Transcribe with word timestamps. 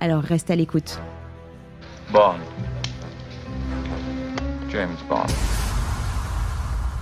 Alors 0.00 0.22
reste 0.22 0.48
à 0.50 0.56
l'écoute. 0.56 1.00
Bond. 2.12 2.36
James 4.70 4.96
Bond. 5.08 5.26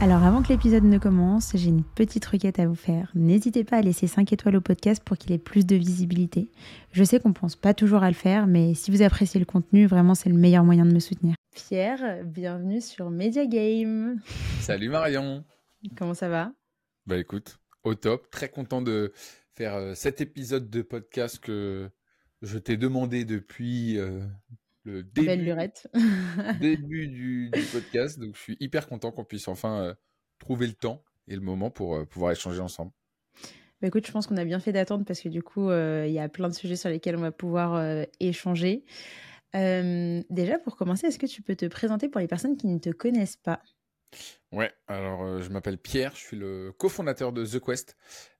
Alors 0.00 0.23
avant 0.23 0.42
que 0.42 0.48
l'épisode 0.48 0.84
ne 0.84 0.96
commence, 0.96 1.52
j'ai 1.54 1.68
une 1.68 1.84
petite 1.84 2.24
requête 2.24 2.59
à 2.59 2.66
vous 2.66 2.74
faire. 2.74 3.10
N'hésitez 3.14 3.64
pas 3.64 3.77
à 3.77 3.82
laisser 3.82 4.06
5 4.06 4.32
étoiles 4.32 4.56
au 4.56 4.60
podcast 4.62 5.02
pour 5.04 5.18
qu'il 5.18 5.32
ait 5.32 5.38
plus 5.38 5.66
de 5.66 5.77
visibilité. 5.77 6.51
Je 6.92 7.04
sais 7.04 7.20
qu'on 7.20 7.34
pense 7.34 7.54
pas 7.54 7.74
toujours 7.74 8.02
à 8.02 8.09
le 8.09 8.14
faire, 8.14 8.46
mais 8.46 8.73
si 8.73 8.90
vous 8.90 9.02
appréciez 9.02 9.40
le 9.40 9.46
contenu, 9.46 9.87
vraiment 9.87 10.15
c'est 10.15 10.30
le 10.30 10.37
meilleur 10.37 10.65
moyen 10.65 10.87
de 10.87 10.92
me 10.92 11.01
soutenir. 11.01 11.34
Pierre, 11.54 12.24
bienvenue 12.24 12.80
sur 12.80 13.10
Media 13.10 13.45
Game. 13.45 14.20
Salut 14.60 14.88
Marion. 14.88 15.45
Comment 15.98 16.15
ça 16.15 16.30
va? 16.30 16.52
Bah 17.06 17.18
écoute, 17.18 17.59
au 17.84 17.95
top. 17.95 18.30
Très 18.30 18.48
content 18.48 18.80
de 18.80 19.12
faire 19.54 19.74
euh, 19.74 19.95
cet 19.95 20.23
épisode 20.23 20.70
de 20.70 20.80
podcast 20.80 21.38
que 21.40 21.90
je 22.42 22.58
t'ai 22.58 22.76
demandé 22.76 23.24
depuis 23.24 23.98
euh, 23.98 24.20
le 24.84 25.02
début, 26.60 27.09
du, 27.09 27.51
du 27.51 27.62
podcast. 27.73 28.18
Donc 28.18 28.37
je 28.37 28.40
suis 28.40 28.56
hyper 28.60 28.87
content 28.88 29.10
qu'on 29.12 29.24
puisse 29.24 29.48
enfin 29.48 29.82
euh, 29.82 29.95
trouver 30.38 30.66
le 30.66 30.74
temps 30.74 31.02
et 31.29 31.34
le 31.34 31.40
moment 31.40 31.70
pour 31.70 31.96
euh, 31.96 32.04
pouvoir 32.04 32.32
échanger 32.32 32.60
ensemble. 32.60 32.92
Bah 33.80 33.88
écoute, 33.88 34.07
je 34.07 34.12
pense 34.12 34.26
qu'on 34.26 34.38
a 34.38 34.45
bien 34.45 34.60
fait 34.60 34.73
d'attendre 34.73 35.04
parce 35.04 35.20
que 35.20 35.29
du 35.29 35.42
coup, 35.42 35.70
il 35.70 36.10
y 36.10 36.18
a 36.18 36.29
plein 36.30 36.48
de 36.48 36.54
sujets 36.54 36.76
sur 36.76 36.88
lesquels 36.88 37.16
on 37.16 37.20
va 37.20 37.30
pouvoir 37.30 38.07
échanger. 38.20 38.87
Déjà, 39.52 40.59
pour 40.64 40.76
commencer, 40.76 41.09
est-ce 41.09 41.18
que 41.18 41.26
tu 41.26 41.42
peux 41.42 41.57
te 41.57 41.66
présenter 41.66 42.09
pour 42.09 42.23
les 42.23 42.26
personnes 42.26 42.57
qui 42.57 42.68
ne 42.68 42.79
te 42.79 42.88
connaissent 42.88 43.37
pas? 43.37 43.62
Ouais, 44.52 44.73
alors 44.87 45.23
euh, 45.23 45.42
je 45.42 45.51
m'appelle 45.51 45.79
Pierre, 45.79 46.12
je 46.14 46.20
suis 46.20 46.37
le 46.37 46.73
cofondateur 46.73 47.32
de 47.32 47.45
The 47.45 47.60
Quest. 47.60 47.96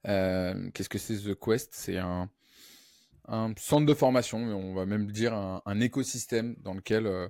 Euh, 0.07 0.71
Qu'est-ce 0.73 0.89
que 0.89 0.99
c'est 0.99 1.17
The 1.17 1.35
Quest? 1.39 1.75
C'est 1.75 1.99
un, 1.99 2.31
un 3.29 3.53
centre 3.57 3.87
de 3.87 3.95
formation, 3.95 4.39
mais 4.39 4.53
on 4.53 4.75
va 4.75 4.87
même 4.87 5.11
dire 5.11 5.35
un, 5.35 5.81
écosystème 5.81 6.57
dans 6.61 6.75
lequel 6.75 7.07
euh, 7.07 7.29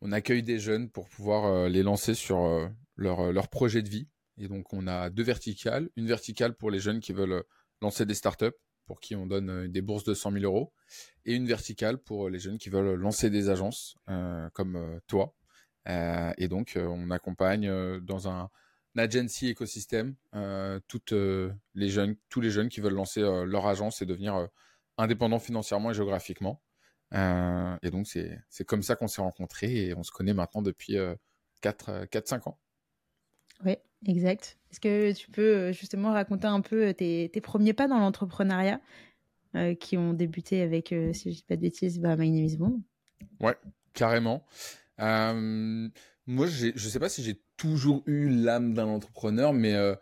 on 0.00 0.12
accueille 0.12 0.42
des 0.42 0.58
jeunes 0.58 0.90
pour 0.90 1.08
pouvoir 1.08 1.46
euh, 1.46 1.68
les 1.68 1.82
lancer 1.82 2.14
sur 2.14 2.40
euh, 2.44 2.68
leur, 2.96 3.48
projet 3.48 3.82
de 3.82 3.88
vie. 3.88 4.08
Et 4.38 4.48
donc 4.48 4.72
on 4.72 4.86
a 4.86 5.10
deux 5.10 5.22
verticales. 5.22 5.88
Une 5.96 6.06
verticale 6.06 6.54
pour 6.54 6.70
les 6.70 6.80
jeunes 6.80 7.00
qui 7.00 7.12
veulent 7.12 7.44
lancer 7.80 8.06
des 8.06 8.14
startups, 8.14 8.56
pour 8.86 9.00
qui 9.00 9.14
on 9.16 9.26
donne 9.26 9.68
des 9.68 9.82
bourses 9.82 10.04
de 10.04 10.14
100 10.14 10.32
000 10.32 10.44
euros. 10.44 10.72
Et 11.24 11.34
une 11.34 11.46
verticale 11.46 11.98
pour 11.98 12.28
les 12.28 12.38
jeunes 12.38 12.58
qui 12.58 12.70
veulent 12.70 12.94
lancer 12.94 13.30
des 13.30 13.50
agences, 13.50 13.96
comme 14.54 15.00
toi. 15.06 15.34
Et 15.86 16.48
donc, 16.48 16.76
on 16.76 17.10
accompagne 17.10 18.00
dans 18.00 18.28
un, 18.28 18.48
agency 18.96 19.48
écosystème 19.48 20.14
tous 20.88 21.00
les 21.74 21.90
jeunes 21.90 22.68
qui 22.68 22.80
veulent 22.80 22.94
lancer 22.94 23.20
leur 23.20 23.66
agence 23.66 24.02
et 24.02 24.06
devenir 24.06 24.48
euh, 24.98 25.02
indépendants 25.02 25.38
financièrement 25.38 25.90
et 25.90 25.94
géographiquement. 25.94 26.62
Euh, 27.14 27.76
et 27.82 27.90
donc, 27.90 28.06
c'est 28.06 28.64
comme 28.66 28.82
ça 28.82 28.96
qu'on 28.96 29.08
s'est 29.08 29.22
rencontrés 29.22 29.86
et 29.86 29.94
on 29.94 30.02
se 30.02 30.12
connaît 30.12 30.34
maintenant 30.34 30.62
depuis 30.62 30.96
4-5 31.62 32.48
ans. 32.48 32.58
Oui, 33.64 33.76
exact. 34.06 34.58
Est-ce 34.70 34.80
que 34.80 35.12
tu 35.12 35.30
peux 35.30 35.56
euh, 35.56 35.72
justement 35.72 36.12
raconter 36.12 36.46
un 36.46 36.60
peu 36.60 36.88
euh, 36.88 36.92
tes, 36.92 37.30
tes 37.32 37.40
premiers 37.40 37.72
pas 37.72 37.88
dans 37.88 37.98
l'entrepreneuriat 37.98 38.80
euh, 39.56 39.74
qui 39.74 39.96
ont 39.96 40.12
débuté 40.12 40.62
avec, 40.62 40.92
euh, 40.92 41.12
si 41.12 41.32
je 41.32 41.36
dis 41.38 41.42
pas 41.42 41.56
de 41.56 41.62
bêtises, 41.62 41.98
bah, 41.98 42.16
My 42.16 42.30
Name 42.30 42.44
is 42.44 42.56
Bond 42.56 42.80
Ouais, 43.40 43.56
carrément. 43.94 44.44
Euh, 45.00 45.88
moi, 46.26 46.46
je 46.46 46.88
sais 46.88 47.00
pas 47.00 47.08
si 47.08 47.22
j'ai 47.22 47.42
toujours 47.56 48.02
eu 48.06 48.28
l'âme 48.28 48.74
d'un 48.74 48.86
entrepreneur, 48.86 49.52
mais 49.52 49.74
euh, 49.74 49.94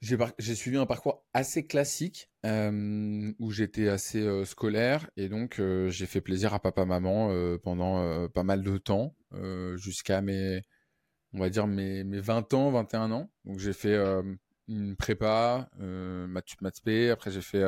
j'ai 0.00 0.54
suivi 0.54 0.76
un 0.76 0.86
parcours 0.86 1.24
assez 1.32 1.66
classique 1.66 2.27
euh, 2.46 3.32
où 3.40 3.50
j'étais 3.50 3.88
assez 3.88 4.20
euh, 4.22 4.44
scolaire 4.44 5.10
et 5.16 5.28
donc 5.28 5.60
j'ai 5.88 6.06
fait 6.06 6.20
plaisir 6.20 6.54
à 6.54 6.60
papa 6.60 6.84
maman 6.84 7.32
pendant 7.62 8.28
pas 8.28 8.44
mal 8.44 8.62
de 8.62 8.78
temps 8.78 9.16
jusqu'à 9.76 10.20
mes 10.22 10.62
on 11.32 11.40
va 11.40 11.50
dire 11.50 11.66
mes, 11.66 12.04
mes 12.04 12.20
20 12.20 12.54
ans, 12.54 12.70
21 12.70 13.10
ans. 13.12 13.30
Donc 13.44 13.58
j'ai 13.58 13.72
fait 13.72 13.96
une 14.68 14.96
prépa, 14.96 15.68
maths 15.78 16.60
maths. 16.60 17.10
Après 17.10 17.30
j'ai 17.30 17.42
fait 17.42 17.64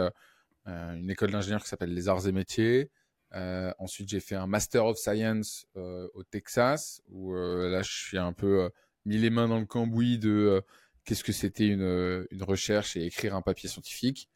une 0.66 1.10
école 1.10 1.32
d'ingénieur 1.32 1.62
qui 1.62 1.69
s'appelle 1.69 1.92
les 1.92 2.08
arts 2.08 2.26
et 2.26 2.32
métiers. 2.32 2.91
Ensuite 3.32 4.08
j'ai 4.08 4.20
fait 4.20 4.37
un 4.37 4.47
Master 4.47 4.87
of 4.87 4.98
Science 4.98 5.66
au 5.75 6.22
Texas 6.25 7.02
où 7.08 7.34
là 7.34 7.82
je 7.82 7.91
suis 7.91 8.19
un 8.19 8.32
peu 8.32 8.70
mis 9.04 9.19
les 9.19 9.31
mains 9.31 9.48
dans 9.48 9.58
le 9.58 9.66
cambouis 9.66 10.19
de 10.19 10.62
qu'est-ce 11.04 11.25
que 11.25 11.32
c'était 11.32 11.66
une, 11.66 12.26
une 12.31 12.42
recherche 12.42 12.97
et 12.97 13.04
écrire 13.04 13.34
un 13.34 13.42
papier 13.42 13.69
scientifique. 13.69 14.28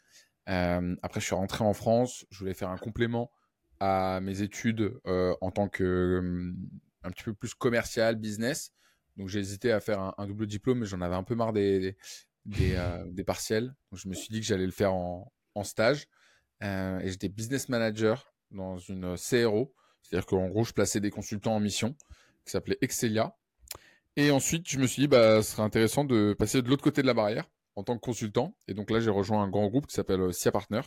Euh, 0.49 0.97
après 1.03 1.21
je 1.21 1.27
suis 1.27 1.34
rentré 1.34 1.65
en 1.65 1.72
France, 1.72 2.27
je 2.31 2.38
voulais 2.38 2.55
faire 2.55 2.69
un 2.69 2.77
complément 2.77 3.31
à 3.81 4.21
mes 4.22 4.43
études 4.43 4.99
euh, 5.06 5.34
en 5.41 5.50
tant 5.50 5.69
que 5.69 5.84
euh, 5.84 6.53
un 7.03 7.10
petit 7.10 7.25
peu 7.25 7.34
plus 7.34 7.55
commercial, 7.55 8.16
business. 8.16 8.72
Donc 9.16 9.28
j'ai 9.28 9.41
hésité 9.41 9.72
à 9.72 9.81
faire 9.81 10.00
un, 10.00 10.15
un 10.19 10.27
double 10.27 10.47
diplôme, 10.47 10.81
mais 10.81 10.87
j'en 10.87 11.00
avais 11.00 11.15
un 11.15 11.22
peu 11.22 11.34
marre 11.34 11.53
des, 11.53 11.78
des, 11.81 11.97
des, 12.47 12.75
euh, 12.77 13.05
des 13.10 13.25
partiels. 13.25 13.75
Donc 13.91 14.00
je 14.00 14.09
me 14.09 14.15
suis 14.15 14.28
dit 14.28 14.41
que 14.41 14.47
j'allais 14.47 14.66
le 14.66 14.72
faire 14.72 14.93
en, 14.93 15.32
en 15.55 15.65
stage. 15.65 16.06
Et 16.62 17.11
j'étais 17.11 17.28
business 17.28 17.69
manager 17.69 18.32
dans 18.50 18.78
une 18.78 19.16
CRO. 19.16 19.75
C'est-à-dire 20.00 20.25
qu'en 20.25 20.49
gros, 20.49 20.65
je 20.65 20.72
plaçais 20.72 20.99
des 20.99 21.11
consultants 21.11 21.55
en 21.55 21.61
mission 21.61 21.94
qui 22.47 22.53
s'appelait 22.53 22.78
Excelia. 22.81 23.37
Et 24.16 24.31
ensuite, 24.31 24.66
je 24.71 24.78
me 24.78 24.87
suis 24.87 25.03
dit, 25.03 25.09
bah, 25.09 25.43
ce 25.43 25.50
serait 25.53 25.62
intéressant 25.62 26.05
de 26.05 26.34
passer 26.38 26.62
de 26.62 26.69
l'autre 26.71 26.82
côté 26.82 27.03
de 27.03 27.06
la 27.06 27.12
barrière 27.12 27.44
en 27.76 27.82
tant 27.82 27.96
que 27.96 28.00
consultant. 28.00 28.56
Et 28.68 28.74
donc 28.74 28.90
là, 28.90 29.00
j'ai 29.00 29.10
rejoint 29.10 29.42
un 29.42 29.48
grand 29.48 29.68
groupe 29.68 29.86
qui 29.86 29.94
s'appelle 29.94 30.20
euh, 30.20 30.32
SIA 30.32 30.52
Partner. 30.52 30.80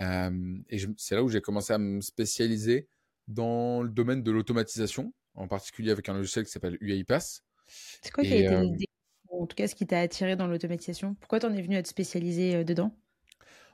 Euh, 0.00 0.58
et 0.68 0.78
c'est 0.96 1.14
là 1.14 1.22
où 1.22 1.28
j'ai 1.28 1.40
commencé 1.40 1.72
à 1.72 1.78
me 1.78 2.00
spécialiser 2.00 2.88
dans 3.28 3.82
le 3.82 3.88
domaine 3.88 4.22
de 4.22 4.30
l'automatisation, 4.30 5.12
en 5.34 5.48
particulier 5.48 5.90
avec 5.90 6.08
un 6.08 6.14
logiciel 6.14 6.44
qui 6.44 6.50
s'appelle 6.50 6.76
UiPath. 6.80 7.42
C'est 7.66 8.12
quoi 8.12 8.24
qui 8.24 8.32
a 8.32 8.36
été 8.36 8.48
euh, 8.48 8.62
l'idée 8.62 8.88
En 9.30 9.46
tout 9.46 9.56
cas, 9.56 9.68
ce 9.68 9.74
qui 9.74 9.86
t'a 9.86 10.00
attiré 10.00 10.36
dans 10.36 10.46
l'automatisation? 10.46 11.14
Pourquoi 11.20 11.40
t'en 11.40 11.52
es 11.52 11.62
venu 11.62 11.76
à 11.76 11.82
te 11.82 11.88
spécialiser 11.88 12.64
dedans? 12.64 12.94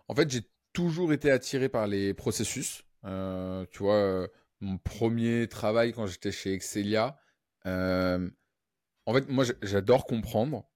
En 0.09 0.15
fait, 0.15 0.31
j'ai 0.31 0.43
toujours 0.73 1.13
été 1.13 1.31
attiré 1.31 1.69
par 1.69 1.87
les 1.87 2.15
processus. 2.15 2.85
Euh, 3.05 3.65
tu 3.71 3.83
vois, 3.83 4.29
mon 4.61 4.79
premier 4.79 5.49
travail 5.49 5.93
quand 5.93 6.07
j'étais 6.07 6.33
chez 6.33 6.53
Excelia, 6.53 7.19
en 7.65 9.15
fait, 9.15 9.29
moi, 9.29 9.45
j'adore 9.63 10.05
comprendre. 10.07 10.70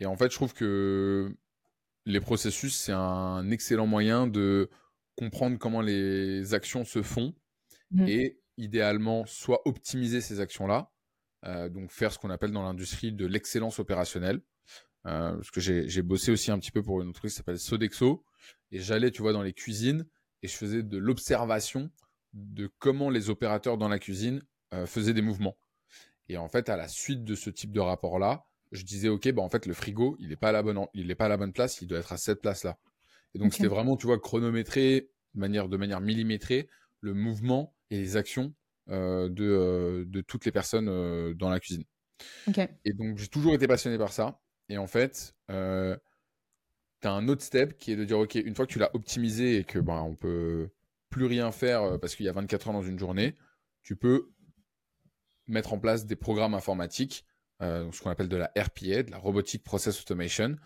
Et 0.00 0.06
en 0.06 0.16
fait, 0.16 0.30
je 0.30 0.36
trouve 0.36 0.54
que 0.54 1.34
les 2.06 2.20
processus, 2.20 2.76
c'est 2.76 2.92
un 2.92 3.50
excellent 3.50 3.86
moyen 3.86 4.26
de 4.26 4.70
comprendre 5.16 5.58
comment 5.58 5.80
les 5.80 6.54
actions 6.54 6.84
se 6.84 7.02
font 7.02 7.34
Mhm. 7.90 8.08
et 8.08 8.40
idéalement, 8.56 9.24
soit 9.26 9.62
optimiser 9.66 10.20
ces 10.20 10.40
actions-là, 10.40 10.92
euh, 11.46 11.68
donc 11.68 11.90
faire 11.90 12.12
ce 12.12 12.18
qu'on 12.18 12.30
appelle 12.30 12.50
dans 12.50 12.62
l'industrie 12.62 13.12
de 13.12 13.26
l'excellence 13.26 13.78
opérationnelle. 13.78 14.42
Euh, 15.06 15.34
parce 15.36 15.50
que 15.50 15.60
j'ai 15.60 15.88
j'ai 15.88 16.02
bossé 16.02 16.32
aussi 16.32 16.50
un 16.50 16.58
petit 16.58 16.72
peu 16.72 16.82
pour 16.82 17.00
une 17.00 17.08
entreprise 17.08 17.32
qui 17.32 17.36
s'appelle 17.38 17.58
Sodexo. 17.58 18.24
Et 18.72 18.80
j'allais, 18.80 19.10
tu 19.10 19.22
vois, 19.22 19.32
dans 19.32 19.42
les 19.42 19.54
cuisines 19.54 20.04
et 20.42 20.48
je 20.48 20.56
faisais 20.56 20.82
de 20.82 20.98
l'observation 20.98 21.90
de 22.34 22.70
comment 22.78 23.08
les 23.08 23.30
opérateurs 23.30 23.78
dans 23.78 23.88
la 23.88 23.98
cuisine 23.98 24.42
euh, 24.74 24.86
faisaient 24.86 25.14
des 25.14 25.22
mouvements. 25.22 25.56
Et 26.28 26.36
en 26.36 26.48
fait, 26.48 26.68
à 26.68 26.76
la 26.76 26.88
suite 26.88 27.24
de 27.24 27.34
ce 27.34 27.48
type 27.48 27.72
de 27.72 27.80
rapport-là, 27.80 28.44
je 28.72 28.84
disais, 28.84 29.08
OK, 29.08 29.30
bah, 29.32 29.42
en 29.42 29.48
fait, 29.48 29.66
le 29.66 29.74
frigo, 29.74 30.16
il 30.18 30.28
n'est 30.28 30.36
pas, 30.36 30.50
à 30.50 30.52
la 30.52 30.62
bonne 30.62 30.86
il 30.94 31.10
est 31.10 31.14
pas 31.14 31.26
à 31.26 31.28
la 31.28 31.36
bonne 31.36 31.52
place, 31.52 31.80
il 31.80 31.88
doit 31.88 31.98
être 31.98 32.12
à 32.12 32.16
cette 32.16 32.40
place-là. 32.40 32.78
Et 33.34 33.38
donc, 33.38 33.52
c'était 33.54 33.68
vraiment, 33.68 33.96
tu 33.96 34.06
vois, 34.06 34.18
chronométré 34.18 35.10
de 35.34 35.40
manière, 35.40 35.68
de 35.68 35.76
manière 35.76 36.00
millimétrée 36.00 36.68
le 37.00 37.14
mouvement 37.14 37.74
et 37.90 37.98
les 37.98 38.16
actions 38.16 38.54
euh, 38.90 39.28
de, 39.28 39.44
euh, 39.44 40.04
de 40.06 40.20
toutes 40.20 40.44
les 40.44 40.52
personnes 40.52 40.88
euh, 40.88 41.34
dans 41.34 41.50
la 41.50 41.60
cuisine. 41.60 41.84
Ok. 42.46 42.58
Et 42.84 42.92
donc, 42.92 43.18
j'ai 43.18 43.28
toujours 43.28 43.54
été 43.54 43.66
passionné 43.66 43.98
par 43.98 44.12
ça. 44.12 44.40
Et 44.68 44.78
en 44.78 44.86
fait, 44.86 45.34
tu 45.48 45.54
as 45.54 47.12
un 47.12 47.28
autre 47.28 47.42
step 47.42 47.78
qui 47.78 47.92
est 47.92 47.96
de 47.96 48.04
dire, 48.04 48.18
OK, 48.18 48.34
une 48.34 48.54
fois 48.54 48.66
que 48.66 48.72
tu 48.72 48.78
l'as 48.78 48.94
optimisé 48.94 49.58
et 49.58 49.64
que 49.64 49.78
bah, 49.78 50.02
on 50.02 50.14
peut 50.14 50.70
plus 51.10 51.26
rien 51.26 51.52
faire 51.52 51.98
parce 52.00 52.14
qu'il 52.16 52.26
y 52.26 52.28
a 52.28 52.32
24 52.32 52.68
heures 52.68 52.74
dans 52.74 52.82
une 52.82 52.98
journée, 52.98 53.34
tu 53.82 53.96
peux 53.96 54.30
mettre 55.46 55.72
en 55.72 55.78
place 55.78 56.04
des 56.04 56.16
programmes 56.16 56.54
informatiques, 56.54 57.24
euh, 57.62 57.90
ce 57.92 58.00
qu'on 58.02 58.10
appelle 58.10 58.28
de 58.28 58.36
la 58.36 58.52
RPA, 58.56 59.02
de 59.02 59.10
la 59.10 59.18
Robotic 59.18 59.62
Process 59.64 60.00
Automation, 60.00 60.56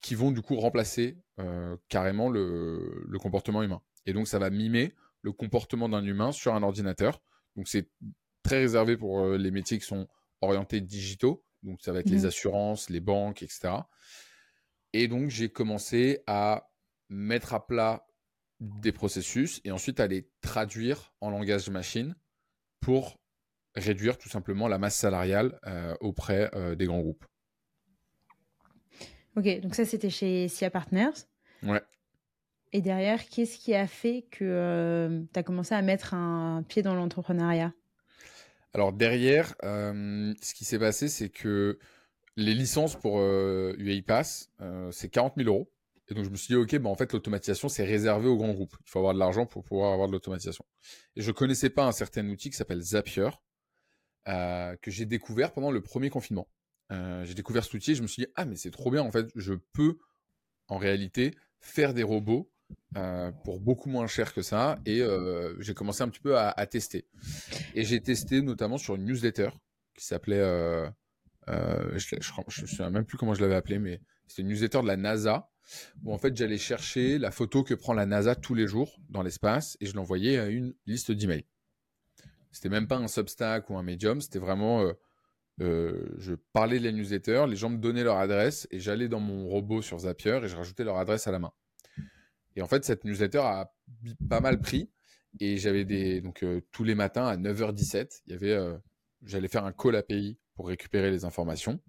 qui 0.00 0.14
vont 0.14 0.30
du 0.30 0.42
coup 0.42 0.56
remplacer 0.56 1.18
euh, 1.38 1.76
carrément 1.88 2.28
le, 2.28 3.04
le 3.08 3.18
comportement 3.18 3.62
humain. 3.62 3.80
Et 4.06 4.12
donc, 4.12 4.28
ça 4.28 4.38
va 4.38 4.50
mimer 4.50 4.94
le 5.22 5.32
comportement 5.32 5.88
d'un 5.88 6.04
humain 6.04 6.32
sur 6.32 6.54
un 6.54 6.62
ordinateur. 6.62 7.22
Donc 7.56 7.68
c'est 7.68 7.88
très 8.42 8.58
réservé 8.58 8.96
pour 8.98 9.20
euh, 9.20 9.38
les 9.38 9.50
métiers 9.50 9.78
qui 9.78 9.86
sont 9.86 10.06
orientés 10.42 10.82
digitaux. 10.82 11.42
Donc 11.62 11.80
ça 11.80 11.92
va 11.92 12.00
être 12.00 12.10
les 12.10 12.20
Mhm. 12.20 12.26
assurances, 12.26 12.90
les 12.90 13.00
banques, 13.00 13.42
etc. 13.42 13.72
Et 14.92 15.08
donc 15.08 15.30
j'ai 15.30 15.48
commencé 15.50 16.22
à 16.26 16.70
mettre 17.08 17.54
à 17.54 17.66
plat 17.66 18.06
des 18.60 18.92
processus 18.92 19.60
et 19.64 19.72
ensuite 19.72 19.98
à 19.98 20.06
les 20.06 20.28
traduire 20.42 21.14
en 21.20 21.30
langage 21.30 21.70
machine 21.70 22.14
pour 22.80 23.18
réduire 23.74 24.18
tout 24.18 24.28
simplement 24.28 24.68
la 24.68 24.78
masse 24.78 24.96
salariale 24.96 25.58
euh, 25.66 25.94
auprès 26.00 26.50
euh, 26.54 26.74
des 26.74 26.86
grands 26.86 27.00
groupes. 27.00 27.24
Ok, 29.36 29.60
donc 29.60 29.74
ça 29.74 29.84
c'était 29.84 30.10
chez 30.10 30.48
SIA 30.48 30.70
Partners. 30.70 31.26
Ouais. 31.62 31.82
Et 32.72 32.80
derrière, 32.80 33.28
qu'est-ce 33.28 33.58
qui 33.58 33.74
a 33.74 33.86
fait 33.86 34.26
que 34.30 35.24
tu 35.32 35.38
as 35.38 35.42
commencé 35.42 35.74
à 35.74 35.82
mettre 35.82 36.14
un 36.14 36.64
pied 36.66 36.82
dans 36.82 36.94
l'entrepreneuriat? 36.94 37.72
Alors 38.74 38.92
derrière, 38.92 39.54
euh, 39.62 40.34
ce 40.42 40.52
qui 40.52 40.64
s'est 40.64 40.80
passé, 40.80 41.08
c'est 41.08 41.28
que 41.28 41.78
les 42.36 42.54
licences 42.54 42.96
pour 42.96 43.20
euh, 43.20 43.74
UiPass, 43.78 44.50
euh, 44.60 44.90
c'est 44.90 45.08
40 45.08 45.34
000 45.36 45.48
euros. 45.48 45.70
Et 46.08 46.14
donc 46.14 46.24
je 46.24 46.30
me 46.30 46.36
suis 46.36 46.48
dit, 46.48 46.56
ok, 46.56 46.76
bah 46.78 46.90
en 46.90 46.96
fait 46.96 47.12
l'automatisation 47.12 47.68
c'est 47.68 47.84
réservé 47.84 48.26
aux 48.26 48.36
grands 48.36 48.52
groupes. 48.52 48.76
Il 48.84 48.90
faut 48.90 48.98
avoir 48.98 49.14
de 49.14 49.20
l'argent 49.20 49.46
pour 49.46 49.62
pouvoir 49.62 49.92
avoir 49.92 50.08
de 50.08 50.12
l'automatisation. 50.12 50.64
Et 51.14 51.22
je 51.22 51.30
connaissais 51.30 51.70
pas 51.70 51.86
un 51.86 51.92
certain 51.92 52.28
outil 52.28 52.50
qui 52.50 52.56
s'appelle 52.56 52.80
Zapier, 52.82 53.30
euh, 54.28 54.76
que 54.80 54.90
j'ai 54.90 55.06
découvert 55.06 55.52
pendant 55.52 55.70
le 55.70 55.80
premier 55.80 56.10
confinement. 56.10 56.48
Euh, 56.92 57.24
j'ai 57.24 57.34
découvert 57.34 57.64
cet 57.64 57.74
outil 57.74 57.92
et 57.92 57.94
je 57.94 58.02
me 58.02 58.06
suis 58.06 58.22
dit, 58.24 58.28
ah 58.36 58.44
mais 58.44 58.56
c'est 58.56 58.70
trop 58.70 58.90
bien 58.90 59.02
en 59.02 59.10
fait, 59.10 59.28
je 59.36 59.54
peux 59.72 59.98
en 60.68 60.78
réalité 60.78 61.34
faire 61.60 61.94
des 61.94 62.02
robots 62.02 62.50
euh, 62.96 63.30
pour 63.44 63.60
beaucoup 63.60 63.88
moins 63.88 64.06
cher 64.06 64.32
que 64.32 64.42
ça. 64.42 64.78
Et 64.86 65.02
j'ai 65.58 65.74
commencé 65.74 66.02
un 66.02 66.08
petit 66.08 66.20
peu 66.20 66.38
à, 66.38 66.66
tester. 66.66 67.06
Et 67.74 67.84
j'ai 67.84 68.00
testé 68.00 68.40
notamment 68.40 68.78
sur 68.78 68.94
une 68.94 69.04
newsletter 69.04 69.50
qui 69.96 70.04
s'appelait, 70.04 70.40
je, 71.46 72.16
me 72.16 72.66
souviens 72.66 72.90
même 72.90 73.04
plus 73.04 73.18
comment 73.18 73.34
je 73.34 73.42
l'avais 73.42 73.56
appelé, 73.56 73.78
mais 73.78 74.00
c'était 74.26 74.42
une 74.42 74.48
newsletter 74.48 74.80
de 74.82 74.86
la 74.86 74.96
NASA 74.96 75.50
où 76.02 76.12
en 76.12 76.18
fait 76.18 76.36
j'allais 76.36 76.58
chercher 76.58 77.18
la 77.18 77.30
photo 77.30 77.62
que 77.62 77.74
prend 77.74 77.94
la 77.94 78.06
NASA 78.06 78.34
tous 78.34 78.54
les 78.54 78.66
jours 78.66 78.98
dans 79.08 79.22
l'espace 79.22 79.76
et 79.80 79.86
je 79.86 79.94
l'envoyais 79.94 80.38
à 80.38 80.46
une 80.46 80.74
liste 80.86 81.12
d'emails. 81.12 81.46
C'était 82.54 82.68
même 82.68 82.86
pas 82.86 82.96
un 82.96 83.08
Substack 83.08 83.68
ou 83.68 83.76
un 83.76 83.82
Medium, 83.82 84.20
c'était 84.20 84.38
vraiment 84.38 84.82
euh, 84.82 84.92
euh, 85.60 86.06
je 86.18 86.34
parlais 86.52 86.78
de 86.78 86.84
la 86.84 86.92
newsletter, 86.92 87.46
les 87.48 87.56
gens 87.56 87.68
me 87.68 87.78
donnaient 87.78 88.04
leur 88.04 88.16
adresse 88.16 88.66
et 88.70 88.80
j'allais 88.80 89.08
dans 89.08 89.20
mon 89.20 89.48
robot 89.48 89.82
sur 89.82 89.98
Zapier 89.98 90.40
et 90.42 90.48
je 90.48 90.56
rajoutais 90.56 90.84
leur 90.84 90.98
adresse 90.98 91.26
à 91.26 91.32
la 91.32 91.38
main. 91.38 91.52
Et 92.56 92.62
en 92.62 92.66
fait, 92.66 92.84
cette 92.84 93.04
newsletter 93.04 93.38
a 93.38 93.72
pas 94.28 94.40
mal 94.40 94.60
pris 94.60 94.90
et 95.40 95.56
j'avais 95.58 95.84
des 95.84 96.20
donc 96.20 96.42
euh, 96.42 96.60
tous 96.70 96.84
les 96.84 96.94
matins 96.94 97.26
à 97.26 97.36
9h17, 97.36 98.22
il 98.26 98.32
y 98.32 98.36
avait 98.36 98.52
euh, 98.52 98.76
j'allais 99.22 99.48
faire 99.48 99.64
un 99.64 99.72
call 99.72 99.96
API 99.96 100.38
pour 100.54 100.68
récupérer 100.68 101.10
les 101.10 101.24
informations 101.24 101.80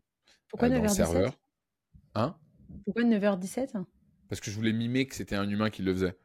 Pourquoi 0.49 0.67
euh, 0.67 0.71
dans 0.71 0.81
le 0.81 0.87
9h17 0.87 0.93
serveur. 0.93 1.39
Hein? 2.15 2.35
Pourquoi 2.85 3.03
9h17 3.03 3.83
Parce 4.29 4.41
que 4.41 4.49
je 4.49 4.55
voulais 4.55 4.73
mimer 4.73 5.05
que 5.05 5.15
c'était 5.15 5.35
un 5.35 5.47
humain 5.49 5.69
qui 5.69 5.83
le 5.83 5.93
faisait. 5.93 6.17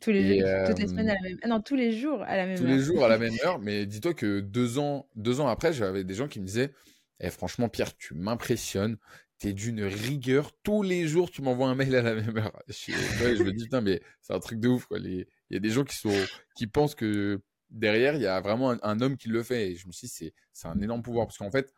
Tous 0.00 0.10
les, 0.10 0.38
Et, 0.38 0.66
Toutes 0.66 0.78
les 0.78 0.84
euh, 0.84 0.88
semaines 0.88 1.10
à 1.10 1.14
la 1.14 1.20
même 1.20 1.38
ah 1.42 1.48
non, 1.48 1.60
tous 1.60 1.76
les 1.76 1.92
jours 1.92 2.22
à 2.22 2.36
la 2.36 2.46
même 2.46 2.56
tous 2.58 2.64
heure. 2.64 2.70
les 2.70 2.80
jours 2.80 3.04
à 3.04 3.08
la 3.08 3.18
même 3.24 3.34
heure. 3.44 3.58
Mais 3.58 3.86
dis-toi 3.86 4.14
que 4.14 4.40
deux 4.40 4.78
ans, 4.78 5.08
deux 5.16 5.40
ans 5.40 5.48
après, 5.48 5.72
j'avais 5.72 6.04
des 6.04 6.14
gens 6.14 6.28
qui 6.28 6.40
me 6.40 6.46
disaient 6.46 6.72
eh, 7.20 7.30
Franchement, 7.30 7.68
Pierre, 7.68 7.96
tu 7.96 8.14
m'impressionnes. 8.14 8.96
T'es 9.38 9.54
d'une 9.54 9.82
rigueur. 9.82 10.52
Tous 10.62 10.82
les 10.82 11.06
jours, 11.08 11.30
tu 11.30 11.40
m'envoies 11.40 11.68
un 11.68 11.74
mail 11.74 11.96
à 11.96 12.02
la 12.02 12.14
même 12.14 12.36
heure. 12.36 12.52
Je, 12.68 12.92
ouais, 13.24 13.36
je 13.36 13.42
me 13.42 13.52
dis 13.52 13.64
Putain, 13.64 13.80
mais 13.80 14.02
c'est 14.20 14.34
un 14.34 14.40
truc 14.40 14.60
de 14.60 14.68
ouf. 14.68 14.86
Quoi. 14.86 14.98
Il 14.98 15.26
y 15.50 15.56
a 15.56 15.60
des 15.60 15.70
gens 15.70 15.84
qui, 15.84 15.96
sont... 15.96 16.12
qui 16.54 16.66
pensent 16.66 16.94
que 16.94 17.40
derrière, 17.70 18.16
il 18.16 18.22
y 18.22 18.26
a 18.26 18.38
vraiment 18.40 18.72
un, 18.72 18.78
un 18.82 19.00
homme 19.00 19.16
qui 19.16 19.28
le 19.28 19.42
fait. 19.42 19.70
Et 19.70 19.76
je 19.76 19.86
me 19.86 19.92
suis 19.92 20.08
dit 20.08 20.12
C'est 20.14 20.34
c'est 20.52 20.68
un 20.68 20.78
énorme 20.80 21.02
pouvoir. 21.02 21.26
Parce 21.26 21.38
qu'en 21.38 21.50
fait, 21.50 21.72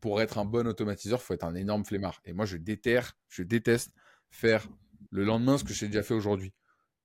pour 0.00 0.20
être 0.20 0.38
un 0.38 0.44
bon 0.44 0.66
automatiseur, 0.66 1.18
il 1.22 1.24
faut 1.24 1.34
être 1.34 1.44
un 1.44 1.54
énorme 1.54 1.84
flemmard. 1.84 2.20
Et 2.24 2.32
moi, 2.32 2.44
je 2.44 2.58
déterre, 2.58 3.16
je 3.28 3.42
déteste 3.42 3.92
faire 4.30 4.68
le 5.16 5.24
lendemain 5.24 5.58
ce 5.58 5.64
que 5.64 5.72
j'ai 5.72 5.86
déjà 5.88 6.02
fait 6.02 6.14
aujourd'hui. 6.14 6.52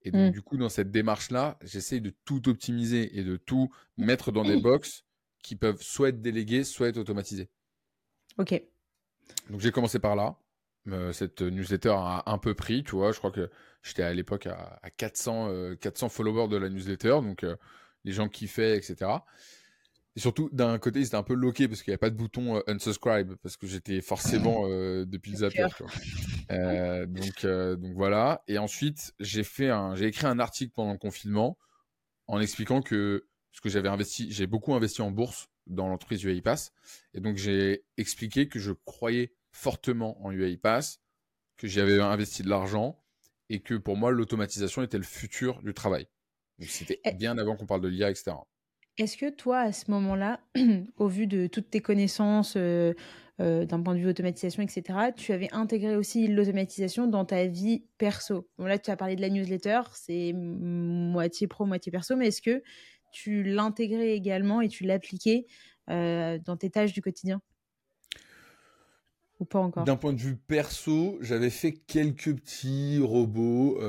Et 0.04 0.12
donc, 0.12 0.30
Mm. 0.30 0.32
du 0.32 0.42
coup, 0.42 0.58
dans 0.58 0.70
cette 0.70 0.92
démarche-là, 0.92 1.58
j'essaye 1.64 2.02
de 2.02 2.12
tout 2.26 2.50
optimiser 2.50 3.18
et 3.18 3.24
de 3.24 3.38
tout 3.38 3.72
mettre 3.98 4.32
dans 4.32 4.44
des 4.44 4.60
box 4.60 5.04
qui 5.44 5.56
peuvent 5.56 5.82
soit 5.82 6.10
être 6.10 6.22
délégués, 6.22 6.64
soit 6.64 6.90
être 6.90 6.98
automatisés. 6.98 7.50
Ok. 8.38 8.62
Donc, 9.50 9.62
j'ai 9.62 9.72
commencé 9.72 10.00
par 10.00 10.16
là. 10.16 10.38
Euh, 10.88 11.14
cette 11.14 11.42
newsletter 11.42 11.94
a 11.96 12.24
un 12.26 12.38
peu 12.40 12.56
pris, 12.56 12.84
tu 12.84 12.96
vois. 12.96 13.12
Je 13.12 13.20
crois 13.20 13.32
que 13.32 13.50
j'étais 13.84 14.02
à 14.04 14.14
l'époque 14.14 14.48
à, 14.48 14.80
à 14.82 14.90
400, 14.90 15.50
euh, 15.50 15.76
400 15.76 16.10
followers 16.10 16.48
de 16.48 16.58
la 16.58 16.70
newsletter. 16.70 17.20
Donc, 17.22 17.44
euh, 17.44 17.56
les 18.04 18.12
gens 18.12 18.28
kiffaient, 18.28 18.76
etc. 18.76 19.12
Et 20.16 20.20
surtout, 20.20 20.50
d'un 20.52 20.78
côté, 20.78 21.00
ils 21.00 21.06
étaient 21.06 21.16
un 21.16 21.24
peu 21.24 21.34
loqués 21.34 21.68
parce 21.68 21.82
qu'il 21.82 21.92
n'y 21.92 21.94
avait 21.94 22.00
pas 22.00 22.10
de 22.10 22.16
bouton 22.16 22.58
euh, 22.58 22.62
unsubscribe 22.68 23.36
parce 23.42 23.56
que 23.56 23.66
j'étais 23.66 24.02
forcément 24.02 24.66
euh, 24.68 25.06
depuis 25.06 25.32
le 25.32 25.38
vois. 25.38 25.70
Euh, 26.52 27.06
donc, 27.06 27.46
euh, 27.46 27.78
donc 27.78 27.94
voilà. 27.94 28.44
Et 28.48 28.58
ensuite, 28.58 29.14
j'ai 29.20 29.44
fait 29.44 29.70
un, 29.70 29.96
j'ai 29.96 30.08
écrit 30.08 30.28
un 30.28 30.40
article 30.40 30.74
pendant 30.74 30.92
le 30.92 30.98
confinement 30.98 31.58
en 32.28 32.42
expliquant 32.42 32.82
que 32.82 33.28
ce 33.54 33.62
que 33.62 33.70
j'avais 33.70 33.90
investi, 33.90 34.32
j'ai 34.32 34.48
beaucoup 34.48 34.74
investi 34.74 35.02
en 35.02 35.12
bourse 35.12 35.48
dans 35.68 35.88
l'entreprise 35.88 36.24
UiPass. 36.24 36.74
Et 37.14 37.22
donc, 37.22 37.38
j'ai 37.38 37.86
expliqué 37.98 38.48
que 38.48 38.60
je 38.60 38.72
croyais 38.86 39.34
fortement 39.52 40.22
en 40.26 40.32
UiPass, 40.32 41.00
que 41.58 41.68
j'y 41.68 41.80
avais 41.80 42.00
investi 42.00 42.44
de 42.44 42.50
l'argent 42.50 43.02
et 43.50 43.62
que 43.62 43.76
pour 43.76 43.96
moi, 43.98 44.12
l'automatisation 44.12 44.82
était 44.82 44.98
le 44.98 45.04
futur 45.04 45.62
du 45.62 45.74
travail. 45.74 46.08
Donc, 46.60 46.70
c'était 46.70 47.00
Et- 47.06 47.14
bien 47.14 47.38
avant 47.38 47.56
qu'on 47.56 47.66
parle 47.66 47.82
de 47.82 47.88
l'IA, 47.88 48.10
etc. 48.10 48.32
Est-ce 48.98 49.18
que 49.18 49.30
toi, 49.30 49.60
à 49.60 49.72
ce 49.72 49.90
moment-là, 49.92 50.40
au 50.98 51.08
vu 51.08 51.28
de 51.28 51.48
toutes 51.48 51.70
tes 51.70 51.80
connaissances 51.80 52.56
euh, 52.58 52.94
euh, 53.40 53.66
d'un 53.66 53.82
point 53.82 53.96
de 53.96 54.00
vue 54.00 54.10
automatisation, 54.10 54.62
etc., 54.62 55.12
tu 55.16 55.32
avais 55.32 55.48
intégré 55.54 55.96
aussi 55.96 56.28
l'automatisation 56.28 57.08
dans 57.08 57.26
ta 57.26 57.46
vie 57.46 57.84
perso? 57.98 58.48
Là, 58.60 58.78
tu 58.78 58.92
as 58.92 58.98
parlé 58.98 59.16
de 59.16 59.22
la 59.22 59.30
newsletter, 59.30 59.82
c'est 59.94 60.34
moitié 60.34 61.48
pro, 61.48 61.66
moitié 61.66 61.92
perso, 61.92 62.16
mais 62.16 62.28
est-ce 62.28 62.42
que 62.42 62.62
tu 63.12 63.44
l'intégrais 63.44 64.12
également 64.12 64.62
et 64.62 64.68
tu 64.68 64.84
l'appliquais 64.84 65.46
euh, 65.90 66.38
dans 66.46 66.58
tes 66.58 66.70
tâches 66.70 66.94
du 66.94 67.02
quotidien? 67.02 67.42
Ou 69.40 69.46
pas 69.46 69.60
encore? 69.60 69.86
D'un 69.86 69.96
point 69.96 70.14
de 70.14 70.20
vue 70.20 70.36
perso, 70.36 71.18
j'avais 71.22 71.50
fait 71.50 71.72
quelques 71.72 72.36
petits 72.36 73.00
robots 73.00 73.80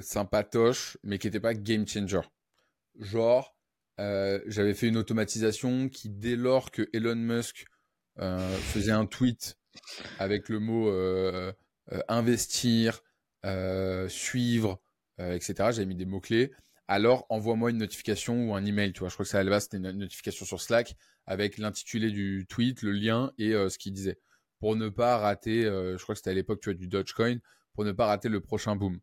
sympatoches, 0.00 0.96
mais 1.02 1.18
qui 1.18 1.26
n'étaient 1.26 1.40
pas 1.40 1.52
game 1.52 1.86
changer. 1.86 2.20
Genre, 2.98 3.53
euh, 4.00 4.40
j'avais 4.46 4.74
fait 4.74 4.88
une 4.88 4.96
automatisation 4.96 5.88
qui, 5.88 6.10
dès 6.10 6.36
lors 6.36 6.70
que 6.70 6.88
Elon 6.92 7.14
Musk 7.14 7.66
euh, 8.18 8.56
faisait 8.58 8.92
un 8.92 9.06
tweet 9.06 9.58
avec 10.18 10.48
le 10.48 10.60
mot 10.60 10.88
euh, 10.88 11.52
investir, 12.08 13.02
suivre, 14.08 14.80
etc., 15.18 15.54
j'avais 15.58 15.86
mis 15.86 15.94
des 15.94 16.06
mots-clés. 16.06 16.52
Alors, 16.88 17.26
envoie-moi 17.28 17.70
une 17.70 17.78
notification 17.78 18.50
ou 18.50 18.54
un 18.54 18.64
email. 18.64 18.92
Tu 18.92 19.00
vois, 19.00 19.08
je 19.08 19.14
crois 19.14 19.24
que 19.24 19.30
ça 19.30 19.38
à 19.38 19.42
la 19.42 19.50
base, 19.50 19.64
c'était 19.64 19.76
une 19.76 19.90
notification 19.92 20.46
sur 20.46 20.60
Slack 20.60 20.96
avec 21.26 21.58
l'intitulé 21.58 22.10
du 22.10 22.46
tweet, 22.48 22.82
le 22.82 22.92
lien 22.92 23.32
et 23.38 23.52
ce 23.52 23.78
qu'il 23.78 23.92
disait 23.92 24.18
pour 24.60 24.76
ne 24.76 24.88
pas 24.88 25.18
rater, 25.18 25.62
je 25.62 26.02
crois 26.02 26.14
que 26.14 26.18
c'était 26.18 26.30
à 26.30 26.34
l'époque 26.34 26.60
tu 26.62 26.70
vois, 26.70 26.74
du 26.74 26.88
Dogecoin, 26.88 27.38
pour 27.74 27.84
ne 27.84 27.92
pas 27.92 28.06
rater 28.06 28.28
le 28.28 28.40
prochain 28.40 28.76
boom. 28.76 28.98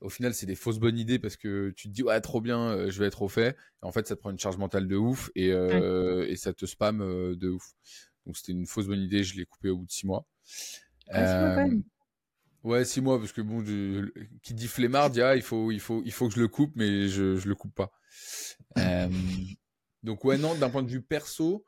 Au 0.00 0.08
final, 0.08 0.34
c'est 0.34 0.46
des 0.46 0.54
fausses 0.54 0.78
bonnes 0.78 0.98
idées 0.98 1.18
parce 1.18 1.36
que 1.36 1.70
tu 1.70 1.88
te 1.88 1.92
dis, 1.94 2.02
ouais, 2.02 2.20
trop 2.20 2.40
bien, 2.40 2.70
euh, 2.70 2.90
je 2.90 2.98
vais 3.00 3.06
être 3.06 3.22
au 3.22 3.28
fait. 3.28 3.56
Et 3.82 3.86
en 3.86 3.92
fait, 3.92 4.06
ça 4.06 4.16
te 4.16 4.20
prend 4.20 4.30
une 4.30 4.38
charge 4.38 4.58
mentale 4.58 4.88
de 4.88 4.96
ouf 4.96 5.30
et, 5.34 5.52
euh, 5.52 6.26
et 6.28 6.36
ça 6.36 6.52
te 6.52 6.66
spam 6.66 7.00
euh, 7.00 7.34
de 7.36 7.48
ouf. 7.50 7.72
Donc, 8.26 8.36
c'était 8.36 8.52
une 8.52 8.66
fausse 8.66 8.86
bonne 8.86 9.00
idée, 9.00 9.22
je 9.24 9.36
l'ai 9.36 9.46
coupé 9.46 9.70
au 9.70 9.78
bout 9.78 9.86
de 9.86 9.90
six 9.92 10.06
mois. 10.06 10.26
Ah, 11.08 11.26
six 11.26 11.38
mois, 11.38 11.50
quand 11.52 11.62
même. 11.62 11.82
Ouais, 12.64 12.84
six 12.84 13.00
mois, 13.00 13.18
parce 13.20 13.32
que 13.32 13.40
bon, 13.40 13.64
je- 13.64 14.10
qui 14.42 14.52
dit 14.54 14.66
flemmard 14.68 15.10
dit, 15.10 15.22
ah, 15.22 15.36
il 15.36 15.42
faut, 15.42 15.70
il 15.70 15.80
faut, 15.80 16.02
il 16.04 16.12
faut 16.12 16.28
que 16.28 16.34
je 16.34 16.40
le 16.40 16.48
coupe, 16.48 16.72
mais 16.76 17.08
je, 17.08 17.36
je 17.36 17.48
le 17.48 17.54
coupe 17.54 17.74
pas. 17.74 17.92
Donc, 20.02 20.24
ouais, 20.24 20.38
non, 20.38 20.54
d'un 20.54 20.70
point 20.70 20.82
de 20.82 20.90
vue 20.90 21.02
perso, 21.02 21.64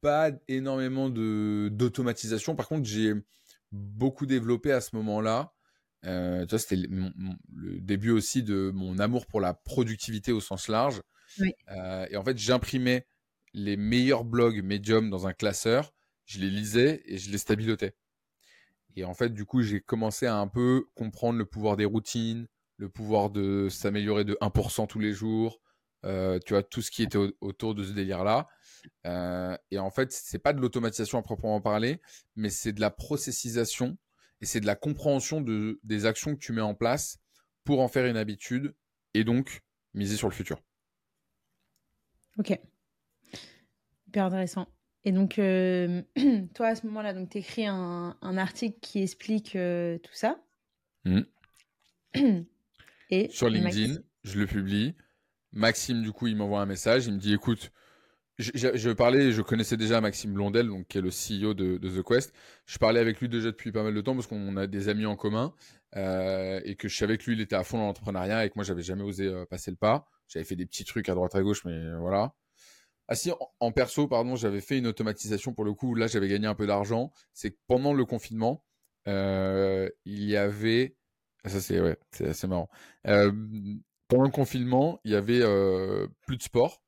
pas 0.00 0.30
énormément 0.48 1.08
d'automatisation. 1.08 2.54
Par 2.56 2.68
contre, 2.68 2.84
j'ai 2.86 3.14
beaucoup 3.72 4.26
développé 4.26 4.72
à 4.72 4.80
ce 4.80 4.94
moment-là. 4.96 5.53
Euh, 6.04 6.44
tu 6.46 6.50
vois, 6.50 6.58
c'était 6.58 6.76
le, 6.76 7.80
début 7.80 8.10
aussi 8.10 8.42
de 8.42 8.70
mon 8.74 8.98
amour 8.98 9.26
pour 9.26 9.40
la 9.40 9.54
productivité 9.54 10.32
au 10.32 10.40
sens 10.40 10.68
large. 10.68 11.02
Oui. 11.40 11.54
Euh, 11.70 12.06
et 12.10 12.16
en 12.16 12.24
fait, 12.24 12.36
j'imprimais 12.38 13.06
les 13.52 13.76
meilleurs 13.76 14.24
blogs 14.24 14.62
Medium 14.62 15.10
dans 15.10 15.26
un 15.26 15.32
classeur, 15.32 15.92
je 16.26 16.40
les 16.40 16.50
lisais 16.50 17.02
et 17.06 17.18
je 17.18 17.30
les 17.30 17.38
stabilotais. 17.38 17.94
Et 18.96 19.04
en 19.04 19.14
fait, 19.14 19.30
du 19.30 19.44
coup, 19.44 19.62
j'ai 19.62 19.80
commencé 19.80 20.26
à 20.26 20.36
un 20.36 20.48
peu 20.48 20.86
comprendre 20.94 21.38
le 21.38 21.44
pouvoir 21.46 21.76
des 21.76 21.84
routines, 21.84 22.46
le 22.76 22.88
pouvoir 22.88 23.30
de 23.30 23.68
s'améliorer 23.70 24.24
de 24.24 24.36
1% 24.40 24.86
tous 24.86 24.98
les 24.98 25.12
jours, 25.12 25.60
euh, 26.04 26.38
tu 26.44 26.52
vois, 26.52 26.62
tout 26.62 26.82
ce 26.82 26.90
qui 26.90 27.02
était 27.02 27.18
au- 27.18 27.32
autour 27.40 27.74
de 27.74 27.82
ce 27.84 27.92
délire-là. 27.92 28.48
Euh, 29.06 29.56
et 29.70 29.78
en 29.78 29.90
fait, 29.90 30.12
c'est 30.12 30.38
pas 30.38 30.52
de 30.52 30.60
l'automatisation 30.60 31.18
à 31.18 31.22
proprement 31.22 31.60
parler, 31.60 32.00
mais 32.36 32.50
c'est 32.50 32.72
de 32.72 32.80
la 32.80 32.90
processisation 32.90 33.96
et 34.40 34.46
c'est 34.46 34.60
de 34.60 34.66
la 34.66 34.76
compréhension 34.76 35.40
de, 35.40 35.80
des 35.82 36.06
actions 36.06 36.34
que 36.34 36.40
tu 36.40 36.52
mets 36.52 36.60
en 36.60 36.74
place 36.74 37.18
pour 37.64 37.80
en 37.80 37.88
faire 37.88 38.06
une 38.06 38.16
habitude 38.16 38.74
et 39.14 39.24
donc 39.24 39.62
miser 39.94 40.16
sur 40.16 40.28
le 40.28 40.34
futur. 40.34 40.60
Ok. 42.38 42.58
Hyper 44.08 44.24
intéressant. 44.24 44.68
Et 45.04 45.12
donc, 45.12 45.38
euh, 45.38 46.02
toi, 46.54 46.68
à 46.68 46.74
ce 46.74 46.86
moment-là, 46.86 47.14
tu 47.26 47.38
écris 47.38 47.66
un, 47.66 48.16
un, 48.20 48.36
article 48.38 48.78
qui 48.80 49.02
explique 49.02 49.54
euh, 49.54 49.98
tout 49.98 50.14
ça. 50.14 50.42
Mmh. 51.04 51.20
et 53.10 53.28
sur 53.30 53.48
LinkedIn, 53.48 53.98
je 54.24 54.38
le 54.38 54.46
publie. 54.46 54.94
Maxime, 55.52 56.02
du 56.02 56.10
coup, 56.10 56.26
il 56.26 56.36
m'envoie 56.36 56.60
un 56.60 56.66
message. 56.66 57.06
Il 57.06 57.14
me 57.14 57.18
dit 57.18 57.34
écoute, 57.34 57.70
je, 58.38 58.50
je, 58.74 58.90
parlais, 58.90 59.32
je 59.32 59.42
connaissais 59.42 59.76
déjà 59.76 60.00
Maxime 60.00 60.32
Blondel, 60.32 60.68
donc, 60.68 60.88
qui 60.88 60.98
est 60.98 61.00
le 61.00 61.10
CEO 61.10 61.54
de, 61.54 61.78
de, 61.78 61.88
The 61.88 62.04
Quest. 62.04 62.32
Je 62.66 62.78
parlais 62.78 63.00
avec 63.00 63.20
lui 63.20 63.28
déjà 63.28 63.46
depuis 63.46 63.72
pas 63.72 63.82
mal 63.82 63.94
de 63.94 64.00
temps 64.00 64.14
parce 64.14 64.26
qu'on 64.26 64.56
a 64.56 64.66
des 64.66 64.88
amis 64.88 65.06
en 65.06 65.16
commun 65.16 65.54
euh, 65.96 66.60
et 66.64 66.76
que 66.76 66.88
je 66.88 66.96
savais 66.96 67.18
que 67.18 67.24
lui, 67.24 67.34
il 67.34 67.40
était 67.40 67.56
à 67.56 67.64
fond 67.64 67.78
dans 67.78 67.86
l'entrepreneuriat 67.86 68.44
et 68.44 68.48
que 68.48 68.54
moi, 68.56 68.64
j'avais 68.64 68.82
jamais 68.82 69.02
osé 69.02 69.26
euh, 69.26 69.44
passer 69.46 69.70
le 69.70 69.76
pas. 69.76 70.06
J'avais 70.28 70.44
fait 70.44 70.56
des 70.56 70.66
petits 70.66 70.84
trucs 70.84 71.08
à 71.08 71.14
droite 71.14 71.34
à 71.34 71.42
gauche, 71.42 71.64
mais 71.64 71.96
voilà. 71.98 72.34
Ah 73.06 73.14
si, 73.14 73.30
en, 73.60 73.72
perso, 73.72 74.08
pardon, 74.08 74.34
j'avais 74.34 74.62
fait 74.62 74.78
une 74.78 74.86
automatisation 74.86 75.52
pour 75.52 75.64
le 75.64 75.74
coup. 75.74 75.94
Là, 75.94 76.06
j'avais 76.06 76.28
gagné 76.28 76.46
un 76.46 76.54
peu 76.54 76.66
d'argent. 76.66 77.12
C'est 77.34 77.50
que 77.50 77.58
pendant 77.66 77.92
le 77.92 78.06
confinement, 78.06 78.64
euh, 79.08 79.90
il 80.06 80.24
y 80.24 80.36
avait, 80.36 80.96
ah, 81.44 81.50
ça 81.50 81.60
c'est 81.60 81.80
ouais, 81.80 81.98
c'est 82.12 82.28
assez 82.28 82.46
marrant. 82.46 82.70
Euh, 83.06 83.30
pendant 84.08 84.24
le 84.24 84.30
confinement, 84.30 85.00
il 85.04 85.12
y 85.12 85.14
avait 85.16 85.42
euh, 85.42 86.08
plus 86.26 86.36
de 86.38 86.42
sport. 86.42 86.82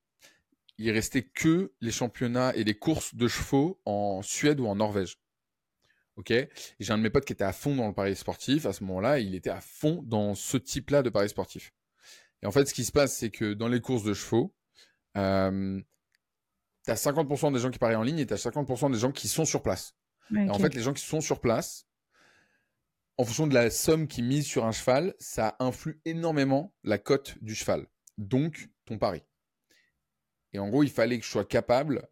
Il 0.78 0.90
restait 0.90 1.22
que 1.22 1.72
les 1.80 1.90
championnats 1.90 2.54
et 2.54 2.64
les 2.64 2.74
courses 2.74 3.14
de 3.14 3.28
chevaux 3.28 3.80
en 3.84 4.22
Suède 4.22 4.60
ou 4.60 4.66
en 4.66 4.76
Norvège. 4.76 5.18
Ok? 6.16 6.32
J'ai 6.80 6.92
un 6.92 6.98
de 6.98 7.02
mes 7.02 7.10
potes 7.10 7.24
qui 7.24 7.32
était 7.32 7.44
à 7.44 7.52
fond 7.52 7.74
dans 7.74 7.86
le 7.86 7.94
pari 7.94 8.16
sportif. 8.16 8.66
À 8.66 8.72
ce 8.72 8.84
moment-là, 8.84 9.18
il 9.18 9.34
était 9.34 9.50
à 9.50 9.60
fond 9.60 10.02
dans 10.02 10.34
ce 10.34 10.56
type-là 10.56 11.02
de 11.02 11.10
pari 11.10 11.28
sportif. 11.28 11.72
Et 12.42 12.46
en 12.46 12.50
fait, 12.50 12.66
ce 12.66 12.74
qui 12.74 12.84
se 12.84 12.92
passe, 12.92 13.16
c'est 13.16 13.30
que 13.30 13.54
dans 13.54 13.68
les 13.68 13.80
courses 13.80 14.04
de 14.04 14.14
chevaux, 14.14 14.54
euh, 15.16 15.80
tu 16.84 16.90
as 16.90 16.94
50% 16.94 17.52
des 17.52 17.58
gens 17.58 17.70
qui 17.70 17.78
parient 17.78 17.96
en 17.96 18.02
ligne 18.02 18.18
et 18.18 18.26
tu 18.26 18.34
as 18.34 18.36
50% 18.36 18.90
des 18.92 18.98
gens 18.98 19.12
qui 19.12 19.28
sont 19.28 19.44
sur 19.44 19.62
place. 19.62 19.94
Et 20.34 20.50
en 20.50 20.58
fait, 20.58 20.74
les 20.74 20.82
gens 20.82 20.92
qui 20.92 21.04
sont 21.04 21.20
sur 21.20 21.40
place, 21.40 21.86
en 23.18 23.24
fonction 23.24 23.46
de 23.46 23.54
la 23.54 23.70
somme 23.70 24.08
qui 24.08 24.22
mise 24.22 24.46
sur 24.46 24.66
un 24.66 24.72
cheval, 24.72 25.14
ça 25.18 25.56
influe 25.58 26.00
énormément 26.04 26.74
la 26.84 26.98
cote 26.98 27.36
du 27.42 27.54
cheval, 27.54 27.86
donc 28.18 28.68
ton 28.84 28.98
pari. 28.98 29.22
Et 30.56 30.58
en 30.58 30.70
gros, 30.70 30.82
il 30.82 30.90
fallait 30.90 31.18
que 31.18 31.24
je 31.26 31.30
sois 31.30 31.44
capable, 31.44 32.08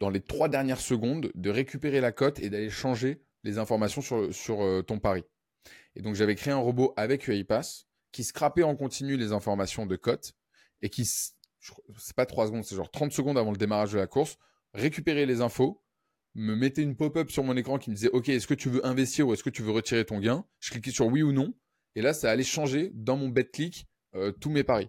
dans 0.00 0.08
les 0.08 0.22
trois 0.22 0.48
dernières 0.48 0.80
secondes, 0.80 1.30
de 1.34 1.50
récupérer 1.50 2.00
la 2.00 2.10
cote 2.10 2.40
et 2.40 2.48
d'aller 2.48 2.70
changer 2.70 3.20
les 3.44 3.58
informations 3.58 4.00
sur, 4.00 4.62
euh, 4.62 4.80
ton 4.80 4.98
pari. 4.98 5.24
Et 5.94 6.00
donc, 6.00 6.14
j'avais 6.14 6.34
créé 6.34 6.54
un 6.54 6.58
robot 6.58 6.94
avec 6.96 7.28
UiPass 7.28 7.86
qui 8.10 8.24
scrapait 8.24 8.62
en 8.62 8.76
continu 8.76 9.18
les 9.18 9.32
informations 9.32 9.84
de 9.84 9.96
cote 9.96 10.32
et 10.80 10.88
qui 10.88 11.04
c'est 11.04 12.16
pas 12.16 12.24
3 12.24 12.46
secondes, 12.46 12.64
c'est 12.64 12.76
genre 12.76 12.90
30 12.90 13.12
secondes 13.12 13.36
avant 13.36 13.50
le 13.50 13.58
démarrage 13.58 13.92
de 13.92 13.98
la 13.98 14.06
course, 14.06 14.38
récupérer 14.72 15.26
les 15.26 15.42
infos, 15.42 15.84
me 16.34 16.54
mettait 16.54 16.82
une 16.82 16.96
pop-up 16.96 17.30
sur 17.30 17.44
mon 17.44 17.58
écran 17.58 17.78
qui 17.78 17.90
me 17.90 17.94
disait 17.94 18.08
OK, 18.08 18.30
est-ce 18.30 18.46
que 18.46 18.54
tu 18.54 18.70
veux 18.70 18.84
investir 18.86 19.28
ou 19.28 19.34
est-ce 19.34 19.44
que 19.44 19.50
tu 19.50 19.62
veux 19.62 19.70
retirer 19.70 20.06
ton 20.06 20.18
gain? 20.18 20.46
Je 20.60 20.70
cliquais 20.70 20.90
sur 20.90 21.06
oui 21.08 21.22
ou 21.22 21.32
non 21.32 21.52
et 21.94 22.00
là 22.00 22.14
ça 22.14 22.30
allait 22.30 22.42
changer 22.42 22.90
dans 22.94 23.18
mon 23.18 23.28
bet 23.28 23.44
click 23.44 23.86
euh, 24.14 24.32
tous 24.32 24.48
mes 24.48 24.64
paris. 24.64 24.88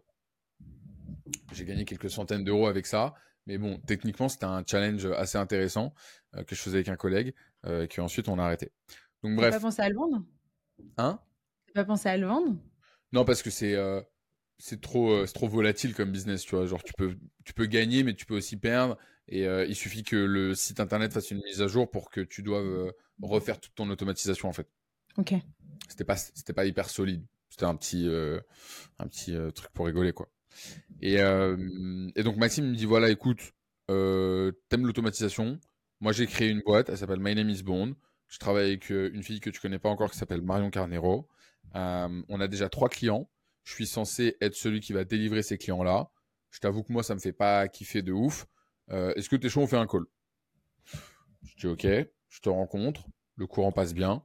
J'ai 1.54 1.66
gagné 1.66 1.86
quelques 1.86 2.10
centaines 2.10 2.44
d'euros 2.44 2.68
avec 2.68 2.86
ça, 2.86 3.14
mais 3.46 3.58
bon, 3.58 3.80
techniquement 3.86 4.30
c'était 4.30 4.46
un 4.46 4.64
challenge 4.66 5.06
assez 5.06 5.38
intéressant 5.38 5.94
euh, 6.36 6.44
que 6.44 6.56
je 6.56 6.62
faisais 6.62 6.78
avec 6.78 6.90
un 6.90 6.96
collègue 6.96 7.34
euh, 7.66 7.84
et 7.84 7.88
que 7.88 8.02
ensuite 8.02 8.28
on 8.28 8.40
a 8.40 8.44
arrêté. 8.44 8.72
Donc 9.24 9.36
bref. 9.36 9.52
T'as 9.52 9.58
pas 9.58 9.62
pensé 9.62 9.82
à 9.82 9.90
le 9.90 9.96
vendre? 9.96 10.26
Hein? 10.98 11.20
T'as 11.68 11.82
pas 11.82 11.86
pensé 11.86 12.10
à 12.10 12.18
le 12.18 12.28
vendre? 12.28 12.58
Non 13.12 13.26
parce 13.26 13.44
que 13.44 13.50
c'est 13.50 13.76
c'est 14.58 14.80
trop, 14.80 15.12
euh, 15.12 15.26
trop 15.26 15.48
volatile 15.48 15.94
comme 15.94 16.12
business, 16.12 16.44
tu 16.44 16.56
vois. 16.56 16.66
Genre, 16.66 16.82
tu 16.84 16.94
peux, 16.94 17.18
tu 17.44 17.54
peux 17.54 17.66
gagner, 17.66 18.04
mais 18.04 18.14
tu 18.14 18.26
peux 18.26 18.36
aussi 18.38 18.58
perdre. 18.58 18.98
Et 19.28 19.46
euh, 19.46 19.66
il 19.66 19.76
suffit 19.76 20.04
que 20.04 20.16
le 20.16 20.56
site 20.56 20.80
internet 20.80 21.12
fasse 21.12 21.32
une 21.32 21.42
mise 21.44 21.62
à 21.62 21.68
jour 21.68 21.92
pour 21.92 22.10
que 22.10 22.22
tu 22.22 22.44
doives 22.44 22.66
euh, 22.66 22.92
refaire 23.22 23.60
toute 23.60 23.76
ton 23.76 23.90
automatisation, 23.90 24.48
en 24.48 24.54
fait. 24.54 24.70
Ok. 25.18 25.34
C'était 25.90 26.06
pas, 26.06 26.16
c'était 26.16 26.54
pas 26.54 26.66
hyper 26.66 26.90
solide. 26.90 27.26
C'était 27.50 27.66
un 27.66 27.76
petit, 27.76 28.08
un 28.98 29.08
petit 29.08 29.36
truc 29.54 29.72
pour 29.74 29.86
rigoler, 29.86 30.12
quoi. 30.12 30.28
Et, 31.06 31.16
et 31.16 32.24
donc, 32.24 32.38
Maxime 32.38 32.70
me 32.70 32.76
dit 32.76 32.86
voilà, 32.86 33.10
écoute, 33.10 33.54
t'aimes 33.88 34.86
l'automatisation. 34.86 35.60
Moi, 36.00 36.12
j'ai 36.14 36.28
créé 36.28 36.50
une 36.50 36.62
boîte, 36.62 36.90
elle 36.90 36.98
s'appelle 36.98 37.20
My 37.20 37.36
Name 37.36 37.50
is 37.50 37.62
Bond. 37.62 37.96
Je 38.28 38.40
travaille 38.40 38.68
avec 38.68 38.90
une 38.90 39.22
fille 39.22 39.40
que 39.40 39.50
tu 39.50 39.60
connais 39.60 39.80
pas 39.80 39.90
encore 39.90 40.12
qui 40.12 40.18
s'appelle 40.18 40.42
Marion 40.42 40.70
Carnero. 40.70 41.28
on 41.74 42.40
a 42.40 42.48
déjà 42.48 42.70
trois 42.70 42.90
clients 42.90 43.30
je 43.64 43.74
suis 43.74 43.88
censé 43.88 44.38
être 44.42 44.56
celui 44.56 44.80
qui 44.80 44.94
va 44.94 45.04
délivrer 45.04 45.42
ces 45.42 45.58
clients-là. 45.58 46.10
Je 46.52 46.60
t'avoue 46.60 46.84
que 46.84 46.92
moi, 46.92 47.04
ça 47.04 47.16
me 47.16 47.20
fait 47.20 47.34
pas 47.34 47.68
kiffer 47.68 48.02
de 48.02 48.12
ouf. 48.12 48.46
Euh, 48.92 49.14
est-ce 49.16 49.30
que 49.30 49.36
t'es 49.36 49.50
chaud, 49.50 49.62
on 49.62 49.68
fait 49.68 49.78
un 49.78 49.88
call? 49.88 50.04
Je 51.46 51.56
dis 51.58 51.68
ok, 51.68 51.88
je 52.30 52.40
te 52.42 52.50
rencontre, 52.50 53.06
le 53.36 53.48
courant 53.48 53.72
passe 53.72 53.94
bien. 53.94 54.24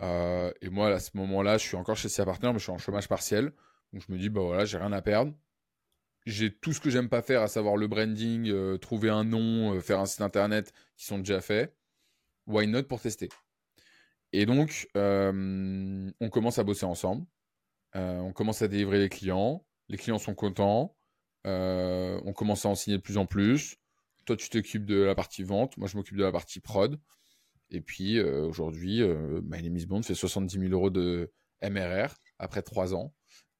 Euh, 0.00 0.52
et 0.60 0.70
moi, 0.70 0.88
à 0.88 0.98
ce 0.98 1.10
moment-là, 1.14 1.58
je 1.58 1.66
suis 1.66 1.76
encore 1.76 1.96
chez 1.96 2.08
SIA 2.08 2.24
Partner, 2.24 2.48
mais 2.48 2.58
je 2.58 2.64
suis 2.64 2.72
en 2.72 2.78
chômage 2.78 3.08
partiel. 3.08 3.52
Donc 3.92 4.02
je 4.06 4.12
me 4.12 4.18
dis, 4.18 4.28
bah 4.28 4.42
voilà, 4.42 4.64
j'ai 4.64 4.78
rien 4.78 4.92
à 4.92 5.02
perdre. 5.02 5.32
J'ai 6.28 6.52
tout 6.54 6.72
ce 6.72 6.80
que 6.80 6.90
j'aime 6.90 7.08
pas 7.08 7.22
faire, 7.22 7.42
à 7.42 7.48
savoir 7.48 7.76
le 7.76 7.86
branding, 7.88 8.50
euh, 8.50 8.76
trouver 8.76 9.08
un 9.08 9.24
nom, 9.24 9.80
faire 9.80 9.98
un 9.98 10.06
site 10.06 10.20
internet 10.20 10.72
qui 10.96 11.06
sont 11.06 11.18
déjà 11.18 11.40
faits. 11.40 11.74
Why 12.46 12.66
not 12.66 12.84
pour 12.84 13.00
tester? 13.00 13.28
Et 14.32 14.44
donc, 14.44 14.88
on 14.94 16.28
commence 16.30 16.58
à 16.58 16.64
bosser 16.64 16.84
ensemble. 16.84 17.26
Euh, 17.96 18.18
on 18.18 18.32
commence 18.32 18.62
à 18.62 18.68
délivrer 18.68 18.98
les 18.98 19.08
clients. 19.08 19.64
Les 19.88 19.96
clients 19.96 20.18
sont 20.18 20.34
contents. 20.34 20.96
Euh, 21.46 22.20
on 22.24 22.32
commence 22.32 22.66
à 22.66 22.68
en 22.68 22.74
signer 22.74 22.98
de 22.98 23.02
plus 23.02 23.16
en 23.16 23.26
plus. 23.26 23.76
Toi, 24.26 24.36
tu 24.36 24.50
t'occupes 24.50 24.84
de 24.84 25.00
la 25.00 25.14
partie 25.14 25.42
vente. 25.42 25.76
Moi, 25.78 25.88
je 25.88 25.96
m'occupe 25.96 26.16
de 26.16 26.24
la 26.24 26.32
partie 26.32 26.60
prod. 26.60 26.98
Et 27.70 27.80
puis, 27.80 28.18
euh, 28.18 28.46
aujourd'hui, 28.46 29.02
My 29.42 29.62
Name 29.62 29.76
is 29.76 29.86
Bond 29.86 30.02
fait 30.02 30.14
70 30.14 30.58
000 30.58 30.72
euros 30.72 30.90
de 30.90 31.32
MRR 31.62 32.14
après 32.38 32.62
trois 32.62 32.94
ans. 32.94 33.14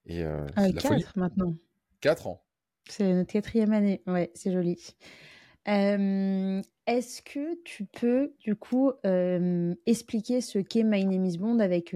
Et 0.04 0.24
ah, 0.24 0.46
quatre 0.72 1.16
maintenant. 1.16 1.54
Quatre 2.00 2.26
ans. 2.26 2.44
C'est 2.88 3.12
notre 3.12 3.32
quatrième 3.32 3.72
année. 3.72 4.02
Ouais, 4.06 4.30
c'est 4.34 4.52
joli. 4.52 4.78
Est-ce 5.66 7.20
que 7.22 7.62
tu 7.62 7.84
peux, 7.84 8.32
du 8.40 8.56
coup, 8.56 8.92
expliquer 9.86 10.40
ce 10.40 10.58
qu'est 10.58 10.84
My 10.84 11.04
Name 11.04 11.26
is 11.26 11.38
Bond 11.38 11.58
avec 11.60 11.94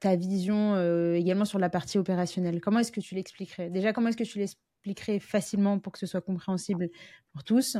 ta 0.00 0.16
vision 0.16 0.74
euh, 0.74 1.14
également 1.14 1.44
sur 1.44 1.58
la 1.58 1.68
partie 1.68 1.98
opérationnelle? 1.98 2.60
Comment 2.60 2.80
est-ce 2.80 2.90
que 2.92 3.00
tu 3.00 3.14
l'expliquerais? 3.14 3.70
Déjà, 3.70 3.92
comment 3.92 4.08
est-ce 4.08 4.16
que 4.16 4.24
tu 4.24 4.38
l'expliquerais 4.38 5.20
facilement 5.20 5.78
pour 5.78 5.92
que 5.92 5.98
ce 5.98 6.06
soit 6.06 6.22
compréhensible 6.22 6.88
pour 7.32 7.44
tous? 7.44 7.76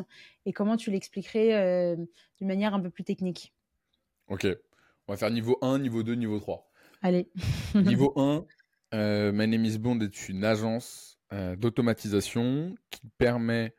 Et 0.46 0.52
comment 0.52 0.76
tu 0.76 0.90
l'expliquerais 0.90 1.54
euh, 1.54 1.96
d'une 2.38 2.46
manière 2.46 2.74
un 2.74 2.80
peu 2.80 2.90
plus 2.90 3.04
technique? 3.04 3.54
Ok. 4.28 4.46
On 5.08 5.12
va 5.12 5.16
faire 5.16 5.30
niveau 5.30 5.58
1, 5.62 5.80
niveau 5.80 6.02
2, 6.02 6.14
niveau 6.14 6.38
3. 6.38 6.70
Allez. 7.02 7.30
niveau 7.74 8.12
1, 8.16 8.44
euh, 8.94 9.32
My 9.32 9.48
Name 9.48 9.64
is 9.64 9.78
Bond 9.78 9.98
est 10.00 10.28
une 10.28 10.44
agence 10.44 11.18
euh, 11.32 11.56
d'automatisation 11.56 12.74
qui 12.90 13.02
permet 13.18 13.74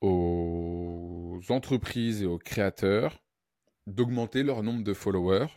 aux 0.00 1.40
entreprises 1.48 2.22
et 2.22 2.26
aux 2.26 2.38
créateurs 2.38 3.22
d'augmenter 3.86 4.42
leur 4.42 4.62
nombre 4.62 4.82
de 4.84 4.94
followers 4.94 5.48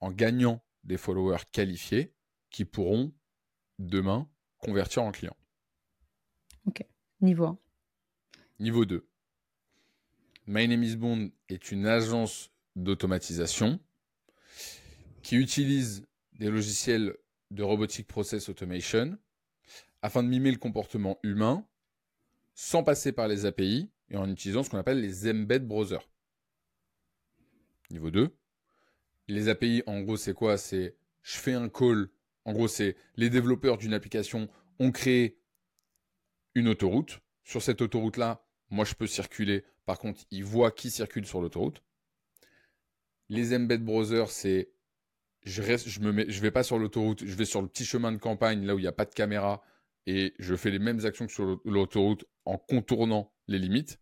en 0.00 0.12
gagnant 0.12 0.62
des 0.84 0.96
followers 0.96 1.44
qualifiés 1.50 2.12
qui 2.50 2.64
pourront 2.64 3.12
demain 3.78 4.28
convertir 4.58 5.02
en 5.02 5.12
clients. 5.12 5.36
Ok. 6.66 6.84
Niveau 7.20 7.46
1. 7.46 7.58
Niveau 8.60 8.84
2. 8.84 9.08
My 10.46 10.66
Name 10.66 10.82
is 10.82 10.96
Bond 10.96 11.30
est 11.48 11.70
une 11.72 11.86
agence 11.86 12.50
d'automatisation 12.76 13.80
qui 15.22 15.36
utilise 15.36 16.06
des 16.32 16.50
logiciels 16.50 17.16
de 17.50 17.62
robotic 17.62 18.06
process 18.06 18.48
automation 18.48 19.18
afin 20.02 20.22
de 20.22 20.28
mimer 20.28 20.50
le 20.50 20.58
comportement 20.58 21.18
humain 21.22 21.66
sans 22.54 22.82
passer 22.82 23.12
par 23.12 23.28
les 23.28 23.46
API 23.46 23.90
et 24.10 24.16
en 24.16 24.28
utilisant 24.30 24.62
ce 24.62 24.70
qu'on 24.70 24.78
appelle 24.78 25.00
les 25.00 25.30
embed 25.30 25.66
browsers. 25.66 26.08
Niveau 27.90 28.10
2. 28.10 28.34
Les 29.28 29.48
API, 29.48 29.82
en 29.86 30.00
gros, 30.00 30.16
c'est 30.16 30.34
quoi? 30.34 30.58
C'est 30.58 30.96
je 31.22 31.36
fais 31.36 31.54
un 31.54 31.68
call. 31.68 32.08
En 32.44 32.52
gros, 32.52 32.68
c'est 32.68 32.96
les 33.16 33.30
développeurs 33.30 33.76
d'une 33.78 33.94
application 33.94 34.48
ont 34.78 34.90
créé 34.90 35.38
une 36.54 36.68
autoroute. 36.68 37.20
Sur 37.44 37.62
cette 37.62 37.80
autoroute-là, 37.80 38.44
moi, 38.70 38.84
je 38.84 38.94
peux 38.94 39.06
circuler. 39.06 39.64
Par 39.86 39.98
contre, 39.98 40.20
ils 40.30 40.44
voient 40.44 40.70
qui 40.70 40.90
circule 40.90 41.26
sur 41.26 41.40
l'autoroute. 41.40 41.82
Les 43.28 43.54
embed 43.54 43.84
browsers, 43.84 44.30
c'est 44.30 44.70
je 45.44 45.62
reste, 45.62 45.88
je 45.88 46.00
me 46.00 46.30
je 46.30 46.40
vais 46.40 46.50
pas 46.50 46.62
sur 46.62 46.78
l'autoroute, 46.78 47.24
je 47.24 47.34
vais 47.34 47.44
sur 47.44 47.62
le 47.62 47.68
petit 47.68 47.84
chemin 47.84 48.12
de 48.12 48.18
campagne 48.18 48.66
là 48.66 48.74
où 48.74 48.78
il 48.78 48.82
n'y 48.82 48.88
a 48.88 48.92
pas 48.92 49.04
de 49.04 49.14
caméra 49.14 49.62
et 50.08 50.34
je 50.38 50.56
fais 50.56 50.70
les 50.70 50.78
mêmes 50.78 51.04
actions 51.04 51.26
que 51.26 51.32
sur 51.32 51.60
l'autoroute 51.66 52.24
en 52.46 52.56
contournant 52.56 53.30
les 53.46 53.58
limites. 53.58 54.00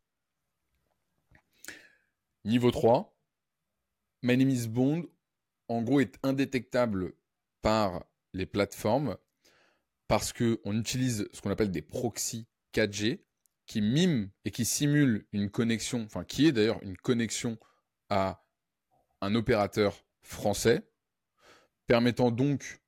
Niveau 2.45 2.71
3, 2.71 3.19
My 4.23 4.37
Name 4.37 4.67
Bond, 4.69 5.09
en 5.67 5.83
gros, 5.83 5.99
est 5.99 6.17
indétectable 6.23 7.15
par 7.61 8.05
les 8.35 8.47
plateformes 8.47 9.17
parce 10.07 10.33
qu'on 10.33 10.79
utilise 10.79 11.29
ce 11.33 11.41
qu'on 11.41 11.51
appelle 11.51 11.73
des 11.73 11.83
proxys 11.83 12.47
4G 12.73 13.25
qui 13.67 13.81
miment 13.81 14.31
et 14.45 14.53
qui 14.53 14.65
simulent 14.65 15.27
une 15.33 15.51
connexion, 15.51 16.05
enfin 16.05 16.23
qui 16.23 16.47
est 16.47 16.53
d'ailleurs 16.53 16.81
une 16.85 16.97
connexion 16.97 17.59
à 18.11 18.47
un 19.21 19.35
opérateur 19.35 20.07
français, 20.23 20.89
permettant 21.89 22.31
donc 22.31 22.81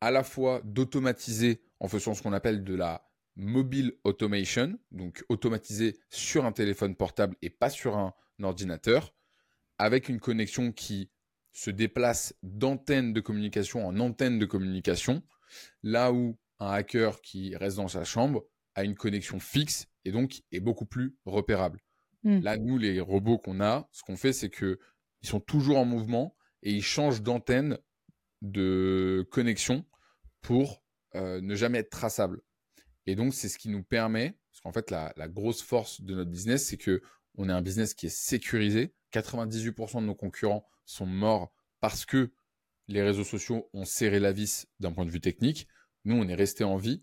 à 0.00 0.10
la 0.10 0.24
fois 0.24 0.62
d'automatiser 0.64 1.62
en 1.84 1.88
faisant 1.88 2.14
ce 2.14 2.22
qu'on 2.22 2.32
appelle 2.32 2.64
de 2.64 2.74
la 2.74 3.06
mobile 3.36 3.92
automation, 4.04 4.78
donc 4.90 5.22
automatiser 5.28 5.98
sur 6.08 6.46
un 6.46 6.52
téléphone 6.52 6.96
portable 6.96 7.36
et 7.42 7.50
pas 7.50 7.68
sur 7.68 7.98
un 7.98 8.14
ordinateur, 8.42 9.14
avec 9.76 10.08
une 10.08 10.18
connexion 10.18 10.72
qui 10.72 11.10
se 11.52 11.70
déplace 11.70 12.34
d'antenne 12.42 13.12
de 13.12 13.20
communication 13.20 13.86
en 13.86 14.00
antenne 14.00 14.38
de 14.38 14.46
communication, 14.46 15.22
là 15.82 16.10
où 16.10 16.38
un 16.58 16.70
hacker 16.70 17.20
qui 17.20 17.54
reste 17.54 17.76
dans 17.76 17.88
sa 17.88 18.04
chambre 18.04 18.46
a 18.74 18.84
une 18.84 18.94
connexion 18.94 19.38
fixe 19.38 19.86
et 20.06 20.10
donc 20.10 20.40
est 20.52 20.60
beaucoup 20.60 20.86
plus 20.86 21.18
repérable. 21.26 21.80
Hmm. 22.22 22.40
Là, 22.40 22.56
nous, 22.56 22.78
les 22.78 22.98
robots 22.98 23.36
qu'on 23.36 23.60
a, 23.60 23.90
ce 23.92 24.02
qu'on 24.04 24.16
fait, 24.16 24.32
c'est 24.32 24.48
que 24.48 24.78
ils 25.20 25.28
sont 25.28 25.40
toujours 25.40 25.76
en 25.76 25.84
mouvement 25.84 26.34
et 26.62 26.72
ils 26.72 26.82
changent 26.82 27.20
d'antenne 27.20 27.76
de 28.40 29.28
connexion 29.30 29.84
pour 30.40 30.83
euh, 31.16 31.40
ne 31.40 31.54
jamais 31.54 31.78
être 31.78 31.90
traçables. 31.90 32.40
Et 33.06 33.14
donc, 33.16 33.34
c'est 33.34 33.48
ce 33.48 33.58
qui 33.58 33.68
nous 33.68 33.82
permet, 33.82 34.38
parce 34.50 34.60
qu'en 34.60 34.72
fait, 34.72 34.90
la, 34.90 35.12
grosse 35.28 35.62
force 35.62 36.00
de 36.00 36.14
notre 36.14 36.30
business, 36.30 36.66
c'est 36.66 36.76
que 36.76 37.02
on 37.36 37.48
est 37.48 37.52
un 37.52 37.62
business 37.62 37.94
qui 37.94 38.06
est 38.06 38.16
sécurisé. 38.16 38.94
98% 39.12 40.00
de 40.00 40.06
nos 40.06 40.14
concurrents 40.14 40.66
sont 40.84 41.06
morts 41.06 41.52
parce 41.80 42.04
que 42.04 42.32
les 42.88 43.02
réseaux 43.02 43.24
sociaux 43.24 43.68
ont 43.72 43.84
serré 43.84 44.20
la 44.20 44.32
vis 44.32 44.66
d'un 44.80 44.92
point 44.92 45.04
de 45.04 45.10
vue 45.10 45.20
technique. 45.20 45.68
Nous, 46.04 46.16
on 46.16 46.28
est 46.28 46.34
resté 46.34 46.64
en 46.64 46.76
vie 46.76 47.00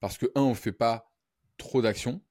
parce 0.00 0.18
que, 0.18 0.26
un, 0.34 0.42
on 0.42 0.54
fait 0.54 0.72
pas 0.72 1.12
trop 1.56 1.82
d'actions. 1.82 2.22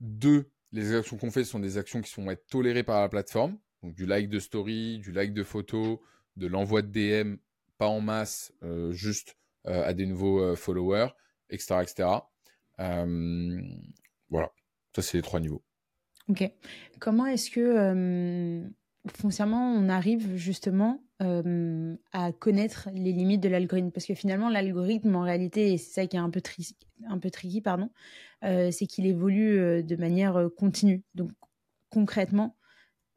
Deux, 0.00 0.50
les 0.72 0.94
actions 0.94 1.16
qu'on 1.16 1.30
fait 1.30 1.44
sont 1.44 1.60
des 1.60 1.78
actions 1.78 2.00
qui 2.00 2.10
sont 2.10 2.28
être 2.30 2.46
tolérées 2.46 2.82
par 2.82 3.00
la 3.00 3.08
plateforme. 3.08 3.58
Donc, 3.82 3.94
du 3.94 4.06
like 4.06 4.28
de 4.28 4.38
story, 4.38 4.98
du 4.98 5.12
like 5.12 5.32
de 5.32 5.44
photos, 5.44 5.98
de 6.36 6.46
l'envoi 6.46 6.82
de 6.82 6.88
DM, 6.88 7.36
pas 7.78 7.86
en 7.86 8.00
masse, 8.00 8.52
euh, 8.62 8.92
juste 8.92 9.36
à 9.68 9.94
des 9.94 10.06
nouveaux 10.06 10.40
euh, 10.40 10.56
followers, 10.56 11.08
etc. 11.50 11.76
etc. 11.82 12.08
voilà, 14.28 14.50
ça 14.94 15.02
c'est 15.02 15.18
les 15.18 15.22
trois 15.22 15.40
niveaux. 15.40 15.62
Ok. 16.28 16.50
Comment 17.00 17.26
est-ce 17.26 17.50
que 17.50 18.62
foncièrement 19.06 19.72
on 19.72 19.88
arrive 19.88 20.36
justement 20.36 21.02
à 21.20 22.32
connaître 22.32 22.90
les 22.92 23.12
limites 23.12 23.40
de 23.40 23.48
l'algorithme? 23.48 23.90
Parce 23.90 24.06
que 24.06 24.14
finalement 24.14 24.50
l'algorithme 24.50 25.16
en 25.16 25.22
réalité, 25.22 25.72
et 25.72 25.78
c'est 25.78 26.02
ça 26.02 26.06
qui 26.06 26.16
est 26.16 26.20
un 26.20 26.28
peu, 26.28 26.42
un 27.08 27.18
peu 27.18 27.30
tricky, 27.30 27.62
pardon, 27.62 27.90
c'est 28.42 28.86
qu'il 28.86 29.06
évolue 29.06 29.82
de 29.82 29.96
manière 29.96 30.50
continue. 30.54 31.02
Donc 31.14 31.30
concrètement, 31.88 32.57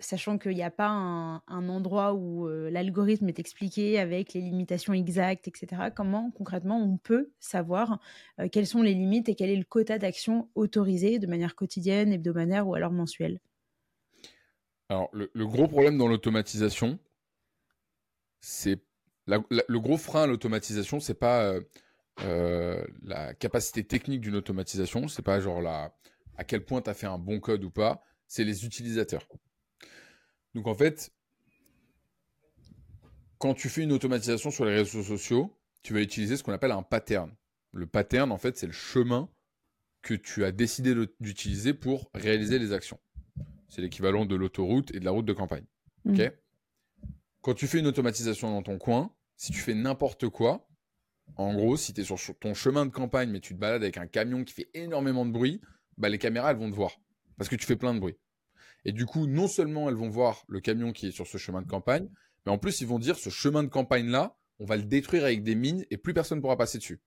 sachant 0.02 0.38
qu'il 0.38 0.54
n'y 0.54 0.64
a 0.64 0.72
pas 0.72 0.90
un, 0.90 1.70
endroit 1.70 2.14
où 2.14 2.48
euh, 2.48 2.70
l'algorithme 2.70 3.28
est 3.30 3.40
expliqué 3.40 4.00
avec 4.00 4.34
les 4.34 4.42
limitations 4.42 4.94
exactes, 4.94 5.48
etc. 5.48 5.90
Comment 5.96 6.32
concrètement 6.32 6.82
on 6.82 6.98
peut 6.98 7.32
savoir 7.40 8.00
euh, 8.40 8.48
quelles 8.52 8.68
sont 8.68 8.82
les 8.82 8.94
limites 8.94 9.30
et 9.30 9.36
quel 9.36 9.50
est 9.50 9.56
le 9.56 9.64
quota 9.64 9.98
d'action 9.98 10.50
autorisé 10.56 11.20
de 11.20 11.28
manière 11.28 11.56
quotidienne, 11.56 12.12
hebdomadaire 12.12 12.68
ou 12.68 12.76
alors 12.76 12.92
mensuelle? 12.92 13.40
Alors 14.90 15.10
le, 15.14 15.48
gros 15.48 15.68
problème 15.68 15.98
dans 15.98 16.08
l'automatisation, 16.08 17.00
c'est 18.42 18.82
le 19.28 19.80
gros 19.80 19.98
frein 19.98 20.24
à 20.24 20.28
l'automatisation, 20.28 21.00
c'est 21.00 21.14
pas 21.14 21.54
euh, 22.24 22.84
la 23.04 23.34
capacité 23.34 23.86
technique 23.86 24.20
d'une 24.20 24.36
automatisation, 24.36 25.08
c'est 25.08 25.22
pas 25.22 25.40
genre 25.40 25.62
la, 25.62 25.96
à 26.38 26.44
quel 26.44 26.66
point 26.66 26.82
tu 26.82 26.90
as 26.90 26.94
fait 26.94 27.08
un 27.08 27.18
bon 27.18 27.40
code 27.40 27.64
ou 27.64 27.70
pas, 27.70 28.04
c'est 28.28 28.44
les 28.44 28.66
utilisateurs. 28.66 29.28
Donc 30.56 30.68
en 30.68 30.74
fait, 30.76 31.12
quand 33.38 33.54
tu 33.54 33.70
fais 33.70 33.84
une 33.84 33.92
automatisation 33.92 34.52
sur 34.52 34.66
les 34.66 34.76
réseaux 34.76 35.04
sociaux, 35.04 35.56
tu 35.84 35.94
vas 35.94 36.02
utiliser 36.02 36.38
ce 36.38 36.44
qu'on 36.44 36.54
appelle 36.54 36.72
un 36.72 36.84
pattern. 36.84 37.32
Le 37.74 37.88
pattern, 37.88 38.32
en 38.32 38.38
fait, 38.38 38.58
c'est 38.58 38.68
le 38.68 38.74
chemin 38.74 39.30
que 40.02 40.14
tu 40.14 40.44
as 40.44 40.52
décidé 40.52 40.96
d'utiliser 41.20 41.74
pour 41.74 42.10
réaliser 42.14 42.60
les 42.60 42.74
actions. 42.74 43.00
C'est 43.70 43.82
l'équivalent 43.82 44.26
de 44.26 44.36
l'autoroute 44.36 44.94
et 44.94 45.00
de 45.00 45.06
la 45.06 45.12
route 45.12 45.26
de 45.26 45.34
campagne. 45.34 45.66
Mmh. 46.06 46.18
Quand 47.42 47.54
tu 47.54 47.68
fais 47.68 47.80
une 47.80 47.88
automatisation 47.88 48.52
dans 48.52 48.62
ton 48.62 48.78
coin, 48.78 49.14
si 49.38 49.52
tu 49.52 49.60
fais 49.60 49.74
n'importe 49.74 50.30
quoi, 50.30 50.68
en 51.36 51.54
gros, 51.54 51.78
si 51.78 51.94
tu 51.94 52.02
es 52.02 52.04
sur 52.04 52.18
ton 52.40 52.54
chemin 52.54 52.86
de 52.86 52.92
campagne, 52.92 53.30
mais 53.30 53.40
tu 53.40 53.56
te 53.56 53.60
balades 53.60 53.84
avec 53.84 53.98
un 53.98 54.08
camion 54.08 54.44
qui 54.44 54.54
fait 54.54 54.70
énormément 54.74 55.26
de 55.26 55.32
bruit, 55.32 55.62
bah, 55.98 56.10
les 56.10 56.18
caméras, 56.18 56.52
elles 56.52 56.58
vont 56.58 56.70
te 56.70 56.76
voir. 56.76 57.00
Parce 57.38 57.50
que 57.50 57.56
tu 57.56 57.66
fais 57.66 57.76
plein 57.76 57.94
de 57.94 58.00
bruit. 58.00 58.18
Et 58.86 58.92
du 58.92 59.06
coup, 59.06 59.28
non 59.28 59.48
seulement 59.48 59.90
elles 59.90 59.96
vont 59.96 60.10
voir 60.10 60.44
le 60.48 60.60
camion 60.60 60.92
qui 60.92 61.08
est 61.08 61.12
sur 61.12 61.28
ce 61.28 61.38
chemin 61.38 61.62
de 61.62 61.68
campagne, 61.68 62.10
mais 62.46 62.52
en 62.52 62.58
plus, 62.58 62.82
ils 62.82 62.88
vont 62.88 63.00
dire 63.00 63.18
ce 63.18 63.30
chemin 63.30 63.64
de 63.64 63.68
campagne-là, 63.70 64.36
on 64.60 64.66
va 64.66 64.78
le 64.78 64.84
détruire 64.84 65.24
avec 65.24 65.44
des 65.44 65.56
mines 65.56 65.86
et 65.92 65.98
plus 65.98 66.14
personne 66.14 66.38
ne 66.38 66.42
pourra 66.42 66.58
passer 66.58 66.78
dessus. 66.78 67.02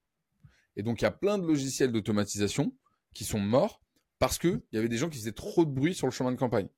Et 0.77 0.83
donc, 0.83 1.01
il 1.01 1.05
y 1.05 1.07
a 1.07 1.13
plein 1.13 1.39
de 1.39 1.47
logiciels 1.47 1.93
d'automatisation 1.93 2.75
qui 3.15 3.25
sont 3.25 3.41
morts 3.41 3.81
parce 4.19 4.39
qu'il 4.39 4.61
y 4.73 4.79
avait 4.79 4.89
des 4.89 4.97
gens 4.97 5.09
qui 5.09 5.19
faisaient 5.19 5.33
trop 5.33 5.65
de 5.65 5.71
bruit 5.71 5.95
sur 5.95 6.07
le 6.07 6.13
chemin 6.13 6.33
de 6.33 6.37
campagne. 6.37 6.69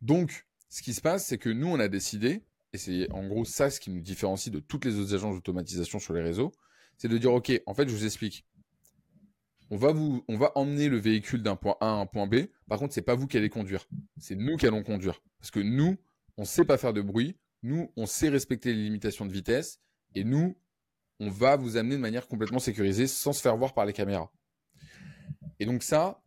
Donc, 0.00 0.46
ce 0.68 0.82
qui 0.82 0.94
se 0.94 1.00
passe, 1.00 1.26
c'est 1.26 1.38
que 1.38 1.50
nous, 1.50 1.68
on 1.68 1.78
a 1.78 1.88
décidé, 1.88 2.44
et 2.72 2.78
c'est 2.78 3.10
en 3.10 3.26
gros 3.26 3.44
ça 3.44 3.70
ce 3.70 3.80
qui 3.80 3.90
nous 3.90 4.00
différencie 4.00 4.52
de 4.52 4.60
toutes 4.60 4.84
les 4.84 4.96
autres 4.96 5.14
agences 5.14 5.34
d'automatisation 5.36 5.98
sur 5.98 6.14
les 6.14 6.22
réseaux, 6.22 6.52
c'est 6.98 7.08
de 7.08 7.18
dire, 7.18 7.32
OK, 7.32 7.52
en 7.66 7.74
fait, 7.74 7.88
je 7.88 7.94
vous 7.94 8.04
explique 8.04 8.46
on 9.70 9.76
va 9.76 9.92
vous, 9.92 10.24
on 10.28 10.36
va 10.36 10.52
emmener 10.54 10.88
le 10.88 10.98
véhicule 10.98 11.42
d'un 11.42 11.56
point 11.56 11.76
A 11.80 11.86
à 11.86 11.94
un 11.94 12.06
point 12.06 12.26
B. 12.26 12.46
Par 12.68 12.78
contre, 12.78 12.94
c'est 12.94 13.02
pas 13.02 13.14
vous 13.14 13.26
qui 13.26 13.36
allez 13.36 13.48
conduire. 13.48 13.86
C'est 14.18 14.36
nous 14.36 14.56
qui 14.56 14.66
allons 14.66 14.82
conduire. 14.82 15.20
Parce 15.38 15.50
que 15.50 15.60
nous, 15.60 15.96
on 16.36 16.44
sait 16.44 16.64
pas 16.64 16.78
faire 16.78 16.92
de 16.92 17.02
bruit. 17.02 17.36
Nous, 17.62 17.90
on 17.96 18.06
sait 18.06 18.28
respecter 18.28 18.72
les 18.72 18.84
limitations 18.84 19.26
de 19.26 19.32
vitesse. 19.32 19.80
Et 20.14 20.24
nous, 20.24 20.56
on 21.18 21.30
va 21.30 21.56
vous 21.56 21.76
amener 21.76 21.96
de 21.96 22.00
manière 22.00 22.28
complètement 22.28 22.58
sécurisée 22.58 23.06
sans 23.06 23.32
se 23.32 23.40
faire 23.40 23.56
voir 23.56 23.74
par 23.74 23.86
les 23.86 23.92
caméras. 23.92 24.30
Et 25.58 25.66
donc 25.66 25.82
ça, 25.82 26.22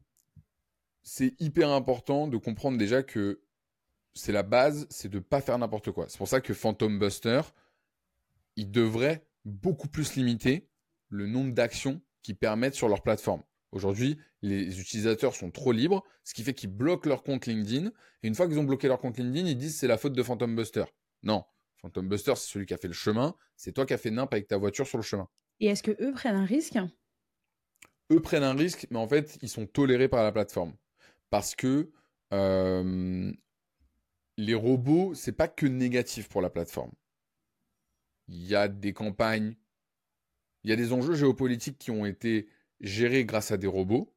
c'est 1.04 1.39
hyper 1.39 1.69
important 1.69 2.28
de 2.28 2.38
comprendre 2.38 2.78
déjà 2.78 3.04
que 3.04 3.41
c'est 4.13 4.32
la 4.32 4.43
base, 4.43 4.88
c'est 4.89 5.10
de 5.10 5.19
pas 5.19 5.41
faire 5.41 5.58
n'importe 5.58 5.91
quoi. 5.91 6.08
C'est 6.10 6.17
pour 6.17 6.28
ça 6.28 6.41
que 6.41 6.54
Phantom 6.54 6.99
Buster, 6.99 7.41
il 8.56 8.71
devrait 8.71 9.25
beaucoup 9.45 9.88
plus 9.88 10.15
limiter 10.15 10.67
le 11.08 11.25
nombre 11.28 11.54
d'actions 11.54 12.02
qui 12.30 12.36
permettent 12.36 12.76
sur 12.76 12.88
leur 12.88 13.02
plateforme. 13.02 13.42
Aujourd'hui, 13.72 14.20
les 14.44 14.80
utilisateurs 14.80 15.34
sont 15.34 15.50
trop 15.50 15.72
libres, 15.72 16.04
ce 16.24 16.36
qui 16.36 16.44
fait 16.44 16.54
qu'ils 16.54 16.70
bloquent 16.70 17.10
leur 17.10 17.24
compte 17.24 17.48
LinkedIn. 17.48 17.88
Et 18.22 18.28
une 18.28 18.36
fois 18.36 18.48
qu'ils 18.48 18.60
ont 18.60 18.63
bloqué 18.65 18.88
leur 18.88 19.00
compte 19.00 19.18
LinkedIn, 19.18 19.48
ils 19.48 19.58
disent 19.58 19.80
c'est 19.80 19.88
la 19.88 19.98
faute 19.98 20.13
de 20.13 20.22
Phantom 20.22 20.56
Buster. 20.56 20.84
Non, 21.24 21.44
Phantom 21.82 22.08
Buster, 22.08 22.34
c'est 22.36 22.52
celui 22.52 22.68
qui 22.68 22.76
a 22.76 22.78
fait 22.78 22.88
le 22.88 22.94
chemin. 22.94 23.36
C'est 23.56 23.72
toi 23.72 23.88
qui 23.88 23.96
as 23.96 23.98
fait 23.98 24.12
nimp 24.12 24.32
avec 24.32 24.48
ta 24.48 24.58
voiture 24.58 24.86
sur 24.86 25.00
le 25.00 25.04
chemin. 25.04 25.28
Et 25.60 25.65
est-ce 25.65 25.82
que 25.82 25.89
eux 26.04 26.12
prennent 26.13 26.36
un 26.36 26.46
risque? 26.46 26.78
Eux 28.12 28.22
prennent 28.22 28.44
un 28.44 28.54
risque, 28.54 28.86
mais 28.92 29.00
en 29.00 29.08
fait, 29.08 29.39
ils 29.42 29.50
sont 29.50 29.65
tolérés 29.65 30.08
par 30.08 30.22
la 30.22 30.32
plateforme. 30.32 30.76
Parce 31.32 31.56
que 31.56 31.89
euh, 32.32 33.32
les 34.38 34.54
robots, 34.54 35.15
c'est 35.15 35.32
pas 35.32 35.48
que 35.48 35.65
négatif 35.65 36.30
pour 36.30 36.44
la 36.44 36.52
plateforme. 36.52 36.92
Il 38.28 38.46
y 38.46 38.54
a 38.54 38.68
des 38.68 38.94
campagnes 38.94 39.56
il 40.63 40.69
y 40.69 40.74
a 40.74 40.76
des 40.76 40.93
enjeux 40.93 41.15
géopolitiques 41.15 41.78
qui 41.78 41.91
ont 41.91 42.06
été 42.06 42.50
gérés 42.82 43.26
grâce 43.26 43.52
à 43.52 43.58
des 43.58 43.67
robots. 43.67 44.13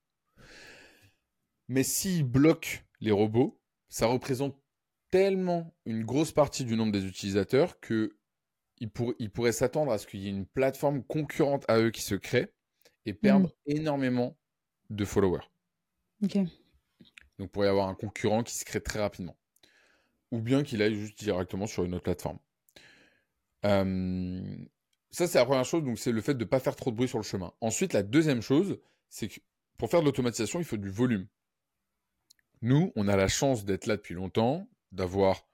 Mais 1.68 1.83
s'ils 1.83 2.24
bloquent 2.24 2.81
les 3.00 3.12
robots, 3.12 3.61
ça 3.88 4.07
représente 4.07 4.59
tellement 5.11 5.74
une 5.85 6.05
grosse 6.05 6.33
partie 6.33 6.64
du 6.64 6.76
nombre 6.76 6.92
des 6.92 7.05
utilisateurs 7.05 7.78
que 7.81 8.16
ils, 8.81 9.31
pourraient 9.31 9.52
s'attendre 9.52 9.92
à 9.92 9.98
ce 9.98 10.09
qu'il 10.09 10.20
y 10.20 10.26
ait 10.26 10.31
une 10.31 10.46
plateforme 10.46 11.05
concurrente 11.05 11.64
à 11.68 11.78
eux 11.78 11.90
qui 11.90 12.02
se 12.02 12.16
crée 12.16 12.52
et 13.07 13.14
perdre 13.14 13.48
mm. 13.48 13.76
énormément 13.76 14.37
de 14.90 15.05
followers. 15.05 15.44
Donc 16.20 16.35
il 17.38 17.48
pourrait 17.48 17.68
y 17.68 17.70
avoir 17.70 17.88
un 17.88 17.94
concurrent 17.94 18.42
qui 18.42 18.55
se 18.55 18.64
crée 18.64 18.81
très 18.81 18.98
rapidement. 18.98 19.37
Ou 20.33 20.40
bien 20.40 20.64
qu'il 20.64 20.83
aille 20.83 20.94
juste 20.94 21.18
directement 21.18 21.66
sur 21.66 21.85
une 21.85 21.94
autre 21.94 22.05
plateforme. 22.05 22.38
Euh, 23.64 24.57
ça, 25.12 25.27
c'est 25.29 25.38
la 25.38 25.44
première 25.44 25.66
chose, 25.66 25.85
donc 25.85 25.98
c'est 25.98 26.11
le 26.11 26.22
fait 26.22 26.35
de 26.35 26.44
ne 26.44 26.48
pas 26.48 26.59
faire 26.59 26.75
trop 26.75 26.90
de 26.90 26.96
bruit 26.96 27.09
sur 27.09 27.18
le 27.18 27.25
chemin. 27.25 27.53
Ensuite, 27.61 27.92
la 27.92 28.03
deuxième 28.03 28.40
chose, 28.40 28.79
c'est 29.11 29.29
que 29.29 29.40
pour 29.77 29.90
faire 29.90 30.01
de 30.01 30.07
l'automatisation, 30.07 30.59
il 30.59 30.64
faut 30.64 30.79
du 30.79 30.88
volume. 30.88 31.27
Nous, 32.62 32.92
on 32.96 33.09
a 33.09 33.16
la 33.16 33.29
chance 33.29 33.66
d'être 33.66 33.87
là 33.87 33.96
depuis 33.96 34.14
longtemps, 34.14 34.66
d'avoir 34.90 35.46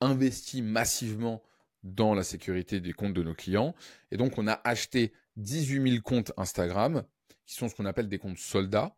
investi 0.00 0.62
massivement 0.62 1.42
dans 1.82 2.14
la 2.14 2.22
sécurité 2.22 2.80
des 2.80 2.92
comptes 2.92 3.14
de 3.14 3.22
nos 3.22 3.34
clients. 3.34 3.74
Et 4.12 4.16
donc, 4.16 4.38
on 4.38 4.46
a 4.46 4.60
acheté 4.62 5.12
18 5.36 5.90
000 5.90 6.02
comptes 6.02 6.32
Instagram, 6.36 7.04
qui 7.46 7.56
sont 7.56 7.68
ce 7.68 7.74
qu'on 7.74 7.86
appelle 7.86 8.08
des 8.08 8.18
comptes 8.18 8.38
soldats, 8.38 8.96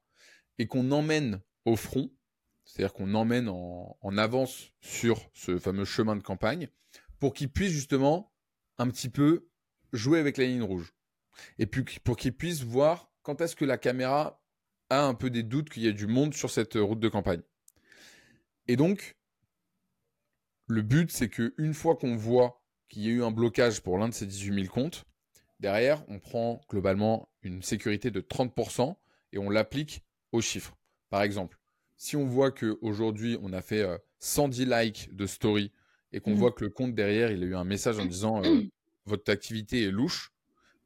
et 0.59 0.67
qu'on 0.67 0.91
emmène 0.93 1.41
au 1.65 1.77
front, 1.77 2.11
c'est-à-dire 2.65 2.93
qu'on 2.93 3.15
emmène 3.15 3.49
en, 3.49 3.97
en, 4.01 4.19
avance 4.19 4.73
sur 4.81 5.31
ce 5.33 5.59
fameux 5.59 5.85
chemin 5.87 6.17
de 6.17 6.23
campagne, 6.23 6.69
pour 7.19 7.33
qu'ils 7.33 7.51
puissent 7.51 7.73
justement 7.73 8.33
un 8.79 8.89
petit 8.91 9.09
peu 9.09 9.49
jouer 9.97 10.19
avec 10.19 10.37
la 10.37 10.45
ligne 10.45 10.63
rouge. 10.63 10.95
Et 11.59 11.67
puis 11.67 11.85
pour 12.05 12.17
qu'ils 12.17 12.37
puissent 12.37 12.63
voir 12.63 13.11
quand 13.23 13.41
est-ce 13.41 13.57
que 13.57 13.65
la 13.65 13.79
caméra 13.79 14.41
a 14.91 15.05
un 15.05 15.15
peu 15.15 15.31
des 15.31 15.43
doutes 15.43 15.71
qu'il 15.71 15.83
y 15.83 15.89
a 15.89 15.93
du 15.93 16.07
monde 16.07 16.35
sur 16.35 16.51
cette 16.51 16.75
route 16.75 17.01
de 17.01 17.09
campagne. 17.09 17.43
Et 18.69 18.77
donc, 18.77 19.17
le 20.69 20.83
but, 20.83 21.11
c'est 21.11 21.29
qu'une 21.29 21.75
fois 21.75 21.97
qu'on 21.97 22.17
voit 22.17 22.63
qu'il 22.89 23.03
y 23.03 23.09
a 23.09 23.11
eu 23.11 23.23
un 23.23 23.31
blocage 23.31 23.81
pour 23.81 23.99
l'un 23.99 24.09
de 24.09 24.15
ces 24.15 24.27
18 24.27 24.63
000 24.63 24.73
comptes, 24.73 25.05
derrière, 25.61 26.05
on 26.09 26.19
prend 26.19 26.61
globalement 26.69 27.29
une 27.43 27.63
sécurité 27.63 28.11
de 28.11 28.21
30% 28.21 28.97
et 29.33 29.39
on 29.39 29.51
l'applique 29.51 30.05
aux 30.33 30.41
chiffres. 30.41 30.77
Par 31.11 31.23
exemple, 31.23 31.59
si 31.97 32.17
on 32.17 32.27
voit 32.27 32.53
qu'aujourd'hui, 32.53 33.39
on 33.43 33.53
a 33.53 33.63
fait 33.63 33.87
110 34.21 34.63
euh, 34.63 34.83
likes 34.83 35.15
de 35.15 35.27
story 35.27 35.73
et 36.13 36.21
qu'on 36.21 36.33
mmh. 36.33 36.35
voit 36.35 36.53
que 36.53 36.65
le 36.65 36.71
compte 36.71 36.95
derrière, 36.95 37.31
il 37.31 37.43
a 37.43 37.47
eu 37.47 37.55
un 37.55 37.65
message 37.65 37.99
en 37.99 38.05
disant 38.05 38.43
euh, 38.45 38.63
votre 39.07 39.31
activité 39.31 39.85
est 39.85 39.91
louche, 39.91 40.33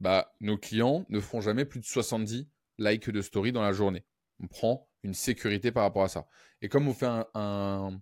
bah, 0.00 0.32
nos 0.40 0.56
clients 0.56 1.04
ne 1.08 1.20
feront 1.20 1.40
jamais 1.40 1.64
plus 1.64 1.80
de 1.80 1.84
70 1.84 2.48
likes 2.78 3.10
de 3.10 3.20
story 3.20 3.52
dans 3.52 3.62
la 3.62 3.72
journée. 3.72 4.04
On 4.40 4.46
prend 4.46 4.88
une 5.02 5.14
sécurité 5.14 5.72
par 5.72 5.82
rapport 5.82 6.02
à 6.02 6.08
ça. 6.08 6.26
Et 6.62 6.68
comme 6.68 6.88
on 6.88 6.94
fait 6.94 7.08
un, 7.34 8.00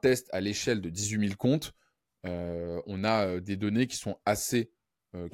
test 0.00 0.28
à 0.32 0.40
l'échelle 0.40 0.80
de 0.80 0.90
18 0.90 1.28
000 1.28 1.36
comptes, 1.36 1.72
euh, 2.24 2.80
on 2.86 3.04
a 3.04 3.40
des 3.40 3.56
données 3.56 3.86
qui 3.86 3.96
sont 3.96 4.18
assez, 4.24 4.70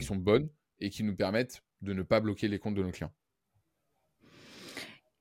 sont 0.01 0.17
bonnes 0.17 0.49
et 0.79 0.91
qui 0.91 1.05
nous 1.05 1.17
permettent 1.17 1.63
de 1.81 1.93
ne 1.93 2.03
pas 2.03 2.21
bloquer 2.21 2.49
les 2.49 2.59
comptes 2.59 2.75
de 2.75 2.83
nos 2.83 2.91
clients. 2.91 3.13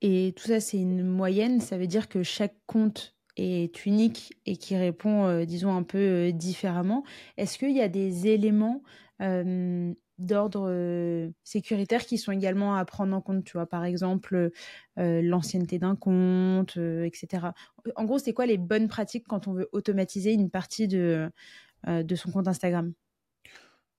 Et 0.01 0.33
tout 0.35 0.47
ça, 0.47 0.59
c'est 0.59 0.79
une 0.79 1.03
moyenne. 1.03 1.61
Ça 1.61 1.77
veut 1.77 1.87
dire 1.87 2.09
que 2.09 2.23
chaque 2.23 2.55
compte 2.65 3.15
est 3.37 3.85
unique 3.85 4.33
et 4.45 4.57
qui 4.57 4.75
répond, 4.75 5.25
euh, 5.25 5.45
disons, 5.45 5.75
un 5.75 5.83
peu 5.83 5.97
euh, 5.97 6.31
différemment. 6.31 7.03
Est-ce 7.37 7.57
qu'il 7.57 7.71
y 7.71 7.81
a 7.81 7.89
des 7.89 8.27
éléments 8.27 8.83
euh, 9.21 9.93
d'ordre 10.17 11.31
sécuritaire 11.43 12.05
qui 12.05 12.17
sont 12.19 12.31
également 12.31 12.75
à 12.75 12.85
prendre 12.85 13.15
en 13.15 13.21
compte 13.21 13.43
Tu 13.43 13.53
vois, 13.53 13.65
par 13.65 13.85
exemple, 13.85 14.51
l'ancienneté 14.97 15.79
d'un 15.79 15.95
compte, 15.95 16.77
etc. 16.77 17.47
En 17.95 18.05
gros, 18.05 18.19
c'est 18.19 18.33
quoi 18.33 18.45
les 18.45 18.59
bonnes 18.59 18.87
pratiques 18.87 19.25
quand 19.27 19.47
on 19.47 19.53
veut 19.53 19.67
automatiser 19.71 20.33
une 20.33 20.51
partie 20.51 20.87
de, 20.87 21.31
de 21.87 22.15
son 22.15 22.29
compte 22.29 22.47
Instagram? 22.47 22.93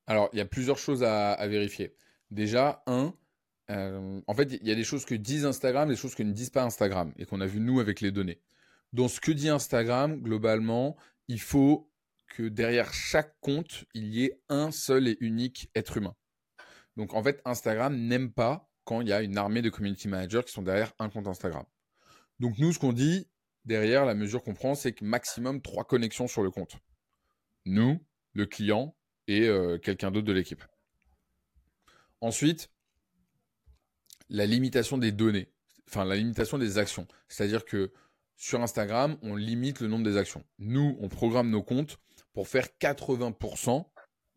Alors, 0.07 0.29
il 0.33 0.39
y 0.39 0.43
a 0.43 0.45
plusieurs 0.45 0.79
choses 0.79 1.03
à, 1.03 1.33
à 1.33 1.49
vérifier. 1.49 1.97
Déjà, 2.31 2.85
un, 2.87 3.15
euh, 3.71 4.21
en 4.27 4.35
fait, 4.35 4.59
il 4.61 4.67
y 4.67 4.73
a 4.73 4.75
des 4.75 4.85
choses 4.85 5.05
que 5.05 5.15
disent 5.15 5.47
Instagram, 5.47 5.89
des 5.89 5.97
choses 5.97 6.15
que 6.15 6.23
ne 6.23 6.33
disent 6.33 6.51
pas 6.51 6.63
Instagram, 6.63 7.13
et 7.19 7.25
qu'on 7.25 7.41
a 7.41 7.47
vu 7.47 7.61
nous 7.61 7.81
avec 7.81 8.01
les 8.01 8.11
données. 8.11 8.41
Dans 8.93 9.09
ce 9.09 9.21
que 9.21 9.33
dit 9.33 9.49
Instagram, 9.49 10.21
globalement, 10.21 10.97
il 11.29 11.41
faut 11.41 11.91
que 12.29 12.49
derrière 12.49 12.93
chaque 12.93 13.35
compte, 13.41 13.85
il 13.95 14.07
y 14.09 14.25
ait 14.25 14.41
un 14.49 14.71
seul 14.71 15.09
et 15.09 15.17
unique 15.21 15.71
être 15.75 15.97
humain. 15.97 16.15
Donc 16.97 17.15
en 17.15 17.23
fait, 17.23 17.41
Instagram 17.45 17.97
n'aime 17.97 18.33
pas 18.33 18.71
quand 18.85 19.01
il 19.01 19.09
y 19.09 19.13
a 19.13 19.23
une 19.23 19.39
armée 19.39 19.63
de 19.63 19.71
community 19.71 20.09
managers 20.09 20.43
qui 20.45 20.53
sont 20.53 20.63
derrière 20.63 20.93
un 20.99 21.09
compte 21.09 21.27
Instagram. 21.27 21.65
Donc 22.41 22.59
nous, 22.59 22.73
ce 22.73 22.79
qu'on 22.79 22.93
dit 22.93 23.29
derrière, 23.65 24.05
la 24.05 24.15
mesure 24.15 24.43
qu'on 24.43 24.55
prend, 24.55 24.75
c'est 24.75 24.93
que 24.93 25.05
maximum 25.05 25.63
trois 25.63 25.85
connexions 25.85 26.27
sur 26.27 26.43
le 26.43 26.51
compte. 26.51 26.77
Nous, 27.65 28.05
le 28.35 28.47
client 28.47 28.97
et 29.29 29.47
euh, 29.49 29.79
quelqu'un 29.79 30.11
d'autre 30.11 30.27
de 30.27 30.33
l'équipe. 30.33 30.65
Ensuite, 32.21 32.71
la 34.29 34.47
limitation 34.47 34.99
des 34.99 35.13
données, 35.13 35.53
enfin 35.89 36.05
la 36.05 36.17
limitation 36.17 36.59
des 36.59 36.79
actions. 36.79 37.07
C'est-à-dire 37.29 37.65
que 37.65 37.93
sur 38.37 38.61
Instagram, 38.61 39.17
on 39.23 39.37
limite 39.37 39.81
le 39.81 39.89
nombre 39.89 40.05
des 40.05 40.17
actions. 40.17 40.45
Nous, 40.59 40.97
on 41.01 41.09
programme 41.09 41.51
nos 41.51 41.63
comptes 41.63 41.99
pour 42.33 42.49
faire 42.49 42.69
80% 42.81 43.85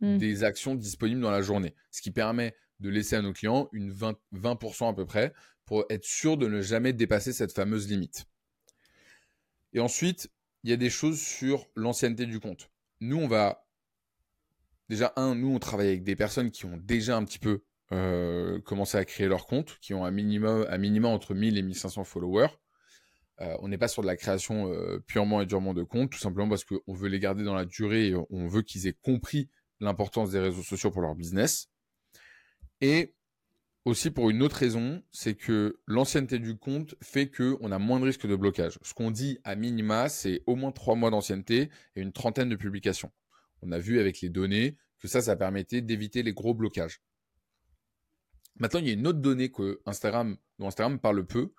hmm. 0.01 0.17
des 0.17 0.43
actions 0.43 0.75
disponibles 0.75 1.21
dans 1.21 1.31
la 1.31 1.41
journée, 1.41 1.75
ce 1.91 2.01
qui 2.01 2.11
permet 2.11 2.55
de 2.79 2.89
laisser 2.89 3.15
à 3.15 3.21
nos 3.21 3.33
clients 3.33 3.69
une 3.71 3.91
20%, 3.91 4.15
20 4.31 4.89
à 4.89 4.93
peu 4.93 5.05
près 5.05 5.33
pour 5.65 5.85
être 5.89 6.05
sûr 6.05 6.37
de 6.37 6.47
ne 6.47 6.61
jamais 6.61 6.93
dépasser 6.93 7.33
cette 7.33 7.51
fameuse 7.51 7.87
limite. 7.89 8.25
Et 9.73 9.79
ensuite, 9.79 10.31
il 10.63 10.69
y 10.69 10.73
a 10.73 10.77
des 10.77 10.89
choses 10.89 11.19
sur 11.19 11.67
l'ancienneté 11.75 12.25
du 12.25 12.39
compte. 12.39 12.69
Nous, 13.01 13.17
on 13.17 13.27
va 13.27 13.67
déjà 14.89 15.13
un, 15.15 15.35
nous 15.35 15.53
on 15.53 15.59
travaille 15.59 15.87
avec 15.87 16.03
des 16.03 16.15
personnes 16.15 16.51
qui 16.51 16.65
ont 16.65 16.77
déjà 16.77 17.17
un 17.17 17.23
petit 17.23 17.39
peu 17.39 17.63
euh, 17.91 18.59
commencer 18.61 18.97
à 18.97 19.05
créer 19.05 19.27
leur 19.27 19.45
compte, 19.45 19.77
qui 19.79 19.93
ont 19.93 20.05
un 20.05 20.11
minimum, 20.11 20.65
un 20.69 20.77
minimum 20.77 21.11
entre 21.11 21.33
1000 21.33 21.57
et 21.57 21.61
1500 21.61 22.03
followers. 22.03 22.47
Euh, 23.41 23.55
on 23.59 23.67
n'est 23.67 23.77
pas 23.77 23.87
sur 23.87 24.01
de 24.01 24.07
la 24.07 24.15
création 24.15 24.71
euh, 24.71 24.99
purement 25.05 25.41
et 25.41 25.45
durement 25.45 25.73
de 25.73 25.83
compte, 25.83 26.11
tout 26.11 26.19
simplement 26.19 26.47
parce 26.47 26.63
qu'on 26.63 26.93
veut 26.93 27.09
les 27.09 27.19
garder 27.19 27.43
dans 27.43 27.53
la 27.53 27.65
durée 27.65 28.07
et 28.09 28.15
on 28.29 28.47
veut 28.47 28.61
qu'ils 28.61 28.87
aient 28.87 28.97
compris 29.01 29.49
l'importance 29.81 30.31
des 30.31 30.39
réseaux 30.39 30.63
sociaux 30.63 30.91
pour 30.91 31.01
leur 31.01 31.15
business. 31.15 31.69
Et 32.81 33.13
aussi 33.83 34.09
pour 34.09 34.29
une 34.29 34.41
autre 34.41 34.55
raison, 34.55 35.03
c'est 35.11 35.35
que 35.35 35.79
l'ancienneté 35.85 36.39
du 36.39 36.57
compte 36.57 36.95
fait 37.01 37.29
qu'on 37.29 37.71
a 37.71 37.77
moins 37.77 37.99
de 37.99 38.05
risques 38.05 38.27
de 38.27 38.35
blocage. 38.35 38.79
Ce 38.81 38.93
qu'on 38.93 39.11
dit 39.11 39.37
à 39.43 39.55
minima, 39.55 40.09
c'est 40.09 40.41
au 40.47 40.55
moins 40.55 40.71
trois 40.71 40.95
mois 40.95 41.11
d'ancienneté 41.11 41.69
et 41.95 42.01
une 42.01 42.11
trentaine 42.11 42.49
de 42.49 42.55
publications. 42.55 43.11
On 43.61 43.71
a 43.71 43.79
vu 43.79 43.99
avec 43.99 44.21
les 44.21 44.29
données 44.29 44.77
que 44.99 45.07
ça, 45.07 45.21
ça 45.21 45.35
permettait 45.35 45.81
d'éviter 45.81 46.23
les 46.23 46.33
gros 46.33 46.53
blocages. 46.53 47.01
Maintenant, 48.57 48.79
il 48.79 48.87
y 48.87 48.89
a 48.89 48.93
une 48.93 49.05
autre 49.07 49.19
donnée 49.19 49.51
que 49.51 49.81
Instagram, 49.85 50.37
dont 50.59 50.67
Instagram 50.67 50.99
parle 50.99 51.25
peu, 51.25 51.51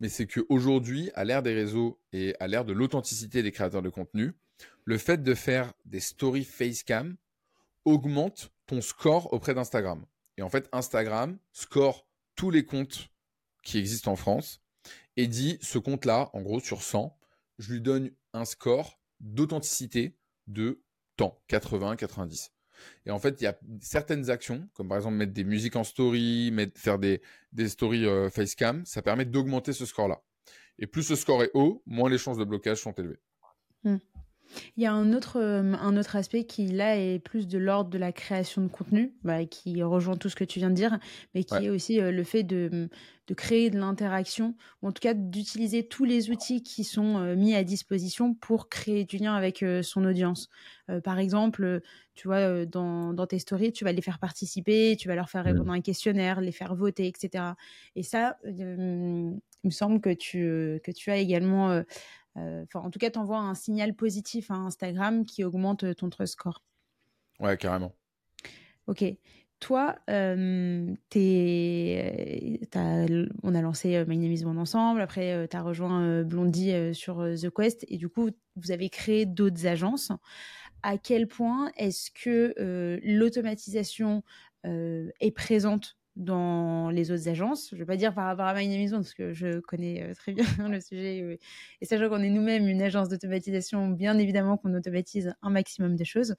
mais 0.00 0.08
c'est 0.08 0.26
qu'aujourd'hui, 0.26 1.10
à 1.14 1.24
l'ère 1.24 1.42
des 1.42 1.54
réseaux 1.54 1.98
et 2.12 2.34
à 2.40 2.46
l'ère 2.46 2.64
de 2.64 2.72
l'authenticité 2.72 3.42
des 3.42 3.52
créateurs 3.52 3.82
de 3.82 3.88
contenu, 3.88 4.34
le 4.84 4.98
fait 4.98 5.22
de 5.22 5.34
faire 5.34 5.72
des 5.86 6.00
stories 6.00 6.44
facecam 6.44 7.16
augmente 7.84 8.52
ton 8.66 8.80
score 8.80 9.32
auprès 9.32 9.54
d'Instagram. 9.54 10.04
Et 10.36 10.42
en 10.42 10.50
fait, 10.50 10.68
Instagram 10.72 11.38
score 11.52 12.06
tous 12.36 12.50
les 12.50 12.64
comptes 12.64 13.08
qui 13.62 13.78
existent 13.78 14.12
en 14.12 14.16
France 14.16 14.60
et 15.16 15.26
dit 15.26 15.58
ce 15.62 15.78
compte-là, 15.78 16.30
en 16.32 16.42
gros, 16.42 16.60
sur 16.60 16.82
100, 16.82 17.16
je 17.58 17.72
lui 17.72 17.80
donne 17.80 18.10
un 18.32 18.44
score 18.44 18.98
d'authenticité 19.20 20.16
de 20.46 20.82
temps, 21.16 21.40
80, 21.48 21.96
90. 21.96 22.52
Et 23.06 23.10
en 23.10 23.18
fait, 23.18 23.40
il 23.40 23.44
y 23.44 23.46
a 23.46 23.58
certaines 23.80 24.30
actions, 24.30 24.68
comme 24.74 24.88
par 24.88 24.98
exemple 24.98 25.16
mettre 25.16 25.32
des 25.32 25.44
musiques 25.44 25.76
en 25.76 25.84
story, 25.84 26.52
faire 26.76 26.98
des, 26.98 27.22
des 27.52 27.68
stories 27.68 28.06
euh, 28.06 28.30
facecam, 28.30 28.84
ça 28.86 29.02
permet 29.02 29.24
d'augmenter 29.24 29.72
ce 29.72 29.86
score-là. 29.86 30.22
Et 30.78 30.86
plus 30.86 31.02
ce 31.02 31.16
score 31.16 31.42
est 31.42 31.50
haut, 31.54 31.82
moins 31.86 32.10
les 32.10 32.18
chances 32.18 32.38
de 32.38 32.44
blocage 32.44 32.78
sont 32.78 32.92
élevées. 32.92 33.20
Hmm. 33.84 33.98
Il 34.76 34.82
y 34.82 34.86
a 34.86 34.92
un 34.92 35.12
autre, 35.12 35.38
euh, 35.40 35.74
un 35.74 35.96
autre 35.96 36.16
aspect 36.16 36.44
qui, 36.44 36.66
là, 36.66 36.96
est 36.96 37.18
plus 37.18 37.48
de 37.48 37.58
l'ordre 37.58 37.90
de 37.90 37.98
la 37.98 38.12
création 38.12 38.62
de 38.62 38.68
contenu, 38.68 39.12
bah, 39.22 39.44
qui 39.46 39.82
rejoint 39.82 40.16
tout 40.16 40.28
ce 40.28 40.36
que 40.36 40.44
tu 40.44 40.58
viens 40.58 40.70
de 40.70 40.74
dire, 40.74 40.98
mais 41.34 41.44
qui 41.44 41.54
est 41.54 41.70
aussi 41.70 42.00
euh, 42.00 42.10
le 42.10 42.24
fait 42.24 42.42
de, 42.42 42.88
de 43.26 43.34
créer 43.34 43.70
de 43.70 43.78
l'interaction, 43.78 44.54
ou 44.82 44.88
en 44.88 44.92
tout 44.92 45.00
cas 45.00 45.14
d'utiliser 45.14 45.86
tous 45.86 46.04
les 46.04 46.30
outils 46.30 46.62
qui 46.62 46.84
sont 46.84 47.18
euh, 47.18 47.36
mis 47.36 47.54
à 47.54 47.64
disposition 47.64 48.34
pour 48.34 48.68
créer 48.68 49.04
du 49.04 49.16
lien 49.16 49.34
avec 49.34 49.64
son 49.82 50.04
audience. 50.04 50.48
par 51.04 51.18
exemple, 51.18 51.80
tu 52.14 52.28
vois, 52.28 52.66
dans, 52.66 53.14
dans, 53.14 53.26
tes 53.26 53.38
stories, 53.38 53.72
tu 53.72 53.84
vas 53.84 53.92
les 53.92 54.02
faire 54.02 54.18
participer, 54.18 54.96
tu 54.98 55.08
vas 55.08 55.14
leur 55.14 55.30
faire 55.30 55.44
répondre 55.44 55.70
à 55.70 55.74
un 55.74 55.80
questionnaire, 55.80 56.40
les 56.40 56.52
faire 56.52 56.74
voter, 56.74 57.06
etc. 57.06 57.44
Et 57.96 58.02
ça, 58.02 58.36
il 59.64 59.68
me 59.68 59.70
semble 59.70 60.00
que 60.00 60.10
tu, 60.10 60.80
que 60.82 60.90
tu 60.90 61.10
as 61.10 61.16
également 61.16 61.70
euh, 61.70 61.82
en 62.36 62.90
tout 62.90 62.98
cas, 62.98 63.10
tu 63.10 63.18
envoies 63.18 63.38
un 63.38 63.54
signal 63.54 63.94
positif 63.94 64.50
à 64.50 64.54
Instagram 64.54 65.24
qui 65.24 65.44
augmente 65.44 65.94
ton 65.96 66.10
trust 66.10 66.34
score. 66.34 66.62
Ouais, 67.40 67.56
carrément. 67.56 67.94
Ok. 68.86 69.04
Toi, 69.60 69.94
euh, 70.10 70.92
on 73.42 73.54
a 73.54 73.62
lancé 73.62 73.94
euh, 73.94 74.04
My 74.06 74.18
Name 74.18 74.32
is 74.32 74.44
ensemble. 74.44 75.00
Après, 75.00 75.46
tu 75.48 75.56
as 75.56 75.62
rejoint 75.62 76.22
Blondie 76.24 76.94
sur 76.94 77.18
The 77.18 77.48
Quest. 77.48 77.84
Et 77.88 77.96
du 77.96 78.08
coup, 78.08 78.30
vous 78.56 78.72
avez 78.72 78.88
créé 78.88 79.24
d'autres 79.24 79.66
agences. 79.66 80.10
À 80.82 80.98
quel 80.98 81.28
point 81.28 81.70
est-ce 81.76 82.10
que 82.10 82.54
l'automatisation 83.04 84.24
est 84.64 85.34
présente 85.34 85.96
dans 86.16 86.90
les 86.90 87.10
autres 87.10 87.28
agences. 87.28 87.68
Je 87.70 87.76
ne 87.76 87.80
vais 87.80 87.86
pas 87.86 87.96
dire 87.96 88.14
par 88.14 88.26
rapport 88.26 88.44
à 88.44 88.54
My 88.54 88.68
Maison 88.68 88.98
parce 88.98 89.14
que 89.14 89.32
je 89.32 89.60
connais 89.60 90.02
euh, 90.02 90.14
très 90.14 90.32
bien 90.32 90.44
le 90.68 90.80
sujet. 90.80 91.38
Et 91.80 91.84
sachant 91.84 92.08
qu'on 92.08 92.22
est 92.22 92.30
nous-mêmes 92.30 92.68
une 92.68 92.82
agence 92.82 93.08
d'automatisation, 93.08 93.88
bien 93.88 94.18
évidemment 94.18 94.56
qu'on 94.56 94.74
automatise 94.74 95.34
un 95.42 95.50
maximum 95.50 95.96
de 95.96 96.04
choses. 96.04 96.36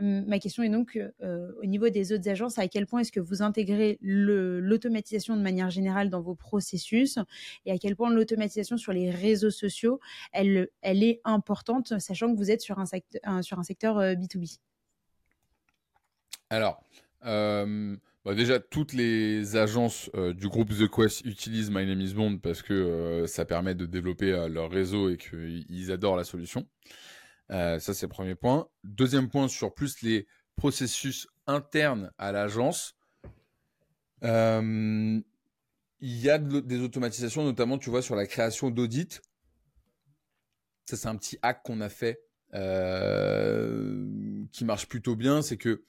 Hum, 0.00 0.24
ma 0.26 0.38
question 0.38 0.62
est 0.62 0.68
donc, 0.68 0.96
euh, 0.96 1.52
au 1.60 1.66
niveau 1.66 1.88
des 1.88 2.12
autres 2.12 2.28
agences, 2.28 2.58
à 2.58 2.68
quel 2.68 2.86
point 2.86 3.00
est-ce 3.00 3.12
que 3.12 3.20
vous 3.20 3.42
intégrez 3.42 3.98
l'automatisation 4.00 5.36
de 5.36 5.42
manière 5.42 5.70
générale 5.70 6.08
dans 6.08 6.22
vos 6.22 6.34
processus 6.34 7.18
et 7.66 7.72
à 7.72 7.78
quel 7.78 7.96
point 7.96 8.10
l'automatisation 8.10 8.76
sur 8.76 8.92
les 8.92 9.10
réseaux 9.10 9.50
sociaux, 9.50 10.00
elle, 10.32 10.68
elle 10.80 11.02
est 11.02 11.20
importante, 11.24 11.98
sachant 11.98 12.32
que 12.32 12.38
vous 12.38 12.50
êtes 12.50 12.62
sur 12.62 12.78
un, 12.78 12.86
secteur, 12.86 13.44
sur 13.44 13.58
un 13.58 13.62
secteur 13.62 13.98
B2B 13.98 14.58
euh, 16.52 16.56
Alors, 16.56 16.82
déjà, 18.34 18.60
toutes 18.60 18.92
les 18.92 19.56
agences 19.56 20.10
euh, 20.14 20.32
du 20.32 20.48
groupe 20.48 20.70
The 20.70 20.88
Quest 20.88 21.24
utilisent 21.24 21.70
My 21.70 21.86
Name 21.86 22.00
is 22.00 22.14
Bond 22.14 22.38
parce 22.38 22.62
que 22.62 22.74
euh, 22.74 23.26
ça 23.26 23.44
permet 23.44 23.74
de 23.74 23.86
développer 23.86 24.32
euh, 24.32 24.48
leur 24.48 24.70
réseau 24.70 25.08
et 25.08 25.16
qu'ils 25.16 25.90
adorent 25.90 26.16
la 26.16 26.24
solution. 26.24 26.68
ça, 27.48 27.78
c'est 27.80 28.02
le 28.02 28.08
premier 28.08 28.34
point. 28.34 28.68
Deuxième 28.84 29.28
point, 29.28 29.48
sur 29.48 29.74
plus 29.74 30.02
les 30.02 30.26
processus 30.56 31.28
internes 31.46 32.10
à 32.18 32.32
l'agence, 32.32 32.94
il 34.22 35.22
y 36.00 36.30
a 36.30 36.38
des 36.38 36.80
automatisations, 36.80 37.44
notamment, 37.44 37.78
tu 37.78 37.90
vois, 37.90 38.02
sur 38.02 38.16
la 38.16 38.26
création 38.26 38.70
d'audits. 38.70 39.20
Ça, 40.84 40.96
c'est 40.96 41.08
un 41.08 41.16
petit 41.16 41.38
hack 41.42 41.62
qu'on 41.62 41.80
a 41.80 41.88
fait 41.88 42.20
qui 44.52 44.64
marche 44.64 44.86
plutôt 44.86 45.16
bien. 45.16 45.42
C'est 45.42 45.56
que 45.56 45.82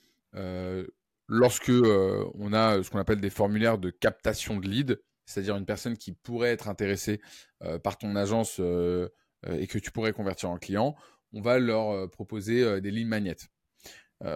euh, 1.32 1.38
lorsque 1.38 1.72
on 1.72 2.54
a 2.54 2.84
ce 2.84 2.89
qu'on 2.89 3.00
appelle 3.00 3.22
des 3.22 3.30
formulaires 3.30 3.78
de 3.78 3.89
captation 3.89 4.58
de 4.58 4.67
lead, 4.67 5.02
c'est-à-dire 5.26 5.56
une 5.56 5.65
personne 5.65 5.98
qui 5.98 6.12
pourrait 6.12 6.50
être 6.50 6.67
intéressée 6.67 7.22
par 7.84 7.98
ton 7.98 8.15
agence 8.15 8.60
et 8.60 9.67
que 9.67 9.78
tu 9.78 9.91
pourrais 9.91 10.13
convertir 10.13 10.50
en 10.50 10.58
client, 10.58 10.96
on 11.32 11.41
va 11.41 11.58
leur 11.60 12.10
proposer 12.10 12.82
des 12.82 12.91
lignes 12.91 13.08
magnettes. 13.08 13.48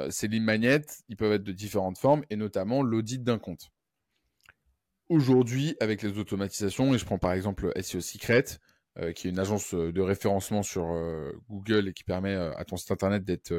ces 0.10 0.28
lignes 0.30 0.44
magnettes, 0.44 1.04
ils 1.10 1.18
peuvent 1.18 1.34
être 1.34 1.44
de 1.44 1.52
différentes 1.52 1.98
formes 1.98 2.24
et 2.30 2.38
notamment 2.38 2.82
l'audit 2.82 3.24
d'un 3.24 3.40
compte. 3.40 3.72
Aujourd'hui, 5.10 5.76
avec 5.82 6.02
les 6.02 6.18
automatisations, 6.18 6.94
et 6.94 6.98
je 6.98 7.06
prends 7.06 7.20
par 7.20 7.34
exemple 7.34 7.72
SEO 7.80 8.00
Secret, 8.00 8.46
euh, 8.98 9.12
qui 9.12 9.28
est 9.28 9.30
une 9.30 9.40
agence 9.40 9.74
euh, 9.74 9.92
de 9.92 10.02
référencement 10.02 10.64
sur 10.64 10.86
euh, 10.90 11.32
Google 11.50 11.90
et 11.90 11.94
qui 11.94 12.06
permet 12.06 12.34
à 12.34 12.64
ton 12.64 12.78
site 12.78 12.92
internet 12.92 13.26
d'être 13.26 13.54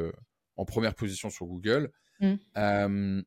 en 0.57 0.65
première 0.65 0.95
position 0.95 1.29
sur 1.29 1.47
Google. 1.47 1.93
Mm. 2.21 3.23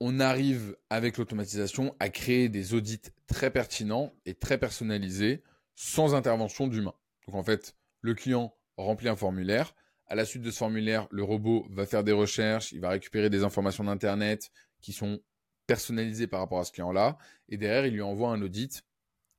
on 0.00 0.20
arrive 0.20 0.76
avec 0.90 1.16
l'automatisation 1.16 1.96
à 1.98 2.10
créer 2.10 2.48
des 2.48 2.74
audits 2.74 3.00
très 3.26 3.50
pertinents 3.50 4.12
et 4.26 4.34
très 4.34 4.58
personnalisés 4.58 5.42
sans 5.74 6.14
intervention 6.14 6.66
d'humain. 6.66 6.94
Donc 7.26 7.36
en 7.36 7.42
fait, 7.42 7.74
le 8.00 8.14
client 8.14 8.54
remplit 8.76 9.08
un 9.08 9.16
formulaire. 9.16 9.74
À 10.06 10.14
la 10.14 10.24
suite 10.24 10.42
de 10.42 10.50
ce 10.50 10.58
formulaire, 10.58 11.08
le 11.10 11.24
robot 11.24 11.66
va 11.70 11.86
faire 11.86 12.04
des 12.04 12.12
recherches, 12.12 12.72
il 12.72 12.80
va 12.80 12.90
récupérer 12.90 13.30
des 13.30 13.42
informations 13.42 13.84
d'Internet 13.84 14.50
qui 14.80 14.92
sont 14.92 15.20
personnalisé 15.66 16.26
par 16.26 16.40
rapport 16.40 16.60
à 16.60 16.64
ce 16.64 16.72
client-là. 16.72 17.18
Et 17.48 17.56
derrière, 17.56 17.86
il 17.86 17.94
lui 17.94 18.02
envoie 18.02 18.30
un 18.30 18.40
audit 18.40 18.84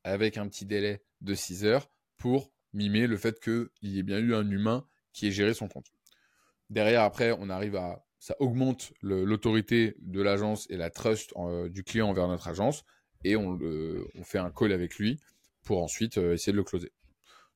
avec 0.04 0.38
un 0.38 0.48
petit 0.48 0.66
délai 0.66 1.02
de 1.22 1.34
6 1.34 1.66
heures 1.66 1.90
pour 2.18 2.52
mimer 2.74 3.08
le 3.08 3.18
fait 3.18 3.40
qu'il 3.40 3.70
y 3.82 4.00
ait 4.00 4.04
bien 4.04 4.20
eu 4.20 4.36
un 4.36 4.50
humain 4.50 4.86
qui 5.14 5.28
ait 5.28 5.32
géré 5.32 5.54
son 5.54 5.68
compte. 5.68 5.88
Derrière, 6.70 7.04
après, 7.04 7.32
on 7.40 7.50
arrive 7.50 7.76
à. 7.76 8.04
Ça 8.20 8.36
augmente 8.40 8.92
l'autorité 9.02 9.96
de 10.00 10.22
l'agence 10.22 10.66
et 10.70 10.76
la 10.76 10.90
trust 10.90 11.34
euh, 11.38 11.70
du 11.70 11.84
client 11.84 12.10
envers 12.10 12.28
notre 12.28 12.48
agence. 12.48 12.84
Et 13.24 13.36
on, 13.36 13.60
on, 14.16 14.24
fait 14.24 14.40
un 14.40 14.50
call 14.50 14.72
avec 14.72 14.96
lui 14.96 15.20
pour 15.64 15.82
ensuite 15.84 16.18
euh, 16.18 16.34
essayer 16.34 16.52
de 16.52 16.58
le 16.58 16.64
closer. 16.64 16.92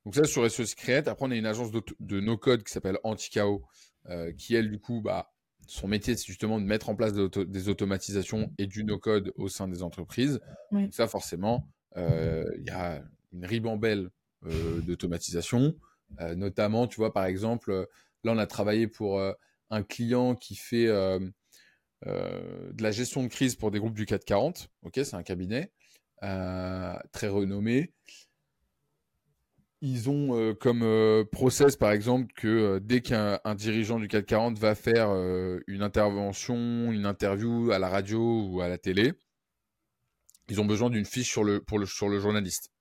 Donc 0.05 0.15
ça, 0.15 0.23
sur 0.23 0.49
SEO 0.49 0.65
Secret. 0.65 1.07
Après, 1.07 1.25
on 1.25 1.31
a 1.31 1.35
une 1.35 1.45
agence 1.45 1.71
de, 1.71 2.19
no-code 2.19 2.63
qui 2.63 2.71
s'appelle 2.71 2.99
Anticao, 3.03 3.63
euh, 4.09 4.31
qui, 4.33 4.55
elle, 4.55 4.69
du 4.69 4.79
coup, 4.79 5.01
bah, 5.01 5.31
son 5.67 5.87
métier, 5.87 6.15
c'est 6.15 6.25
justement 6.25 6.59
de 6.59 6.65
mettre 6.65 6.89
en 6.89 6.95
place 6.95 7.13
des, 7.13 7.69
automatisations 7.69 8.51
et 8.57 8.67
du 8.67 8.83
no-code 8.83 9.31
au 9.35 9.47
sein 9.47 9.67
des 9.67 9.83
entreprises. 9.83 10.39
Donc 10.71 10.93
ça, 10.93 11.07
forcément, 11.07 11.67
euh, 11.97 12.45
il 12.57 12.65
y 12.65 12.71
a 12.71 13.01
une 13.31 13.45
ribambelle 13.45 14.09
euh, 14.45 14.81
d'automatisation. 14.81 15.75
Euh, 16.19 16.35
notamment, 16.35 16.87
tu 16.87 16.97
vois, 16.97 17.13
par 17.13 17.25
exemple, 17.25 17.87
là, 18.23 18.33
on 18.33 18.37
a 18.37 18.47
travaillé 18.47 18.87
pour 18.87 19.21
un 19.69 19.83
client 19.83 20.35
qui 20.35 20.55
fait 20.55 20.87
de 20.87 21.33
la 22.83 22.91
gestion 22.91 23.23
de 23.23 23.27
crise 23.27 23.55
pour 23.55 23.71
des 23.71 23.79
groupes 23.79 23.95
du 23.95 24.05
440. 24.05 24.69
Ok, 24.83 24.93
c'est 24.95 25.15
un 25.15 25.23
cabinet 25.23 25.71
très 26.19 27.27
renommé 27.27 27.93
ils 29.81 30.09
ont 30.09 30.37
euh, 30.37 30.53
comme 30.53 30.83
euh, 30.83 31.25
process, 31.25 31.75
par 31.75 31.91
exemple, 31.91 32.31
que 32.35 32.47
euh, 32.47 32.79
dès 32.79 33.01
qu'un 33.01 33.39
dirigeant 33.55 33.99
du 33.99 34.07
440 34.07 34.57
va 34.59 34.75
faire 34.75 35.09
une 35.67 35.81
intervention, 35.81 36.55
une 36.91 37.05
interview 37.05 37.71
à 37.71 37.79
la 37.79 37.89
radio 37.89 38.47
ou 38.47 38.61
à 38.61 38.67
la 38.67 38.77
télé, 38.77 39.13
ils 40.49 40.61
ont 40.61 40.65
besoin 40.65 40.89
d'une 40.89 41.05
fiche 41.05 41.31
sur 41.31 41.43
le 41.43 42.19
journaliste. 42.19 42.71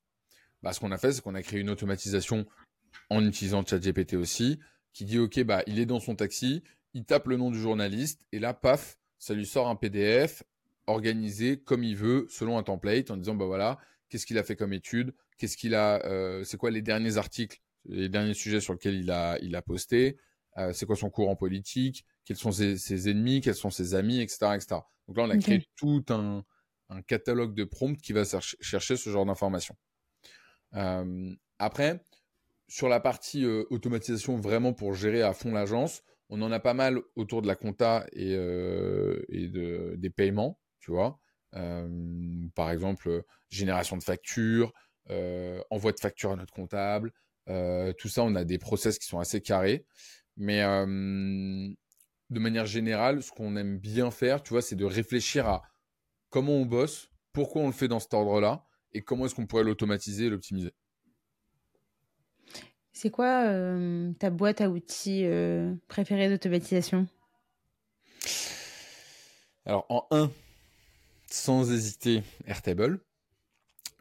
Bah, 0.62 0.72
ce 0.72 0.80
qu'on 0.80 0.92
a 0.92 0.98
fait, 0.98 1.12
c'est 1.12 1.22
qu'on 1.22 1.34
a 1.34 1.42
créé 1.42 1.60
une 1.60 1.70
automatisation 1.70 2.46
en 3.08 3.24
utilisant 3.24 3.64
ChatGPT 3.64 4.14
aussi, 4.14 4.58
qui 4.92 5.04
dit, 5.04 5.18
OK, 5.18 5.42
bah, 5.44 5.62
il 5.66 5.78
est 5.78 5.86
dans 5.86 6.00
son 6.00 6.16
taxi, 6.16 6.62
il 6.94 7.04
tape 7.04 7.26
le 7.26 7.36
nom 7.36 7.50
du 7.50 7.60
journaliste, 7.60 8.26
et 8.32 8.38
là, 8.38 8.54
paf, 8.54 8.98
ça 9.18 9.34
lui 9.34 9.46
sort 9.46 9.68
un 9.68 9.76
PDF 9.76 10.42
organisé 10.86 11.58
comme 11.60 11.84
il 11.84 11.96
veut, 11.96 12.26
selon 12.28 12.58
un 12.58 12.62
template, 12.62 13.10
en 13.10 13.16
disant, 13.16 13.34
bah 13.34 13.46
voilà, 13.46 13.78
qu'est-ce 14.08 14.26
qu'il 14.26 14.38
a 14.38 14.42
fait 14.42 14.56
comme 14.56 14.72
étude, 14.72 15.14
qu'est-ce 15.38 15.56
qu'il 15.56 15.74
a, 15.74 16.04
euh, 16.04 16.44
c'est 16.44 16.56
quoi 16.56 16.70
les 16.70 16.82
derniers 16.82 17.16
articles, 17.16 17.60
les 17.84 18.08
derniers 18.08 18.34
sujets 18.34 18.60
sur 18.60 18.72
lesquels 18.72 18.96
il 18.96 19.10
a, 19.10 19.38
il 19.40 19.54
a 19.54 19.62
posté, 19.62 20.18
euh, 20.58 20.72
c'est 20.72 20.86
quoi 20.86 20.96
son 20.96 21.10
courant 21.10 21.36
politique, 21.36 22.04
quels 22.24 22.36
sont 22.36 22.52
ses, 22.52 23.08
ennemis, 23.08 23.40
quels 23.40 23.54
sont 23.54 23.70
ses 23.70 23.94
amis, 23.94 24.20
etc., 24.20 24.52
etc. 24.54 24.80
Donc 25.06 25.16
là, 25.16 25.24
on 25.24 25.30
a 25.30 25.38
créé 25.38 25.66
tout 25.76 26.04
un, 26.10 26.44
un, 26.88 27.02
catalogue 27.02 27.54
de 27.54 27.64
prompts 27.64 28.00
qui 28.00 28.12
va 28.12 28.24
chercher 28.60 28.96
ce 28.96 29.10
genre 29.10 29.26
d'informations. 29.26 29.76
Euh, 30.74 31.34
après, 31.58 32.02
sur 32.70 32.88
la 32.88 33.00
partie 33.00 33.44
automatisation 33.44 34.36
vraiment 34.36 34.72
pour 34.72 34.94
gérer 34.94 35.22
à 35.22 35.34
fond 35.34 35.52
l'agence, 35.52 36.02
on 36.30 36.40
en 36.40 36.52
a 36.52 36.60
pas 36.60 36.74
mal 36.74 37.00
autour 37.16 37.42
de 37.42 37.48
la 37.48 37.56
compta 37.56 38.06
et, 38.12 38.34
de, 38.34 39.94
des 39.98 40.10
paiements, 40.10 40.58
tu 40.78 40.92
vois. 40.92 41.20
par 41.52 42.70
exemple, 42.70 43.24
génération 43.50 43.96
de 43.96 44.02
factures, 44.02 44.72
euh, 45.10 45.60
envoi 45.70 45.90
de 45.92 45.98
facture 45.98 46.30
à 46.30 46.36
notre 46.36 46.52
comptable. 46.52 47.12
Euh, 47.48 47.92
tout 47.94 48.08
ça, 48.08 48.22
on 48.22 48.34
a 48.36 48.44
des 48.44 48.58
process 48.58 48.98
qui 48.98 49.06
sont 49.06 49.18
assez 49.18 49.40
carrés. 49.40 49.84
Mais 50.36 50.60
de 50.60 52.38
manière 52.38 52.66
générale, 52.66 53.22
ce 53.22 53.30
qu'on 53.30 53.56
aime 53.56 53.78
bien 53.78 54.10
faire, 54.10 54.42
tu 54.42 54.50
vois, 54.50 54.62
c'est 54.62 54.76
de 54.76 54.84
réfléchir 54.84 55.48
à 55.48 55.62
comment 56.30 56.52
on 56.52 56.64
bosse, 56.64 57.10
pourquoi 57.32 57.62
on 57.62 57.66
le 57.66 57.72
fait 57.72 57.88
dans 57.88 57.98
cet 57.98 58.14
ordre-là, 58.14 58.64
et 58.92 59.02
comment 59.02 59.26
est-ce 59.26 59.34
qu'on 59.34 59.46
pourrait 59.46 59.64
l'automatiser 59.64 60.26
et 60.26 60.30
l'optimiser. 60.30 60.72
C'est 63.00 63.08
quoi 63.08 63.46
ta 64.18 64.28
boîte 64.28 64.60
à 64.60 64.68
outils 64.68 65.24
préférée 65.88 66.28
d'automatisation? 66.28 67.06
Alors 69.64 69.86
en 69.88 70.06
1, 70.10 70.30
sans 71.30 71.72
hésiter, 71.72 72.22
Airtable. 72.46 73.00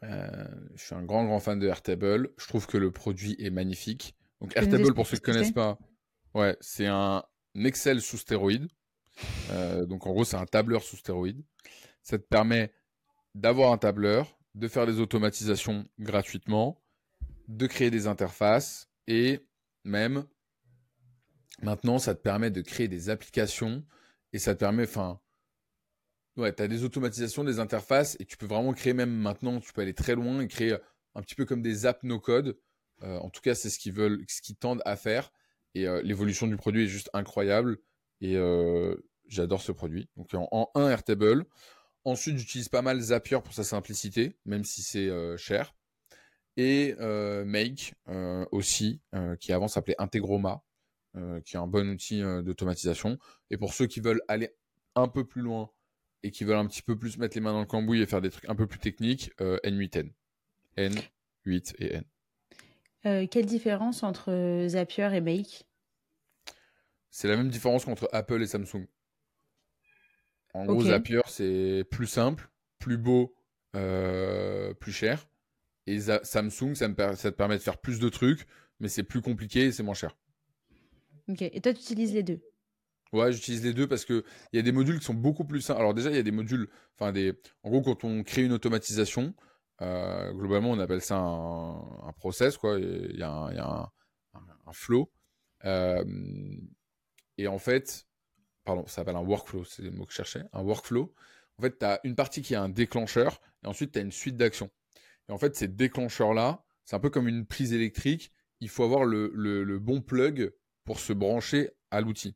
Euh, 0.02 0.28
je 0.74 0.84
suis 0.84 0.94
un 0.94 1.02
grand, 1.02 1.24
grand 1.24 1.40
fan 1.40 1.58
de 1.58 1.66
Airtable. 1.66 2.28
Je 2.36 2.46
trouve 2.46 2.66
que 2.66 2.76
le 2.76 2.90
produit 2.90 3.36
est 3.38 3.48
magnifique. 3.48 4.14
Donc, 4.42 4.54
Airtable, 4.54 4.92
pour 4.92 5.06
ceux 5.06 5.16
qui 5.16 5.30
ne 5.30 5.34
connaissent 5.34 5.52
pas, 5.52 5.78
ouais, 6.34 6.58
c'est 6.60 6.86
un 6.86 7.24
Excel 7.54 8.02
sous 8.02 8.18
stéroïde. 8.18 8.68
Euh, 9.50 9.86
donc, 9.86 10.06
en 10.06 10.10
gros, 10.10 10.24
c'est 10.24 10.36
un 10.36 10.44
tableur 10.44 10.82
sous 10.82 10.98
stéroïde. 10.98 11.42
Ça 12.02 12.18
te 12.18 12.24
permet 12.24 12.70
d'avoir 13.34 13.72
un 13.72 13.78
tableur, 13.78 14.38
de 14.54 14.68
faire 14.68 14.86
des 14.86 15.00
automatisations 15.00 15.86
gratuitement, 15.98 16.82
de 17.48 17.66
créer 17.66 17.90
des 17.90 18.06
interfaces 18.06 18.89
et 19.10 19.44
même 19.82 20.24
maintenant, 21.60 21.98
ça 21.98 22.14
te 22.14 22.22
permet 22.22 22.50
de 22.50 22.60
créer 22.60 22.86
des 22.86 23.10
applications 23.10 23.84
et 24.32 24.38
ça 24.38 24.54
te 24.54 24.60
permet, 24.60 24.84
enfin, 24.84 25.20
Ouais, 26.36 26.54
tu 26.54 26.62
as 26.62 26.68
des 26.68 26.84
automatisations, 26.84 27.42
des 27.44 27.58
interfaces, 27.58 28.16
et 28.20 28.24
tu 28.24 28.36
peux 28.36 28.46
vraiment 28.46 28.72
créer 28.72 28.94
même 28.94 29.10
maintenant, 29.10 29.60
tu 29.60 29.72
peux 29.72 29.82
aller 29.82 29.94
très 29.94 30.14
loin 30.14 30.40
et 30.40 30.48
créer 30.48 30.76
un 31.14 31.22
petit 31.22 31.34
peu 31.34 31.44
comme 31.44 31.60
des 31.60 31.86
apps 31.86 32.04
no-code. 32.04 32.56
Euh, 33.02 33.18
en 33.18 33.30
tout 33.30 33.40
cas, 33.40 33.54
c'est 33.54 33.68
ce 33.68 33.78
qu'ils 33.78 33.92
veulent, 33.92 34.24
ce 34.28 34.40
qu'ils 34.40 34.56
tendent 34.56 34.82
à 34.84 34.96
faire. 34.96 35.32
Et 35.74 35.88
euh, 35.88 36.00
l'évolution 36.02 36.46
du 36.46 36.56
produit 36.56 36.84
est 36.84 36.88
juste 36.88 37.10
incroyable. 37.14 37.78
Et 38.20 38.36
euh, 38.36 38.94
j'adore 39.26 39.60
ce 39.60 39.72
produit. 39.72 40.08
Donc 40.16 40.32
en, 40.34 40.70
un 40.74 40.88
Airtable. 40.88 41.46
Ensuite, 42.04 42.38
j'utilise 42.38 42.68
pas 42.68 42.82
mal 42.82 43.00
Zapier 43.00 43.40
pour 43.42 43.52
sa 43.52 43.64
simplicité, 43.64 44.38
même 44.46 44.64
si 44.64 44.82
c'est 44.82 45.10
cher. 45.36 45.74
Et 46.56 46.94
Make 47.44 47.94
aussi, 48.50 49.00
qui 49.38 49.52
avant 49.52 49.68
s'appelait 49.68 49.94
Integroma, 49.98 50.62
qui 51.44 51.56
est 51.56 51.58
un 51.58 51.66
bon 51.66 51.88
outil 51.90 52.20
d'automatisation. 52.20 53.18
Et 53.50 53.56
pour 53.56 53.72
ceux 53.72 53.86
qui 53.86 54.00
veulent 54.00 54.22
aller 54.28 54.54
un 54.94 55.08
peu 55.08 55.24
plus 55.24 55.42
loin 55.42 55.70
et 56.22 56.30
qui 56.30 56.44
veulent 56.44 56.56
un 56.56 56.66
petit 56.66 56.82
peu 56.82 56.98
plus 56.98 57.18
mettre 57.18 57.36
les 57.36 57.40
mains 57.40 57.52
dans 57.52 57.60
le 57.60 57.66
cambouis 57.66 58.02
et 58.02 58.06
faire 58.06 58.20
des 58.20 58.30
trucs 58.30 58.48
un 58.48 58.54
peu 58.54 58.66
plus 58.66 58.78
techniques, 58.78 59.32
N8N. 59.38 60.12
Euh, 60.78 60.88
N8 60.88 61.74
et 61.78 61.94
N. 61.94 62.04
Euh, 63.06 63.26
quelle 63.26 63.46
différence 63.46 64.02
entre 64.02 64.30
euh, 64.30 64.68
Zapier 64.68 65.08
et 65.14 65.20
Make? 65.20 65.66
C'est 67.10 67.28
la 67.28 67.36
même 67.36 67.48
différence 67.48 67.84
qu'entre 67.84 68.08
Apple 68.12 68.42
et 68.42 68.46
Samsung. 68.46 68.86
En 70.52 70.66
gros, 70.66 70.82
Zapier, 70.82 71.20
c'est 71.26 71.84
plus 71.90 72.06
simple, 72.06 72.50
plus 72.78 72.98
beau, 72.98 73.34
plus 73.72 74.92
cher. 74.92 75.26
Et 75.90 75.98
Samsung, 75.98 76.74
ça, 76.74 77.16
ça 77.16 77.32
te 77.32 77.36
permet 77.36 77.56
de 77.56 77.62
faire 77.62 77.78
plus 77.78 77.98
de 77.98 78.08
trucs, 78.08 78.46
mais 78.78 78.88
c'est 78.88 79.02
plus 79.02 79.22
compliqué 79.22 79.66
et 79.66 79.72
c'est 79.72 79.82
moins 79.82 79.94
cher. 79.94 80.16
Ok, 81.28 81.42
et 81.42 81.60
toi, 81.60 81.74
tu 81.74 81.80
utilises 81.80 82.14
les 82.14 82.22
deux? 82.22 82.40
Ouais, 83.12 83.32
j'utilise 83.32 83.64
les 83.64 83.74
deux 83.74 83.88
parce 83.88 84.04
que 84.04 84.24
il 84.52 84.56
y 84.56 84.58
a 84.60 84.62
des 84.62 84.70
modules 84.70 85.00
qui 85.00 85.04
sont 85.04 85.14
beaucoup 85.14 85.44
plus 85.44 85.60
simples. 85.60 85.80
Alors 85.80 85.94
déjà, 85.94 86.10
il 86.10 86.16
y 86.16 86.18
a 86.18 86.22
des 86.22 86.30
modules, 86.30 86.68
enfin 86.94 87.10
des, 87.10 87.34
en 87.64 87.70
gros, 87.70 87.82
quand 87.82 88.04
on 88.04 88.22
crée 88.22 88.44
une 88.44 88.52
automatisation, 88.52 89.34
euh, 89.82 90.32
globalement, 90.32 90.70
on 90.70 90.78
appelle 90.78 91.02
ça 91.02 91.16
un, 91.16 92.12
process, 92.16 92.56
quoi. 92.56 92.78
Il 92.78 93.16
y 93.18 93.22
a 93.24 93.30
un, 93.30 93.50
il 93.50 93.56
y 93.56 93.60
a 93.60 93.92
un, 94.66 94.72
flow. 94.72 95.10
Euh, 95.64 96.04
et 97.36 97.48
en 97.48 97.58
fait, 97.58 98.06
pardon, 98.64 98.86
ça 98.86 98.96
s'appelle 98.96 99.16
un 99.16 99.24
workflow, 99.24 99.64
c'est 99.64 99.82
le 99.82 99.90
mot 99.90 100.04
que 100.04 100.12
je 100.12 100.16
cherchais, 100.18 100.44
un 100.52 100.62
workflow. 100.62 101.12
En 101.58 101.62
fait, 101.62 101.78
tu 101.78 101.84
as 101.84 102.00
une 102.04 102.14
partie 102.14 102.42
qui 102.42 102.54
est 102.54 102.58
un 102.58 102.68
déclencheur 102.68 103.40
et 103.64 103.66
ensuite 103.66 103.92
tu 103.92 103.98
as 103.98 104.02
une 104.02 104.12
suite 104.12 104.36
d'actions. 104.36 104.70
Et 105.30 105.32
en 105.32 105.38
fait, 105.38 105.54
ces 105.54 105.68
déclencheurs-là, 105.68 106.64
c'est 106.84 106.96
un 106.96 107.00
peu 107.00 107.08
comme 107.08 107.28
une 107.28 107.46
prise 107.46 107.72
électrique. 107.72 108.32
Il 108.60 108.68
faut 108.68 108.82
avoir 108.82 109.04
le, 109.04 109.78
bon 109.78 110.02
plug 110.02 110.52
pour 110.84 110.98
se 110.98 111.12
brancher 111.12 111.70
à 111.92 112.00
l'outil. 112.00 112.34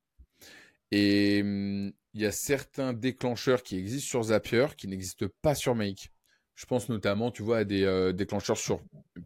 Et 0.93 1.41
hum, 1.43 1.93
il 2.13 2.23
y 2.23 2.27
a 2.27 2.31
certains 2.31 2.93
déclencheurs 2.93 3.65
qui 3.65 3.77
existent 3.77 4.09
sur 4.09 4.23
Zapier 4.23 4.67
qui 4.79 4.87
n'existent 4.87 5.27
pas 5.43 5.57
sur 5.57 5.75
Make. 5.75 6.13
Je 6.55 6.67
pense 6.67 6.89
notamment, 6.89 7.33
tu 7.33 7.43
vois, 7.43 7.59
à 7.59 7.65
des 7.65 7.83
euh, 7.83 8.13
déclencheurs 8.13 8.59
sur 8.59 8.81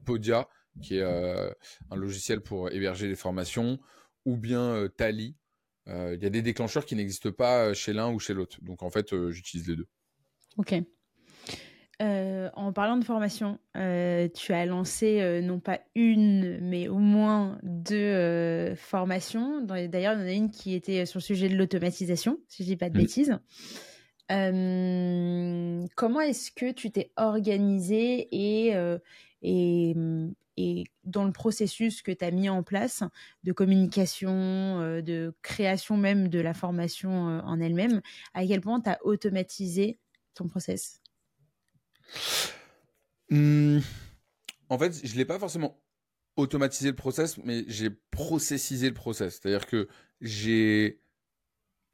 Podia, 0.07 0.49
qui 0.81 0.97
est 0.97 1.03
euh, 1.03 1.51
un 1.91 1.97
logiciel 1.97 2.41
pour 2.41 2.71
héberger 2.71 3.07
les 3.07 3.17
formations, 3.17 3.79
ou 4.25 4.39
bien 4.39 4.63
euh, 4.63 4.89
Tally. 4.89 5.37
Il 5.87 6.23
y 6.23 6.27
a 6.27 6.31
des 6.31 6.43
déclencheurs 6.43 6.85
qui 6.85 6.95
n'existent 6.97 7.33
pas 7.33 7.73
chez 7.73 7.95
l'un 7.95 8.13
ou 8.13 8.19
chez 8.19 8.35
l'autre. 8.35 8.59
Donc 8.61 8.83
en 8.83 8.91
fait, 8.91 9.31
j'utilise 9.31 9.69
les 9.69 9.77
deux. 9.77 9.89
Ok. 10.59 10.75
Euh, 12.01 12.49
en 12.55 12.73
parlant 12.73 12.97
de 12.97 13.05
formation, 13.05 13.59
euh, 13.77 14.29
tu 14.29 14.53
as 14.53 14.65
lancé 14.67 15.21
euh, 15.21 15.41
non 15.41 15.59
pas 15.59 15.81
une, 15.97 16.61
mais 16.61 16.87
au 16.87 16.99
moins 16.99 17.59
deux 17.65 18.75
formations. 18.77 19.61
D'ailleurs, 19.63 20.15
il 20.15 20.21
y 20.21 20.25
en 20.25 20.27
a 20.27 20.33
une 20.33 20.51
qui 20.51 20.75
était 20.75 21.07
sur 21.07 21.19
le 21.19 21.25
sujet 21.25 21.49
de 21.49 21.57
l'automatisation, 21.57 22.39
si 22.47 22.63
je 22.63 22.69
dis 22.69 22.77
pas 22.77 22.89
de 22.89 22.97
bêtises. 22.97 23.37
comment 24.29 26.21
est-ce 26.21 26.53
que 26.53 26.71
tu 26.71 26.93
t'es 26.93 27.11
organisé 27.17 28.29
et, 28.31 28.75
et, 29.43 29.97
et, 30.57 30.85
dans 31.03 31.25
le 31.25 31.33
processus 31.33 32.03
que 32.03 32.13
tu 32.13 32.25
as 32.25 32.31
mis 32.31 32.49
en 32.49 32.63
place 32.63 33.03
de 33.43 33.53
communication, 33.53 35.01
de 35.03 35.35
création 35.43 35.97
même 35.97 36.29
de 36.29 36.39
la 36.39 36.55
formation 36.55 37.11
en 37.11 37.61
elle-même, 37.61 38.03
à 38.35 38.47
quel 38.47 38.61
point 38.61 38.81
tu 38.81 38.91
as 38.91 38.99
automatisé 39.05 39.99
ton 40.35 40.47
process? 40.47 41.01
Mmh. 43.31 43.81
en 44.71 44.79
fait, 44.79 45.07
je 45.07 45.17
l'ai 45.17 45.27
pas 45.27 45.39
forcément 45.39 45.79
automatisé 46.37 46.89
le 46.89 46.97
process, 46.97 47.37
mais 47.39 47.65
j'ai 47.67 47.91
processisé 47.91 48.89
le 48.89 48.95
process. 48.95 49.39
C'est-à-dire 49.41 49.67
que 49.67 49.89
j'ai 50.21 51.03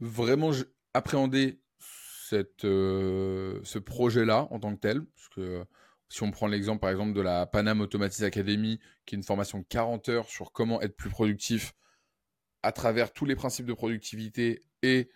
vraiment 0.01 0.51
appréhendé 0.93 1.61
cette, 1.79 2.65
euh, 2.65 3.61
ce 3.65 3.79
projet-là 3.79 4.47
en 4.51 4.61
tant 4.61 4.75
que 4.75 4.81
tel. 4.81 5.05
Parce 5.05 5.29
que 5.31 5.65
si 6.09 6.23
on 6.23 6.31
prend 6.31 6.47
l'exemple, 6.47 6.81
par 6.81 6.91
exemple, 6.91 7.15
de 7.15 7.21
la 7.21 7.47
Panam 7.47 7.81
Automatise 7.81 8.23
Academy, 8.23 8.79
qui 9.07 9.15
est 9.15 9.19
une 9.19 9.25
formation 9.25 9.59
de 9.59 9.65
40 9.69 10.09
heures 10.11 10.29
sur 10.29 10.53
comment 10.53 10.81
être 10.83 10.97
plus 10.97 11.11
productif 11.11 11.75
à 12.63 12.73
travers 12.73 13.13
tous 13.13 13.25
les 13.25 13.37
principes 13.37 13.67
de 13.67 13.75
productivité 13.75 14.63
et 14.83 15.11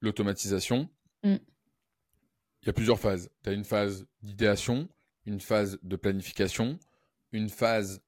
l'automatisation. 0.00 0.88
Mmh 1.24 1.36
il 2.66 2.70
y 2.70 2.70
a 2.70 2.72
plusieurs 2.72 2.98
phases. 2.98 3.30
Tu 3.44 3.50
as 3.50 3.52
une 3.52 3.64
phase 3.64 4.08
d'idéation, 4.22 4.88
une 5.24 5.38
phase 5.38 5.78
de 5.84 5.94
planification, 5.94 6.80
une 7.30 7.48
phase 7.48 8.02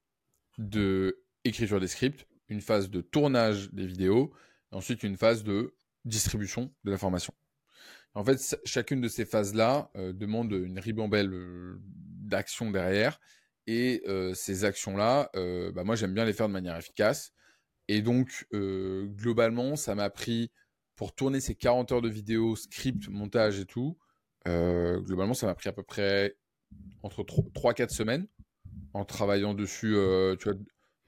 de 0.57 1.23
des 1.45 1.87
scripts, 1.87 2.27
une 2.49 2.59
phase 2.59 2.89
de 2.89 2.99
tournage 2.99 3.71
des 3.71 3.87
vidéos, 3.87 4.33
et 4.73 4.75
ensuite 4.75 5.03
une 5.03 5.15
phase 5.15 5.45
de 5.45 5.73
distribution 6.03 6.73
de 6.83 6.91
l'information. 6.91 7.33
En 8.13 8.25
fait, 8.25 8.59
chacune 8.65 8.99
de 8.99 9.07
ces 9.07 9.23
phases-là 9.23 9.89
euh, 9.95 10.11
demande 10.11 10.51
une 10.51 10.77
ribambelle 10.77 11.31
euh, 11.33 11.79
d'actions 11.81 12.69
derrière, 12.69 13.21
et 13.65 14.03
euh, 14.07 14.33
ces 14.33 14.65
actions-là, 14.65 15.31
bah, 15.73 15.85
moi 15.85 15.95
j'aime 15.95 16.13
bien 16.13 16.25
les 16.25 16.33
faire 16.33 16.49
de 16.49 16.53
manière 16.53 16.75
efficace. 16.75 17.31
Et 17.87 18.01
donc, 18.01 18.45
globalement, 18.51 19.77
ça 19.77 19.95
m'a 19.95 20.09
pris, 20.09 20.51
pour 20.97 21.15
tourner 21.15 21.39
ces 21.39 21.55
40 21.55 21.93
heures 21.93 22.01
de 22.01 22.09
vidéos, 22.09 22.57
script, 22.57 23.07
montage 23.07 23.59
et 23.59 23.65
tout, 23.65 23.97
euh, 24.47 24.99
globalement, 25.01 25.33
ça 25.33 25.47
m'a 25.47 25.55
pris 25.55 25.69
à 25.69 25.73
peu 25.73 25.83
près 25.83 26.35
entre 27.03 27.23
3-4 27.23 27.89
semaines 27.89 28.27
en 28.93 29.05
travaillant 29.05 29.53
dessus, 29.53 29.95
euh, 29.95 30.35
tu 30.37 30.49
vois, 30.49 30.57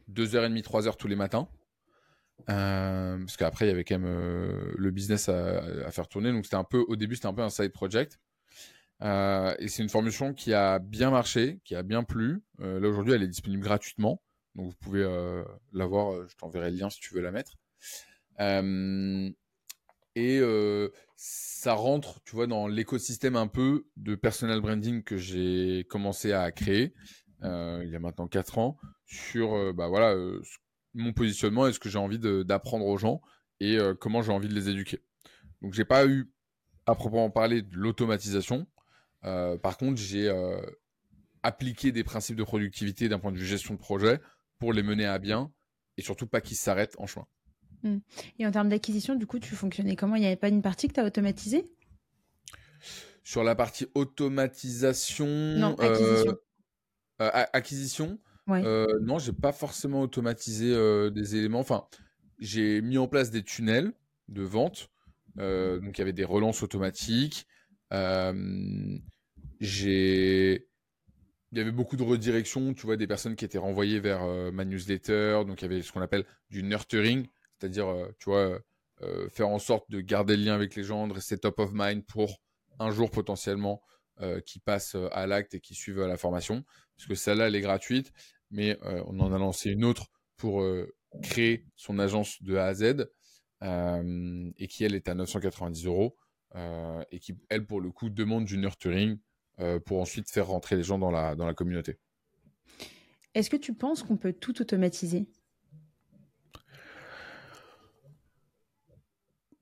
2h30, 0.09 0.61
3h 0.61 0.97
tous 0.97 1.07
les 1.07 1.15
matins. 1.15 1.47
Euh, 2.49 3.19
parce 3.19 3.37
qu'après, 3.37 3.65
il 3.65 3.69
y 3.69 3.71
avait 3.71 3.83
quand 3.83 3.99
même 3.99 4.73
le 4.75 4.91
business 4.91 5.29
à, 5.29 5.91
faire 5.91 6.07
tourner. 6.07 6.31
Donc, 6.31 6.45
c'était 6.45 6.57
un 6.57 6.63
peu, 6.63 6.83
au 6.87 6.95
début, 6.95 7.15
c'était 7.15 7.27
un 7.27 7.33
peu 7.33 7.43
un 7.43 7.49
side 7.49 7.71
project. 7.71 8.19
et 9.01 9.67
c'est 9.67 9.83
une 9.83 9.89
formation 9.89 10.33
qui 10.33 10.53
a 10.53 10.79
bien 10.79 11.11
marché, 11.11 11.59
qui 11.63 11.75
a 11.75 11.83
bien 11.83 12.03
plu. 12.03 12.41
là, 12.59 12.87
aujourd'hui, 12.87 13.13
elle 13.13 13.23
est 13.23 13.27
disponible 13.27 13.63
gratuitement. 13.63 14.21
Donc, 14.55 14.71
vous 14.71 14.77
pouvez 14.79 15.03
la 15.71 15.85
voir. 15.85 16.27
Je 16.27 16.35
t'enverrai 16.35 16.71
le 16.71 16.77
lien 16.77 16.89
si 16.89 16.99
tu 16.99 17.13
veux 17.13 17.21
la 17.21 17.31
mettre. 17.31 17.57
Et 20.15 20.41
ça 21.15 21.73
rentre, 21.73 22.21
tu 22.23 22.35
vois, 22.35 22.47
dans 22.47 22.67
l'écosystème 22.67 23.35
un 23.35 23.47
peu 23.47 23.85
de 23.97 24.15
personal 24.15 24.59
branding 24.61 25.03
que 25.03 25.17
j'ai 25.17 25.85
commencé 25.89 26.33
à 26.33 26.51
créer 26.51 26.93
euh, 27.43 27.81
il 27.83 27.91
y 27.91 27.95
a 27.95 27.99
maintenant 27.99 28.27
4 28.27 28.59
ans 28.59 28.77
sur, 29.05 29.53
euh, 29.53 29.73
bah 29.73 29.87
voilà, 29.87 30.13
euh, 30.13 30.41
mon 30.93 31.11
positionnement 31.13 31.67
et 31.67 31.73
ce 31.73 31.79
que 31.79 31.89
j'ai 31.89 31.97
envie 31.97 32.19
d'apprendre 32.19 32.85
aux 32.85 32.97
gens 32.97 33.21
et 33.59 33.77
comment 33.99 34.23
j'ai 34.23 34.31
envie 34.31 34.47
de 34.47 34.55
les 34.55 34.69
éduquer. 34.69 35.03
Donc 35.61 35.73
j'ai 35.73 35.85
pas 35.85 36.07
eu 36.07 36.31
à 36.87 36.95
proprement 36.95 37.29
parler 37.29 37.61
de 37.61 37.75
l'automatisation. 37.75 38.65
par 39.21 39.77
contre, 39.77 40.01
j'ai 40.01 40.33
appliqué 41.43 41.91
des 41.91 42.03
principes 42.03 42.37
de 42.37 42.43
productivité 42.43 43.07
d'un 43.07 43.19
point 43.19 43.31
de 43.31 43.37
vue 43.37 43.45
gestion 43.45 43.75
de 43.75 43.79
projet 43.79 44.19
pour 44.57 44.73
les 44.73 44.81
mener 44.81 45.05
à 45.05 45.19
bien 45.19 45.51
et 45.97 46.01
surtout 46.01 46.25
pas 46.25 46.41
qu'ils 46.41 46.57
s'arrêtent 46.57 46.95
en 46.97 47.05
chemin. 47.05 47.27
Mmh. 47.83 47.97
Et 48.39 48.47
en 48.47 48.51
termes 48.51 48.69
d'acquisition, 48.69 49.15
du 49.15 49.25
coup, 49.25 49.39
tu 49.39 49.55
fonctionnais 49.55 49.95
comment? 49.95 50.15
Il 50.15 50.21
n'y 50.21 50.27
avait 50.27 50.35
pas 50.35 50.49
une 50.49 50.61
partie 50.61 50.87
que 50.87 50.93
tu 50.93 50.99
as 50.99 51.05
automatisée? 51.05 51.69
Sur 53.23 53.43
la 53.43 53.55
partie 53.55 53.87
automatisation. 53.93 55.27
Non, 55.27 55.75
acquisition. 55.75 56.37
Euh, 57.21 57.25
euh, 57.25 57.45
acquisition 57.53 58.19
euh, 58.49 58.99
Non, 59.01 59.19
j'ai 59.19 59.33
pas 59.33 59.51
forcément 59.51 60.01
automatisé 60.01 60.73
des 61.11 61.35
éléments. 61.35 61.59
Enfin, 61.59 61.85
j'ai 62.39 62.81
mis 62.81 62.97
en 62.97 63.07
place 63.07 63.29
des 63.31 63.43
tunnels 63.43 63.93
de 64.27 64.41
vente. 64.41 64.89
donc, 65.35 65.97
il 65.97 65.99
y 65.99 66.01
avait 66.01 66.13
des 66.13 66.25
relances 66.25 66.63
automatiques. 66.63 67.45
j'ai 69.59 70.67
il 71.53 71.57
y 71.57 71.61
avait 71.61 71.71
beaucoup 71.73 71.97
de 71.97 72.03
redirections, 72.03 72.73
tu 72.73 72.85
vois, 72.85 72.95
des 72.95 73.07
personnes 73.07 73.35
qui 73.35 73.43
étaient 73.43 73.57
renvoyées 73.57 73.99
vers 73.99 74.25
ma 74.53 74.63
newsletter. 74.63 75.43
Donc, 75.45 75.61
il 75.61 75.65
y 75.65 75.65
avait 75.65 75.81
ce 75.81 75.91
qu'on 75.91 76.01
appelle 76.01 76.25
du 76.49 76.63
nurturing. 76.63 77.27
C'est-à-dire, 77.61 77.89
euh, 77.89 78.07
tu 78.17 78.25
vois, 78.25 78.59
euh, 79.03 79.29
faire 79.29 79.49
en 79.49 79.59
sorte 79.59 79.89
de 79.91 80.01
garder 80.01 80.35
le 80.35 80.45
lien 80.45 80.55
avec 80.55 80.75
les 80.75 80.83
gens, 80.83 81.07
de 81.07 81.13
rester 81.13 81.37
top 81.37 81.59
of 81.59 81.69
mind 81.73 82.03
pour 82.07 82.41
un 82.79 82.89
jour 82.89 83.11
potentiellement 83.11 83.83
euh, 84.21 84.41
qui 84.41 84.59
passent 84.59 84.97
à 85.11 85.27
l'acte 85.27 85.53
et 85.53 85.59
qui 85.59 85.75
suivent 85.75 86.01
la 86.01 86.17
formation. 86.17 86.65
Parce 86.97 87.07
que 87.07 87.13
celle-là, 87.13 87.47
elle 87.47 87.55
est 87.55 87.61
gratuite, 87.61 88.11
mais 88.49 88.77
on 88.83 89.19
en 89.19 89.31
a 89.31 89.37
lancé 89.37 89.69
une 89.71 89.85
autre 89.85 90.07
pour 90.37 90.63
créer 91.23 91.65
son 91.75 91.99
agence 91.99 92.41
de 92.43 92.57
A 92.57 92.65
à 92.65 92.73
Z 92.73 93.07
et 93.63 94.67
qui, 94.67 94.83
elle, 94.83 94.93
est 94.93 95.07
à 95.07 95.15
990 95.15 95.85
euros 95.85 96.15
et 97.11 97.19
qui, 97.19 97.35
elle, 97.49 97.65
pour 97.65 97.81
le 97.81 97.89
coup, 97.91 98.09
demande 98.09 98.45
du 98.45 98.57
nurturing 98.57 99.17
pour 99.85 99.99
ensuite 99.99 100.29
faire 100.29 100.47
rentrer 100.47 100.75
les 100.75 100.83
gens 100.83 100.99
dans 100.99 101.09
la 101.11 101.53
communauté. 101.53 101.97
Est-ce 103.33 103.49
que 103.49 103.57
tu 103.57 103.73
penses 103.73 104.03
qu'on 104.03 104.17
peut 104.17 104.33
tout 104.33 104.61
automatiser? 104.61 105.27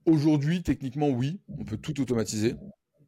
Aujourd'hui, 0.10 0.64
techniquement, 0.64 1.10
oui, 1.10 1.40
on 1.48 1.64
peut 1.64 1.78
tout 1.78 2.02
automatiser. 2.02 2.56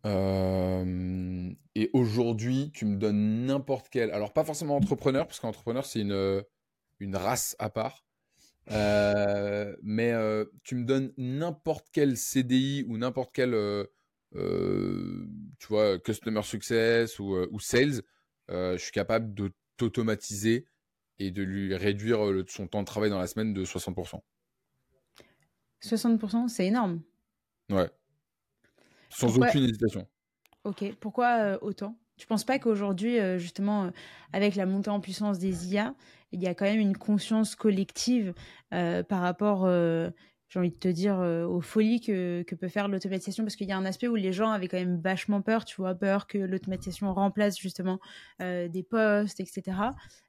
Euh, 0.06 1.52
et 1.74 1.90
aujourd'hui, 1.94 2.72
tu 2.76 2.86
me 2.86 2.96
donnes 2.96 3.48
n'importe 3.48 3.88
quel. 3.90 4.12
Alors, 4.12 4.34
pas 4.34 4.44
forcément 4.44 4.76
entrepreneur, 4.76 5.26
parce 5.26 5.40
qu'entrepreneur, 5.40 5.86
c'est 5.86 6.02
une, 6.02 6.44
une 7.00 7.16
race 7.16 7.56
à 7.58 7.72
part. 7.72 8.06
Euh, 8.70 9.76
mais 9.82 10.12
euh, 10.12 10.45
tu 10.64 10.76
me 10.76 10.86
donnes 10.86 11.12
n'importe 11.18 11.88
quel 11.91 12.18
CDI 12.18 12.86
ou 12.88 12.99
n'importe 12.99 13.32
quel, 13.34 13.52
tu 14.34 15.68
vois, 15.70 15.97
customer 15.97 16.43
success 16.43 17.18
ou 17.18 17.60
sales, 17.60 18.02
je 18.47 18.78
suis 18.78 18.91
capable 18.91 19.34
de 19.34 19.52
t'automatiser 19.78 20.66
et 21.18 21.32
de 21.32 21.41
lui 21.41 21.76
réduire 21.76 22.20
son 22.47 22.68
temps 22.68 22.82
de 22.82 22.86
travail 22.88 23.10
dans 23.10 23.20
la 23.20 23.28
semaine 23.28 23.56
de 23.56 23.66
60%. 23.66 24.22
60%, 25.82 26.47
c'est 26.47 26.65
énorme. 26.67 27.01
Ouais. 27.69 27.89
Sans 29.09 29.38
aucune 29.38 29.63
hésitation. 29.63 30.07
Ok. 30.63 30.84
Pourquoi 30.99 31.38
euh, 31.39 31.57
autant? 31.61 31.97
Tu 32.17 32.27
penses 32.27 32.43
pas 32.43 32.59
qu'aujourd'hui, 32.59 33.19
euh, 33.19 33.39
justement, 33.39 33.86
euh, 33.86 33.89
avec 34.32 34.55
la 34.55 34.65
montée 34.65 34.89
en 34.89 34.99
puissance 34.99 35.39
des 35.39 35.73
IA, 35.73 35.95
il 36.32 36.41
y 36.41 36.47
a 36.47 36.53
quand 36.53 36.65
même 36.65 36.79
une 36.79 36.97
conscience 36.97 37.55
collective 37.55 38.34
par 38.69 39.19
rapport 39.19 39.69
j'ai 40.52 40.60
envie 40.60 40.70
de 40.70 40.76
te 40.76 40.89
dire, 40.89 41.18
euh, 41.18 41.45
aux 41.45 41.62
folies 41.62 42.02
que, 42.02 42.43
peut 42.43 42.68
faire 42.68 42.89
l'automatisation, 42.89 43.45
parce 43.45 43.56
qu'il 43.56 43.70
y 43.70 43.72
a 43.72 43.78
un 43.78 43.86
aspect 43.86 44.10
où 44.10 44.16
les 44.16 44.34
gens 44.34 44.52
avaient 44.52 44.68
quand 44.68 44.78
même 44.78 44.99
vachement 44.99 45.41
peur, 45.41 45.64
tu 45.64 45.78
vois, 45.78 45.95
peur 45.95 46.28
que 46.28 46.38
l'automatisation 46.38 47.14
remplace 47.14 47.58
justement 47.58 48.02
euh, 48.41 48.68
des 48.68 48.84
postes, 48.84 49.39
etc. 49.39 49.78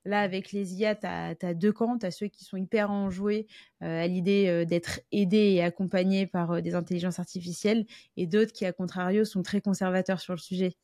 Là, 0.05 0.20
avec 0.20 0.53
les 0.53 0.75
IA, 0.75 0.95
tu 0.95 1.07
as, 1.09 1.55
deux 1.55 1.73
camps, 1.73 1.99
tu 1.99 2.07
as 2.07 2.12
ceux 2.12 2.29
qui 2.29 2.45
sont 2.45 2.57
hyper 2.57 2.93
enjoués 2.93 3.49
euh, 3.83 4.05
à 4.05 4.07
l'idée 4.07 4.64
d'être 4.64 5.01
aidés 5.11 5.55
et 5.55 5.62
accompagnés 5.64 6.29
par 6.29 6.62
des 6.62 6.77
intelligences 6.77 7.18
artificielles, 7.18 7.85
et 8.16 8.29
d'autres 8.29 8.53
qui, 8.53 8.64
à 8.64 8.73
contrario, 8.73 9.25
sont 9.25 9.43
très 9.43 9.61
conservateurs 9.61 10.20
sur 10.20 10.35
le 10.35 10.39
sujet. 10.39 10.77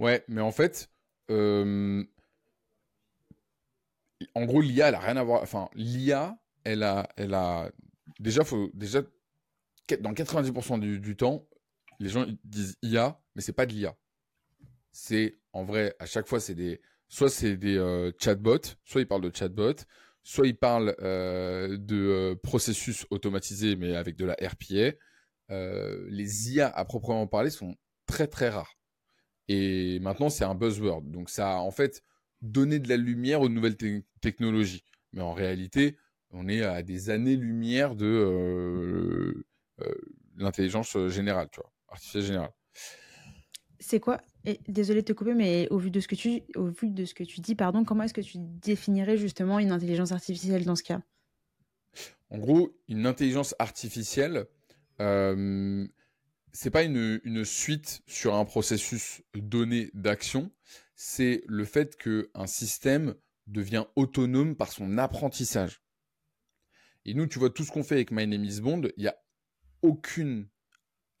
Ouais, 0.00 0.24
mais 0.26 0.40
en 0.40 0.50
fait, 0.50 0.90
en 1.28 2.04
gros, 4.44 4.60
l'IA, 4.60 4.88
elle 4.88 4.96
a 4.96 5.00
rien 5.00 5.16
à 5.16 5.22
voir. 5.22 5.40
Enfin, 5.40 5.68
l'IA, 5.74 6.36
elle 6.64 6.82
a, 6.82 7.08
elle 7.16 7.34
a 7.34 7.70
déjà, 8.18 8.44
faut, 8.44 8.70
déjà, 8.74 9.02
dans 10.00 10.12
90% 10.12 10.78
du, 10.80 11.16
temps, 11.16 11.48
les 11.98 12.08
gens 12.08 12.26
disent 12.44 12.76
IA, 12.82 13.20
mais 13.34 13.42
c'est 13.42 13.52
pas 13.52 13.66
de 13.66 13.72
l'IA. 13.72 13.96
C'est, 14.92 15.38
en 15.52 15.64
vrai, 15.64 15.94
à 15.98 16.06
chaque 16.06 16.26
fois, 16.26 16.40
c'est 16.40 16.54
des, 16.54 16.80
soit 17.08 17.30
c'est 17.30 17.56
des 17.56 17.76
euh, 17.76 18.12
chatbots, 18.18 18.76
soit 18.84 19.00
ils 19.00 19.08
parlent 19.08 19.22
de 19.22 19.34
chatbots, 19.34 19.84
soit 20.22 20.46
ils 20.46 20.56
parlent 20.56 20.94
euh, 21.00 21.76
de 21.78 21.96
euh, 21.96 22.34
processus 22.36 23.06
automatisés, 23.10 23.76
mais 23.76 23.94
avec 23.96 24.16
de 24.16 24.24
la 24.24 24.34
RPA. 24.34 24.96
les 26.10 26.52
IA 26.52 26.68
à 26.68 26.84
proprement 26.84 27.26
parler 27.26 27.50
sont 27.50 27.76
très 28.06 28.26
très 28.26 28.48
rares. 28.50 28.74
Et 29.48 29.98
maintenant, 30.00 30.28
c'est 30.28 30.44
un 30.44 30.54
buzzword. 30.54 31.02
Donc, 31.02 31.30
ça 31.30 31.54
a 31.54 31.56
en 31.56 31.70
fait 31.70 32.02
donné 32.42 32.78
de 32.78 32.88
la 32.88 32.96
lumière 32.96 33.40
aux 33.40 33.48
nouvelles 33.48 33.76
technologies. 34.20 34.84
Mais 35.12 35.22
en 35.22 35.32
réalité, 35.32 35.96
on 36.32 36.48
est 36.48 36.62
à 36.62 36.82
des 36.82 37.10
années-lumière 37.10 37.94
de 37.94 38.06
euh, 38.06 39.46
euh, 39.80 39.94
l'intelligence 40.36 40.96
générale, 41.08 41.48
tu 41.50 41.60
vois, 41.60 41.72
artificielle 41.88 42.24
générale. 42.24 42.52
C'est 43.80 44.00
quoi? 44.00 44.20
Et, 44.44 44.60
Désolé 44.68 45.02
de 45.02 45.06
te 45.06 45.12
couper, 45.12 45.34
mais 45.34 45.68
au 45.70 45.78
vu 45.78 45.90
de 45.90 46.00
ce 46.00 46.08
que 46.08 46.14
tu, 46.14 46.42
au 46.56 46.66
vu 46.66 46.90
de 46.90 47.04
ce 47.04 47.14
que 47.14 47.24
tu 47.24 47.40
dis, 47.40 47.54
pardon, 47.54 47.84
comment 47.84 48.04
est-ce 48.04 48.14
que 48.14 48.20
tu 48.20 48.38
définirais 48.38 49.16
justement 49.16 49.58
une 49.58 49.72
intelligence 49.72 50.12
artificielle 50.12 50.64
dans 50.64 50.76
ce 50.76 50.82
cas? 50.82 51.00
En 52.30 52.38
gros, 52.38 52.76
une 52.88 53.06
intelligence 53.06 53.54
artificielle, 53.58 54.46
euh, 55.00 55.86
c'est 56.52 56.70
pas 56.70 56.82
une, 56.82 57.20
une, 57.24 57.44
suite 57.44 58.02
sur 58.06 58.34
un 58.34 58.44
processus 58.44 59.22
donné 59.34 59.90
d'action, 59.94 60.50
c'est 60.94 61.42
le 61.46 61.64
fait 61.64 61.96
qu'un 61.96 62.46
système 62.46 63.14
devient 63.46 63.84
autonome 63.96 64.56
par 64.56 64.72
son 64.72 64.98
apprentissage. 64.98 65.80
Et 67.04 67.14
nous, 67.14 67.26
tu 67.26 67.38
vois, 67.38 67.50
tout 67.50 67.64
ce 67.64 67.70
qu'on 67.70 67.84
fait 67.84 67.94
avec 67.96 68.10
My 68.10 68.26
Name 68.26 68.44
is 68.44 68.60
Bond, 68.60 68.82
il 68.96 69.02
n'y 69.02 69.08
a 69.08 69.16
aucune, 69.82 70.48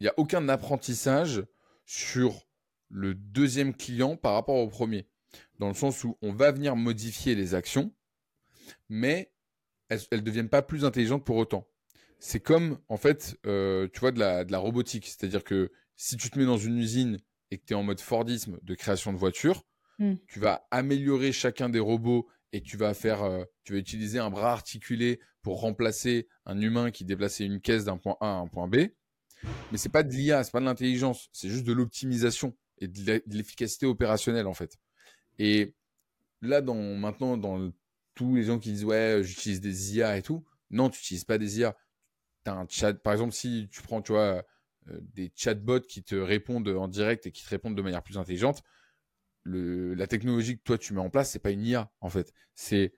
il 0.00 0.04
y 0.04 0.08
a 0.08 0.14
aucun 0.16 0.48
apprentissage 0.48 1.44
sur 1.86 2.48
le 2.88 3.14
deuxième 3.14 3.74
client 3.74 4.16
par 4.16 4.34
rapport 4.34 4.56
au 4.56 4.68
premier. 4.68 5.08
Dans 5.58 5.68
le 5.68 5.74
sens 5.74 6.04
où 6.04 6.16
on 6.22 6.32
va 6.32 6.52
venir 6.52 6.76
modifier 6.76 7.34
les 7.34 7.54
actions, 7.54 7.94
mais 8.88 9.32
elles 9.88 10.00
ne 10.12 10.18
deviennent 10.18 10.48
pas 10.48 10.62
plus 10.62 10.84
intelligentes 10.84 11.24
pour 11.24 11.36
autant. 11.36 11.66
C'est 12.18 12.40
comme, 12.40 12.78
en 12.88 12.96
fait, 12.96 13.38
euh, 13.46 13.88
tu 13.92 14.00
vois, 14.00 14.10
de 14.10 14.18
la, 14.18 14.44
de 14.44 14.52
la 14.52 14.58
robotique. 14.58 15.06
C'est-à-dire 15.06 15.44
que 15.44 15.70
si 15.96 16.16
tu 16.16 16.30
te 16.30 16.38
mets 16.38 16.44
dans 16.44 16.58
une 16.58 16.78
usine 16.78 17.18
et 17.50 17.58
que 17.58 17.64
tu 17.64 17.72
es 17.72 17.76
en 17.76 17.82
mode 17.82 18.00
Fordisme 18.00 18.58
de 18.62 18.74
création 18.74 19.12
de 19.12 19.18
voitures, 19.18 19.64
hmm. 19.98 20.14
tu 20.26 20.40
vas 20.40 20.66
améliorer 20.70 21.32
chacun 21.32 21.68
des 21.68 21.78
robots 21.78 22.28
et 22.52 22.62
tu 22.62 22.76
vas 22.76 22.94
faire, 22.94 23.22
euh, 23.22 23.44
tu 23.64 23.72
vas 23.74 23.78
utiliser 23.78 24.18
un 24.18 24.30
bras 24.30 24.52
articulé 24.52 25.20
pour 25.42 25.60
remplacer 25.60 26.28
un 26.46 26.60
humain 26.60 26.90
qui 26.90 27.04
déplaçait 27.04 27.44
une 27.44 27.60
caisse 27.60 27.84
d'un 27.84 27.96
point 27.96 28.16
A 28.20 28.26
à 28.26 28.34
un 28.34 28.48
point 28.48 28.68
B. 28.68 28.88
Mais 29.70 29.78
c'est 29.78 29.88
pas 29.88 30.02
de 30.02 30.12
l'IA, 30.12 30.42
c'est 30.42 30.50
pas 30.50 30.60
de 30.60 30.64
l'intelligence, 30.64 31.28
c'est 31.32 31.48
juste 31.48 31.64
de 31.64 31.72
l'optimisation 31.72 32.56
et 32.78 32.88
de 32.88 33.22
l'efficacité 33.26 33.86
opérationnelle 33.86 34.46
en 34.46 34.54
fait. 34.54 34.76
Et 35.38 35.74
là, 36.42 36.60
dans 36.60 36.74
maintenant, 36.74 37.36
dans 37.36 37.70
tous 38.14 38.34
les 38.34 38.44
gens 38.44 38.58
qui 38.58 38.72
disent 38.72 38.84
ouais, 38.84 39.20
j'utilise 39.22 39.60
des 39.60 39.96
IA 39.96 40.16
et 40.16 40.22
tout, 40.22 40.44
non, 40.70 40.90
tu 40.90 40.98
n'utilises 40.98 41.24
pas 41.24 41.38
des 41.38 41.60
IA. 41.60 41.76
Un 42.46 42.66
chat, 42.68 42.94
par 42.94 43.12
exemple, 43.12 43.34
si 43.34 43.68
tu 43.70 43.82
prends, 43.82 44.00
tu 44.00 44.12
euh, 44.12 44.40
des 44.86 45.30
chatbots 45.36 45.80
qui 45.80 46.02
te 46.02 46.14
répondent 46.14 46.68
en 46.68 46.88
direct 46.88 47.26
et 47.26 47.32
qui 47.32 47.44
te 47.44 47.50
répondent 47.50 47.76
de 47.76 47.82
manière 47.82 48.02
plus 48.02 48.16
intelligente, 48.16 48.62
la 49.44 50.06
technologie 50.06 50.58
que 50.58 50.62
toi 50.62 50.78
tu 50.78 50.92
mets 50.94 51.00
en 51.00 51.10
place, 51.10 51.30
c'est 51.30 51.38
pas 51.38 51.50
une 51.50 51.64
IA 51.64 51.90
en 52.00 52.10
fait, 52.10 52.32
c'est 52.54 52.92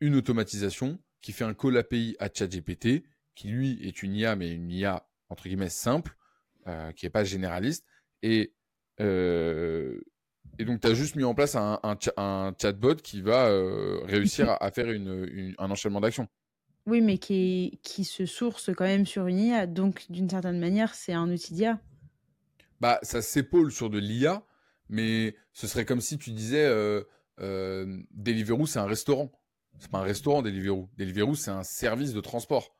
une 0.00 0.14
automatisation 0.14 0.98
qui 1.20 1.32
fait 1.32 1.44
un 1.44 1.54
call 1.54 1.76
API 1.76 2.16
à 2.18 2.28
ChatGPT, 2.32 3.04
qui 3.34 3.48
lui 3.48 3.78
est 3.86 4.02
une 4.02 4.14
IA 4.14 4.36
mais 4.36 4.52
une 4.52 4.70
IA 4.70 5.08
entre 5.28 5.44
guillemets 5.44 5.68
simple, 5.68 6.16
euh, 6.66 6.92
qui 6.92 7.06
est 7.06 7.10
pas 7.10 7.24
généraliste 7.24 7.84
et 8.22 8.54
euh, 9.00 10.00
et 10.58 10.64
donc 10.64 10.80
tu 10.80 10.88
as 10.88 10.94
juste 10.94 11.16
mis 11.16 11.24
en 11.24 11.34
place 11.34 11.54
un, 11.54 11.78
un, 11.82 12.54
chatbot 12.60 12.94
qui 12.96 13.20
va 13.20 13.48
euh, 13.48 14.00
réussir 14.04 14.56
à, 14.60 14.70
faire 14.70 14.90
une, 14.90 15.54
un 15.58 15.70
enchaînement 15.70 16.00
d'actions. 16.00 16.28
Oui, 16.86 17.00
mais 17.00 17.18
qui, 17.18 17.80
qui 17.82 18.04
se 18.04 18.26
source 18.26 18.70
quand 18.74 18.84
même 18.84 19.06
sur 19.06 19.26
une 19.26 19.38
IA, 19.38 19.66
donc 19.66 20.06
d'une 20.08 20.30
certaine 20.30 20.60
manière, 20.60 20.94
c'est 20.94 21.12
un 21.12 21.28
outil 21.28 21.52
d'IA. 21.52 21.80
Bah, 22.80 23.00
ça 23.02 23.22
s'épaule 23.22 23.72
sur 23.72 23.90
de 23.90 23.98
l'IA, 23.98 24.45
mais 24.88 25.34
ce 25.52 25.66
serait 25.66 25.84
comme 25.84 26.00
si 26.00 26.18
tu 26.18 26.30
disais 26.30 26.64
euh, 26.64 27.02
euh, 27.40 28.00
Deliveroo, 28.12 28.66
c'est 28.66 28.78
un 28.78 28.86
restaurant. 28.86 29.32
C'est 29.78 29.90
pas 29.90 29.98
un 29.98 30.04
restaurant, 30.04 30.42
Deliveroo. 30.42 30.88
Deliveroo, 30.96 31.34
c'est 31.34 31.50
un 31.50 31.62
service 31.62 32.12
de 32.12 32.20
transport 32.20 32.74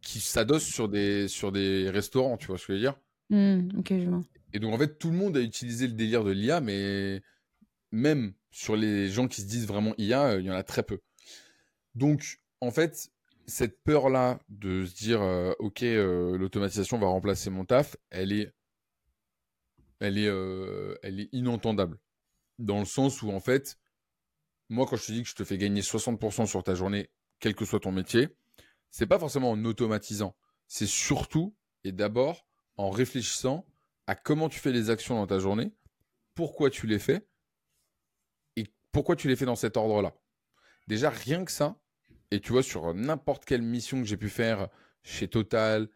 qui 0.00 0.20
s'adosse 0.20 0.64
sur 0.64 0.88
des, 0.88 1.28
sur 1.28 1.52
des 1.52 1.90
restaurants, 1.90 2.36
tu 2.36 2.46
vois 2.46 2.56
ce 2.58 2.66
que 2.66 2.72
je 2.72 2.78
veux 2.78 2.82
dire? 2.82 2.98
Mmh, 3.28 3.78
Ok, 3.78 3.88
je 3.90 4.08
vois. 4.08 4.22
Et 4.52 4.58
donc, 4.58 4.72
en 4.74 4.78
fait, 4.78 4.98
tout 4.98 5.10
le 5.10 5.16
monde 5.16 5.36
a 5.36 5.40
utilisé 5.40 5.86
le 5.86 5.92
délire 5.92 6.24
de 6.24 6.30
l'IA, 6.30 6.60
mais 6.60 7.20
même 7.92 8.32
sur 8.50 8.76
les 8.76 9.08
gens 9.08 9.28
qui 9.28 9.42
se 9.42 9.46
disent 9.46 9.66
vraiment 9.66 9.94
IA, 9.98 10.30
euh, 10.30 10.40
il 10.40 10.46
y 10.46 10.50
en 10.50 10.54
a 10.54 10.62
très 10.62 10.82
peu. 10.82 11.00
Donc, 11.94 12.40
en 12.60 12.70
fait, 12.70 13.10
cette 13.46 13.82
peur-là 13.82 14.40
de 14.48 14.84
se 14.86 14.94
dire, 14.94 15.22
euh, 15.22 15.52
OK, 15.58 15.82
l'automatisation 15.82 16.98
va 16.98 17.08
remplacer 17.08 17.50
mon 17.50 17.64
taf, 17.64 17.96
elle 18.10 18.32
est 18.32 18.52
elle 20.00 20.18
est, 20.18 20.28
euh, 20.28 20.96
elle 21.02 21.20
est 21.20 21.28
inentendable. 21.32 21.98
Dans 22.58 22.78
le 22.78 22.84
sens 22.84 23.22
où, 23.22 23.30
en 23.30 23.40
fait, 23.40 23.78
moi, 24.68 24.86
quand 24.86 24.96
je 24.96 25.06
te 25.06 25.12
dis 25.12 25.22
que 25.22 25.28
je 25.28 25.34
te 25.34 25.44
fais 25.44 25.58
gagner 25.58 25.82
60% 25.82 26.46
sur 26.46 26.62
ta 26.62 26.74
journée, 26.74 27.10
quel 27.38 27.54
que 27.54 27.64
soit 27.64 27.80
ton 27.80 27.92
métier, 27.92 28.28
c'est 28.90 29.06
pas 29.06 29.18
forcément 29.18 29.50
en 29.50 29.64
automatisant. 29.64 30.36
C'est 30.66 30.86
surtout 30.86 31.54
et 31.84 31.92
d'abord 31.92 32.46
en 32.76 32.90
réfléchissant 32.90 33.66
à 34.06 34.14
comment 34.14 34.48
tu 34.48 34.58
fais 34.58 34.72
les 34.72 34.90
actions 34.90 35.16
dans 35.16 35.26
ta 35.26 35.38
journée, 35.38 35.72
pourquoi 36.34 36.70
tu 36.70 36.86
les 36.86 36.98
fais 36.98 37.26
et 38.56 38.64
pourquoi 38.92 39.16
tu 39.16 39.28
les 39.28 39.36
fais 39.36 39.44
dans 39.44 39.56
cet 39.56 39.76
ordre-là. 39.76 40.14
Déjà, 40.86 41.10
rien 41.10 41.44
que 41.44 41.52
ça, 41.52 41.80
et 42.30 42.40
tu 42.40 42.52
vois, 42.52 42.62
sur 42.62 42.94
n'importe 42.94 43.44
quelle 43.44 43.62
mission 43.62 44.00
que 44.00 44.06
j'ai 44.06 44.16
pu 44.16 44.28
faire 44.28 44.68
chez 45.02 45.28
Total, 45.28 45.88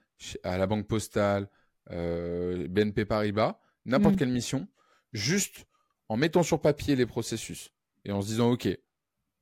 à 0.42 0.58
la 0.58 0.66
Banque 0.66 0.86
Postale, 0.86 1.48
euh, 1.90 2.66
BNP 2.68 3.04
Paribas, 3.04 3.58
n'importe 3.84 4.14
mm. 4.14 4.18
quelle 4.18 4.30
mission, 4.30 4.68
juste 5.12 5.66
en 6.08 6.16
mettant 6.16 6.42
sur 6.42 6.60
papier 6.60 6.96
les 6.96 7.06
processus 7.06 7.72
et 8.04 8.12
en 8.12 8.20
se 8.20 8.26
disant, 8.28 8.50
OK, 8.50 8.68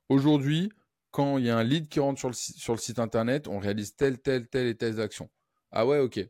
aujourd'hui, 0.08 0.72
quand 1.10 1.38
il 1.38 1.44
y 1.44 1.50
a 1.50 1.56
un 1.56 1.64
lead 1.64 1.88
qui 1.88 2.00
rentre 2.00 2.18
sur 2.18 2.28
le, 2.28 2.34
sur 2.34 2.72
le 2.72 2.78
site 2.78 2.98
internet, 2.98 3.48
on 3.48 3.58
réalise 3.58 3.96
telle, 3.96 4.18
telle, 4.18 4.48
telle 4.48 4.66
et 4.66 4.76
telle 4.76 5.00
action. 5.00 5.30
Ah 5.70 5.86
ouais, 5.86 5.98
OK. 5.98 6.20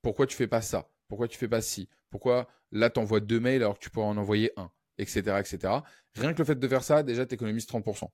Pourquoi 0.00 0.26
tu 0.26 0.36
fais 0.36 0.46
pas 0.46 0.62
ça? 0.62 0.90
Pourquoi 1.08 1.28
tu 1.28 1.38
fais 1.38 1.48
pas 1.48 1.60
ci? 1.60 1.88
Pourquoi 2.10 2.48
là, 2.72 2.90
tu 2.90 2.98
envoies 3.00 3.20
deux 3.20 3.40
mails 3.40 3.62
alors 3.62 3.78
que 3.78 3.84
tu 3.84 3.90
pourrais 3.90 4.06
en 4.06 4.16
envoyer 4.16 4.52
un 4.56 4.70
Etc. 4.98 5.20
etc. 5.20 5.72
Rien 6.14 6.34
que 6.34 6.38
le 6.38 6.44
fait 6.44 6.58
de 6.58 6.68
faire 6.68 6.84
ça, 6.84 7.02
déjà, 7.02 7.24
tu 7.26 7.34
économises 7.34 7.66
30%. 7.66 8.08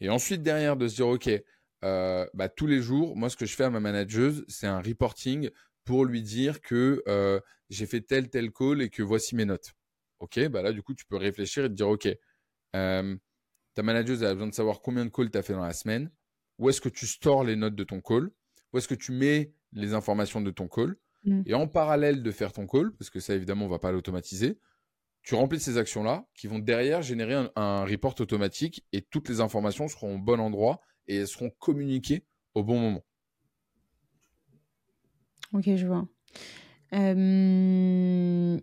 Et 0.00 0.10
ensuite, 0.10 0.42
derrière, 0.42 0.76
de 0.76 0.86
se 0.86 0.96
dire, 0.96 1.08
OK, 1.08 1.30
euh, 1.84 2.26
bah, 2.34 2.48
tous 2.48 2.66
les 2.66 2.82
jours, 2.82 3.16
moi, 3.16 3.30
ce 3.30 3.36
que 3.36 3.46
je 3.46 3.56
fais 3.56 3.64
à 3.64 3.70
ma 3.70 3.80
manageuse, 3.80 4.44
c'est 4.48 4.66
un 4.66 4.80
reporting 4.80 5.50
pour 5.84 6.04
lui 6.04 6.22
dire 6.22 6.60
que 6.60 7.02
euh, 7.08 7.40
j'ai 7.70 7.86
fait 7.86 8.00
tel 8.00 8.28
tel 8.28 8.52
call 8.52 8.82
et 8.82 8.90
que 8.90 9.02
voici 9.02 9.34
mes 9.34 9.44
notes. 9.44 9.72
Ok, 10.20 10.38
bah 10.48 10.62
là 10.62 10.72
du 10.72 10.82
coup 10.82 10.94
tu 10.94 11.04
peux 11.06 11.16
réfléchir 11.16 11.64
et 11.64 11.68
te 11.68 11.74
dire 11.74 11.88
ok, 11.88 12.08
euh, 12.76 13.16
ta 13.74 13.82
manager 13.82 14.22
a 14.22 14.34
besoin 14.34 14.48
de 14.48 14.54
savoir 14.54 14.80
combien 14.80 15.04
de 15.04 15.10
calls 15.10 15.30
tu 15.30 15.38
as 15.38 15.42
fait 15.42 15.54
dans 15.54 15.64
la 15.64 15.72
semaine, 15.72 16.10
où 16.58 16.68
est-ce 16.68 16.80
que 16.80 16.88
tu 16.88 17.06
stores 17.06 17.44
les 17.44 17.56
notes 17.56 17.74
de 17.74 17.84
ton 17.84 18.00
call, 18.00 18.30
où 18.72 18.78
est-ce 18.78 18.88
que 18.88 18.94
tu 18.94 19.12
mets 19.12 19.52
les 19.72 19.94
informations 19.94 20.40
de 20.40 20.50
ton 20.50 20.68
call, 20.68 20.96
mm. 21.24 21.42
et 21.46 21.54
en 21.54 21.66
parallèle 21.66 22.22
de 22.22 22.30
faire 22.30 22.52
ton 22.52 22.66
call, 22.66 22.92
parce 22.92 23.10
que 23.10 23.20
ça 23.20 23.34
évidemment 23.34 23.66
on 23.66 23.68
va 23.70 23.78
pas 23.78 23.90
l'automatiser, 23.90 24.58
tu 25.22 25.34
remplis 25.34 25.60
ces 25.60 25.78
actions-là 25.78 26.26
qui 26.34 26.46
vont 26.46 26.58
derrière 26.58 27.02
générer 27.02 27.34
un, 27.34 27.50
un, 27.56 27.84
report 27.84 28.14
automatique 28.20 28.84
et 28.92 29.02
toutes 29.02 29.28
les 29.28 29.40
informations 29.40 29.88
seront 29.88 30.16
au 30.16 30.18
bon 30.18 30.40
endroit 30.40 30.80
et 31.06 31.16
elles 31.16 31.28
seront 31.28 31.50
communiquées 31.50 32.24
au 32.54 32.64
bon 32.64 32.78
moment. 32.78 33.04
Ok, 35.52 35.64
je 35.76 35.86
vois. 35.86 36.08
Euh, 36.94 38.58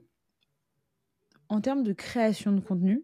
en 1.49 1.61
termes 1.61 1.83
de 1.83 1.93
création 1.93 2.51
de 2.51 2.59
contenu, 2.59 3.03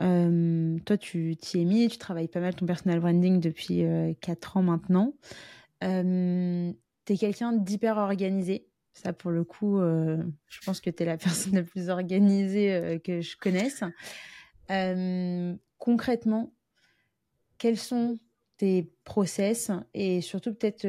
euh, 0.00 0.78
toi, 0.84 0.96
tu 0.96 1.36
t'y 1.36 1.60
es 1.60 1.64
mis, 1.64 1.88
tu 1.88 1.98
travailles 1.98 2.28
pas 2.28 2.40
mal 2.40 2.54
ton 2.54 2.66
personal 2.66 3.00
branding 3.00 3.40
depuis 3.40 3.84
euh, 3.84 4.14
4 4.20 4.56
ans 4.56 4.62
maintenant. 4.62 5.14
Euh, 5.84 6.72
tu 7.04 7.12
es 7.12 7.16
quelqu'un 7.16 7.52
d'hyper 7.52 7.98
organisé. 7.98 8.68
Ça, 8.94 9.12
pour 9.12 9.30
le 9.30 9.42
coup, 9.42 9.78
je 9.78 10.60
pense 10.66 10.80
que 10.80 10.90
tu 10.90 11.02
es 11.02 11.06
la 11.06 11.16
personne 11.18 11.54
la 11.54 11.62
plus 11.62 11.88
organisée 11.88 13.00
que 13.04 13.20
je 13.20 13.36
connaisse. 13.36 13.82
concrètement, 15.78 16.54
quels 17.58 17.78
sont 17.78 18.18
tes 18.58 18.92
process 19.04 19.70
et 19.94 20.20
surtout 20.20 20.54
peut-être 20.54 20.86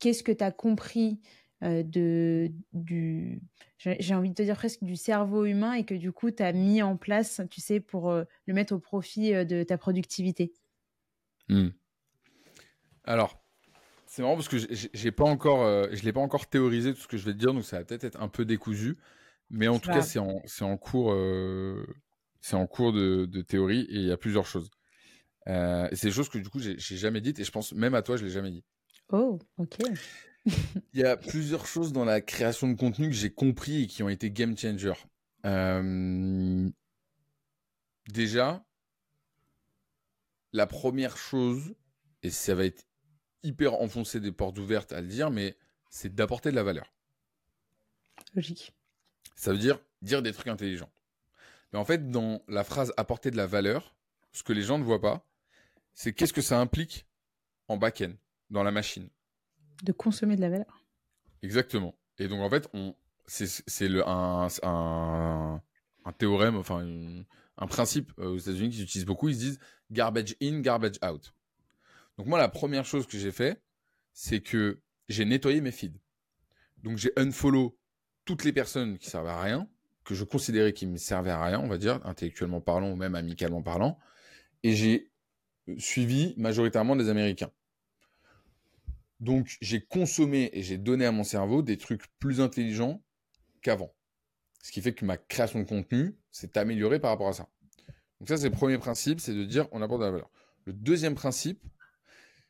qu'est-ce 0.00 0.22
que 0.22 0.32
tu 0.32 0.44
as 0.44 0.50
compris 0.50 1.20
de, 1.62 2.50
du, 2.72 3.42
j'ai 3.78 4.14
envie 4.14 4.30
de 4.30 4.34
te 4.34 4.42
dire 4.42 4.56
presque 4.56 4.82
du 4.82 4.96
cerveau 4.96 5.44
humain 5.44 5.74
et 5.74 5.84
que 5.84 5.94
du 5.94 6.10
coup 6.10 6.30
tu 6.30 6.42
as 6.42 6.54
mis 6.54 6.80
en 6.82 6.96
place, 6.96 7.42
tu 7.50 7.60
sais, 7.60 7.80
pour 7.80 8.10
le 8.12 8.54
mettre 8.54 8.74
au 8.74 8.78
profit 8.78 9.44
de 9.44 9.62
ta 9.62 9.76
productivité? 9.76 10.54
Mmh. 11.50 11.68
Alors, 13.04 13.42
c'est 14.06 14.22
marrant 14.22 14.34
parce 14.34 14.48
que 14.48 14.56
j'ai 14.58 15.12
pas 15.12 15.24
encore, 15.24 15.62
euh, 15.62 15.86
je 15.92 16.02
l'ai 16.02 16.12
pas 16.12 16.20
encore 16.20 16.46
théorisé 16.46 16.94
tout 16.94 17.00
ce 17.00 17.06
que 17.06 17.16
je 17.16 17.24
vais 17.24 17.32
te 17.32 17.38
dire, 17.38 17.54
donc 17.54 17.64
ça 17.64 17.78
va 17.78 17.84
peut-être 17.84 18.02
être 18.02 18.20
un 18.20 18.28
peu 18.28 18.44
décousu. 18.44 18.98
Mais 19.50 19.68
en 19.68 19.78
tout 19.78 19.90
cas, 19.90 20.02
c'est 20.02 20.18
en, 20.18 20.42
en, 20.60 20.76
cours, 20.76 21.12
euh, 21.12 21.86
c'est 22.40 22.56
en 22.56 22.66
cours 22.66 22.92
de, 22.92 23.26
de, 23.26 23.40
théorie 23.40 23.82
et 23.82 23.96
il 23.96 24.04
y 24.04 24.12
a 24.12 24.16
plusieurs 24.16 24.46
choses. 24.46 24.70
Euh, 25.48 25.88
et 25.90 25.96
c'est 25.96 26.08
des 26.08 26.12
choses 26.12 26.28
que 26.28 26.38
du 26.38 26.48
coup, 26.48 26.60
j'ai 26.60 26.76
jamais 26.78 27.20
dites 27.20 27.38
et 27.40 27.44
je 27.44 27.50
pense 27.50 27.72
même 27.72 27.94
à 27.94 28.02
toi, 28.02 28.16
je 28.16 28.24
l'ai 28.24 28.30
jamais 28.30 28.50
dit. 28.50 28.64
Oh, 29.12 29.38
ok. 29.58 29.78
il 30.46 31.00
y 31.00 31.04
a 31.04 31.16
plusieurs 31.16 31.66
choses 31.66 31.92
dans 31.92 32.04
la 32.04 32.20
création 32.20 32.68
de 32.68 32.74
contenu 32.74 33.08
que 33.08 33.14
j'ai 33.14 33.30
compris 33.30 33.84
et 33.84 33.86
qui 33.86 34.02
ont 34.02 34.08
été 34.08 34.30
game 34.30 34.56
changer. 34.56 34.94
déjà, 38.08 38.64
la 40.52 40.66
première 40.66 41.16
chose, 41.16 41.74
et 42.22 42.30
ça 42.30 42.54
va 42.54 42.64
être 42.64 42.84
hyper 43.42 43.74
enfoncer 43.74 44.20
des 44.20 44.32
portes 44.32 44.58
ouvertes 44.58 44.92
à 44.92 45.00
le 45.00 45.06
dire, 45.06 45.30
mais 45.30 45.56
c'est 45.88 46.14
d'apporter 46.14 46.50
de 46.50 46.56
la 46.56 46.62
valeur. 46.62 46.92
Logique. 48.34 48.74
Ça 49.34 49.52
veut 49.52 49.58
dire 49.58 49.80
dire 50.02 50.22
des 50.22 50.32
trucs 50.32 50.48
intelligents. 50.48 50.90
Mais 51.72 51.78
en 51.78 51.84
fait, 51.84 52.10
dans 52.10 52.42
la 52.48 52.64
phrase 52.64 52.92
apporter 52.96 53.30
de 53.30 53.36
la 53.36 53.46
valeur, 53.46 53.94
ce 54.32 54.42
que 54.42 54.52
les 54.52 54.62
gens 54.62 54.78
ne 54.78 54.84
voient 54.84 55.00
pas, 55.00 55.26
c'est 55.94 56.12
qu'est-ce 56.12 56.32
que 56.32 56.42
ça 56.42 56.58
implique 56.58 57.06
en 57.68 57.76
back-end, 57.76 58.12
dans 58.50 58.62
la 58.62 58.70
machine. 58.70 59.08
De 59.82 59.92
consommer 59.92 60.36
de 60.36 60.40
la 60.40 60.50
valeur. 60.50 60.84
Exactement. 61.42 61.94
Et 62.18 62.28
donc, 62.28 62.40
en 62.40 62.50
fait, 62.50 62.68
on, 62.74 62.94
c'est 63.26 63.88
un, 64.04 64.48
un, 64.62 65.62
un, 66.04 66.12
théorème, 66.12 66.56
enfin, 66.56 66.84
un 67.56 67.66
principe 67.66 68.12
euh, 68.18 68.30
aux 68.30 68.38
États-Unis 68.38 68.70
qu'ils 68.70 68.82
utilisent 68.82 69.06
beaucoup. 69.06 69.28
Ils 69.28 69.34
se 69.34 69.40
disent 69.40 69.58
garbage 69.90 70.36
in, 70.42 70.60
garbage 70.60 70.96
out. 71.04 71.32
Donc 72.18 72.26
moi, 72.26 72.38
la 72.38 72.48
première 72.48 72.84
chose 72.84 73.06
que 73.06 73.18
j'ai 73.18 73.32
fait, 73.32 73.62
c'est 74.12 74.40
que 74.40 74.82
j'ai 75.08 75.24
nettoyé 75.24 75.60
mes 75.60 75.70
feeds. 75.70 75.98
Donc 76.82 76.98
j'ai 76.98 77.12
unfollow 77.16 77.78
toutes 78.24 78.44
les 78.44 78.52
personnes 78.52 78.98
qui 78.98 79.08
servaient 79.08 79.30
à 79.30 79.40
rien, 79.40 79.68
que 80.04 80.14
je 80.14 80.24
considérais 80.24 80.72
qui 80.72 80.86
me 80.86 80.96
servaient 80.96 81.30
à 81.30 81.42
rien, 81.42 81.60
on 81.60 81.68
va 81.68 81.78
dire, 81.78 82.00
intellectuellement 82.04 82.60
parlant 82.60 82.90
ou 82.90 82.96
même 82.96 83.14
amicalement 83.14 83.62
parlant, 83.62 83.98
et 84.62 84.74
j'ai 84.74 85.10
suivi 85.78 86.34
majoritairement 86.36 86.96
des 86.96 87.08
Américains. 87.08 87.50
Donc 89.20 89.56
j'ai 89.60 89.80
consommé 89.80 90.50
et 90.52 90.62
j'ai 90.62 90.78
donné 90.78 91.04
à 91.04 91.12
mon 91.12 91.24
cerveau 91.24 91.62
des 91.62 91.76
trucs 91.76 92.02
plus 92.18 92.40
intelligents 92.40 93.02
qu'avant. 93.62 93.94
Ce 94.62 94.72
qui 94.72 94.80
fait 94.80 94.92
que 94.92 95.04
ma 95.04 95.16
création 95.16 95.58
de 95.58 95.64
contenu 95.64 96.16
s'est 96.30 96.58
améliorée 96.58 97.00
par 97.00 97.10
rapport 97.10 97.28
à 97.28 97.32
ça. 97.32 97.48
Donc 98.18 98.28
ça, 98.28 98.36
c'est 98.36 98.48
le 98.48 98.54
premier 98.54 98.78
principe, 98.78 99.20
c'est 99.20 99.34
de 99.34 99.44
dire 99.44 99.68
on 99.72 99.82
apporte 99.82 100.00
de 100.00 100.06
la 100.06 100.10
valeur. 100.10 100.30
Le 100.64 100.72
deuxième 100.72 101.14
principe, 101.14 101.62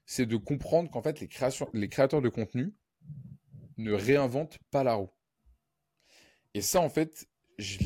c'est 0.05 0.27
de 0.27 0.37
comprendre 0.37 0.91
qu'en 0.91 1.03
fait, 1.03 1.21
les, 1.21 1.29
créations, 1.29 1.69
les 1.73 1.89
créateurs 1.89 2.21
de 2.21 2.29
contenu 2.29 2.75
ne 3.79 3.93
réinventent 3.93 4.59
pas 4.71 4.83
la 4.83 4.95
roue. 4.95 5.11
Et 6.55 6.63
ça, 6.63 6.81
en 6.81 6.89
fait, 6.89 7.29
je 7.59 7.79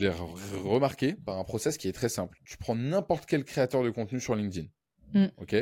l'ai 0.00 0.08
remarqué 0.08 1.14
par 1.14 1.38
un 1.38 1.44
process 1.44 1.78
qui 1.78 1.88
est 1.88 1.92
très 1.92 2.08
simple. 2.08 2.40
Tu 2.44 2.56
prends 2.56 2.74
n'importe 2.74 3.26
quel 3.26 3.44
créateur 3.44 3.84
de 3.84 3.90
contenu 3.90 4.18
sur 4.18 4.34
LinkedIn. 4.34 4.66
Mm. 5.14 5.26
OK? 5.36 5.54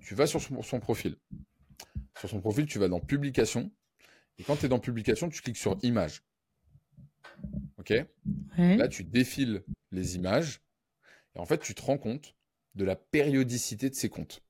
Tu 0.00 0.14
vas 0.14 0.26
sur 0.26 0.40
son, 0.40 0.80
profil. 0.80 1.16
Sur 2.18 2.28
son 2.28 2.40
profil, 2.40 2.66
tu 2.66 2.78
vas 2.78 2.88
dans 2.88 3.00
publication. 3.00 3.70
Et 4.38 4.42
quand 4.42 4.56
tu 4.56 4.66
es 4.66 4.68
dans 4.68 4.78
publication, 4.78 5.28
tu 5.28 5.42
cliques 5.42 5.56
sur 5.56 5.78
image. 5.82 6.22
OK? 7.78 7.92
Là, 8.76 8.88
tu 8.88 9.04
défiles 9.04 9.62
les 9.92 10.16
images. 10.16 10.60
Et 11.34 11.38
en 11.38 11.44
fait, 11.44 11.58
tu 11.58 11.74
te 11.74 11.82
rends 11.82 11.98
compte 11.98 12.34
de 12.74 12.84
la 12.84 12.96
périodicité 12.96 13.90
de 13.90 13.94
ces 13.94 14.08
comptes 14.08 14.42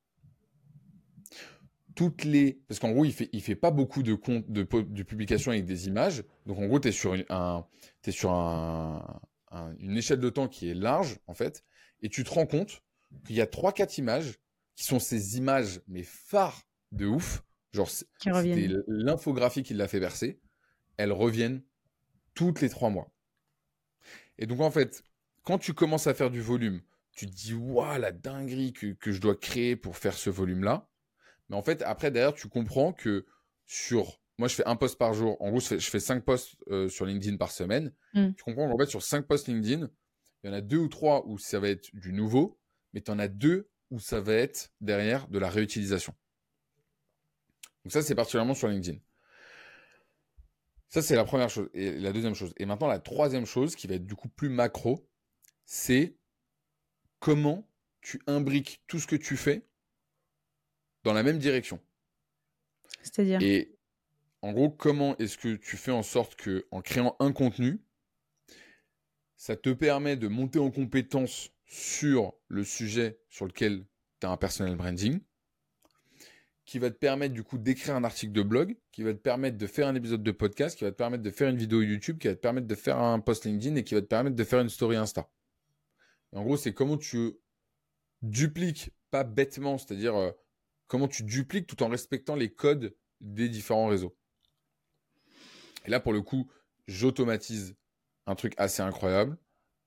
toutes 1.97 2.25
les 2.25 2.61
parce 2.67 2.79
qu'en 2.79 2.91
gros 2.91 3.05
il 3.05 3.11
fait 3.11 3.27
il 3.33 3.41
fait 3.41 3.55
pas 3.55 3.71
beaucoup 3.71 4.03
de 4.03 4.13
comptes 4.13 4.47
de, 4.51 4.61
de 4.61 5.03
publications 5.03 5.49
avec 5.49 5.65
des 5.65 5.87
images 5.87 6.23
donc 6.45 6.59
en 6.59 6.67
gros 6.67 6.79
tu 6.79 6.89
es 6.89 6.91
sur 6.91 7.15
un 7.29 7.65
es 8.05 8.11
sur 8.11 8.31
un, 8.31 9.21
une 9.79 9.97
échelle 9.97 10.19
de 10.19 10.29
temps 10.29 10.47
qui 10.47 10.69
est 10.69 10.75
large 10.75 11.17
en 11.25 11.33
fait 11.33 11.63
et 12.03 12.09
tu 12.09 12.23
te 12.23 12.29
rends 12.29 12.45
compte 12.45 12.83
qu'il 13.25 13.35
y 13.35 13.41
a 13.41 13.47
trois 13.47 13.73
quatre 13.73 13.97
images 13.97 14.37
qui 14.75 14.83
sont 14.83 14.99
ces 14.99 15.37
images 15.37 15.81
mais 15.87 16.03
phares 16.03 16.61
de 16.91 17.07
ouf 17.07 17.43
genre 17.73 17.89
c'était 17.89 18.69
l'infographie 18.87 19.63
qui 19.63 19.73
l'a 19.73 19.87
fait 19.87 19.99
verser 19.99 20.39
elles 20.97 21.11
reviennent 21.11 21.63
toutes 22.33 22.61
les 22.61 22.69
trois 22.69 22.89
mois 22.89 23.11
et 24.37 24.45
donc 24.45 24.61
en 24.61 24.71
fait 24.71 25.03
quand 25.43 25.57
tu 25.57 25.73
commences 25.73 26.07
à 26.07 26.13
faire 26.13 26.31
du 26.31 26.41
volume 26.41 26.81
tu 27.11 27.25
te 27.25 27.31
dis 27.31 27.53
waouh 27.53 27.99
la 27.99 28.11
dinguerie 28.11 28.73
que, 28.73 28.93
que 28.93 29.11
je 29.11 29.19
dois 29.19 29.35
créer 29.35 29.75
pour 29.75 29.97
faire 29.97 30.13
ce 30.13 30.29
volume 30.29 30.63
là 30.63 30.89
mais 31.49 31.55
en 31.55 31.63
fait, 31.63 31.81
après, 31.81 32.11
derrière, 32.11 32.33
tu 32.33 32.47
comprends 32.49 32.93
que 32.93 33.25
sur. 33.65 34.19
Moi, 34.37 34.47
je 34.47 34.55
fais 34.55 34.65
un 34.67 34.75
post 34.75 34.97
par 34.97 35.13
jour. 35.13 35.41
En 35.41 35.49
gros, 35.49 35.59
je 35.59 35.77
fais, 35.77 35.99
cinq 35.99 36.23
posts 36.23 36.55
euh, 36.69 36.89
sur 36.89 37.05
LinkedIn 37.05 37.37
par 37.37 37.51
semaine. 37.51 37.93
Mm. 38.13 38.33
Tu 38.33 38.43
comprends 38.43 38.69
qu'en 38.69 38.77
fait, 38.77 38.89
sur 38.89 39.01
cinq 39.01 39.25
posts 39.25 39.47
LinkedIn, 39.47 39.89
il 40.43 40.47
y 40.47 40.49
en 40.49 40.53
a 40.53 40.61
deux 40.61 40.77
ou 40.77 40.87
trois 40.87 41.25
où 41.25 41.37
ça 41.37 41.59
va 41.59 41.69
être 41.69 41.89
du 41.93 42.13
nouveau, 42.13 42.59
mais 42.93 43.01
tu 43.01 43.09
en 43.09 43.17
as 43.17 43.27
deux 43.27 43.69
où 43.89 43.99
ça 43.99 44.21
va 44.21 44.33
être 44.33 44.71
derrière 44.79 45.27
de 45.29 45.39
la 45.39 45.49
réutilisation. 45.49 46.13
Donc 47.87 47.93
ça, 47.93 48.01
c'est 48.01 48.15
particulièrement 48.15 48.53
sur 48.53 48.67
LinkedIn. 48.67 48.99
Ça, 50.89 51.01
c'est 51.01 51.15
la 51.15 51.23
première 51.23 51.49
chose. 51.49 51.69
Et 51.73 51.93
la 51.93 52.11
deuxième 52.11 52.35
chose. 52.35 52.53
Et 52.57 52.65
maintenant, 52.65 52.87
la 52.87 52.99
troisième 52.99 53.45
chose, 53.45 53.77
qui 53.77 53.87
va 53.87 53.95
être 53.95 54.05
du 54.05 54.13
coup 54.13 54.27
plus 54.27 54.49
macro, 54.49 55.09
c'est 55.63 56.17
comment 57.19 57.65
tu 58.01 58.19
imbriques 58.27 58.83
tout 58.87 58.99
ce 58.99 59.07
que 59.07 59.15
tu 59.15 59.37
fais 59.37 59.65
dans 61.05 61.13
la 61.13 61.23
même 61.23 61.37
direction. 61.37 61.79
C'est-à-dire? 63.03 63.41
Et 63.41 63.77
en 64.41 64.51
gros, 64.51 64.69
comment 64.69 65.15
est-ce 65.15 65.37
que 65.37 65.55
tu 65.55 65.77
fais 65.77 65.91
en 65.91 66.03
sorte 66.03 66.35
que, 66.35 66.67
en 66.71 66.81
créant 66.81 67.15
un 67.21 67.31
contenu, 67.31 67.81
ça 69.37 69.55
te 69.55 69.69
permet 69.69 70.17
de 70.17 70.27
monter 70.27 70.59
en 70.59 70.71
compétence 70.71 71.51
sur 71.65 72.33
le 72.49 72.65
sujet 72.65 73.21
sur 73.29 73.45
lequel 73.45 73.85
tu 74.19 74.27
as 74.27 74.29
un 74.29 74.35
personal 74.35 74.75
branding, 74.75 75.21
qui 76.67 76.79
va 76.79 76.91
te 76.91 76.97
permettre 76.97 77.33
du 77.33 77.43
coup 77.43 77.57
d'écrire 77.57 77.95
un 77.95 78.03
article 78.03 78.33
de 78.33 78.43
blog, 78.43 78.75
qui 78.91 79.01
va 79.01 79.13
te 79.13 79.19
permettre 79.19 79.57
de 79.57 79.65
faire 79.67 79.87
un 79.87 79.95
épisode 79.95 80.21
de 80.21 80.31
podcast, 80.31 80.77
qui 80.77 80.83
va 80.83 80.91
te 80.91 80.97
permettre 80.97 81.23
de 81.23 81.31
faire 81.31 81.49
une 81.49 81.55
vidéo 81.55 81.81
YouTube, 81.81 82.19
qui 82.19 82.27
va 82.27 82.35
te 82.35 82.41
permettre 82.41 82.67
de 82.67 82.75
faire 82.75 82.99
un 82.99 83.21
post 83.21 83.45
LinkedIn 83.45 83.77
et 83.77 83.85
qui 83.85 83.95
va 83.95 84.01
te 84.01 84.05
permettre 84.05 84.35
de 84.35 84.43
faire 84.43 84.59
une 84.59 84.69
story 84.69 84.97
Insta. 84.97 85.29
en 86.33 86.43
gros, 86.43 86.57
c'est 86.57 86.73
comment 86.73 86.97
tu 86.97 87.37
dupliques, 88.21 88.91
pas 89.11 89.23
bêtement, 89.23 89.77
c'est-à-dire 89.77 90.15
euh, 90.17 90.31
comment 90.87 91.07
tu 91.07 91.23
dupliques 91.23 91.67
tout 91.67 91.81
en 91.83 91.87
respectant 91.87 92.35
les 92.35 92.53
codes 92.53 92.93
des 93.21 93.47
différents 93.47 93.87
réseaux. 93.87 94.17
Et 95.85 95.89
là, 95.89 96.01
pour 96.01 96.11
le 96.11 96.21
coup, 96.21 96.51
j'automatise 96.87 97.77
un 98.25 98.35
truc 98.35 98.53
assez 98.57 98.81
incroyable. 98.81 99.37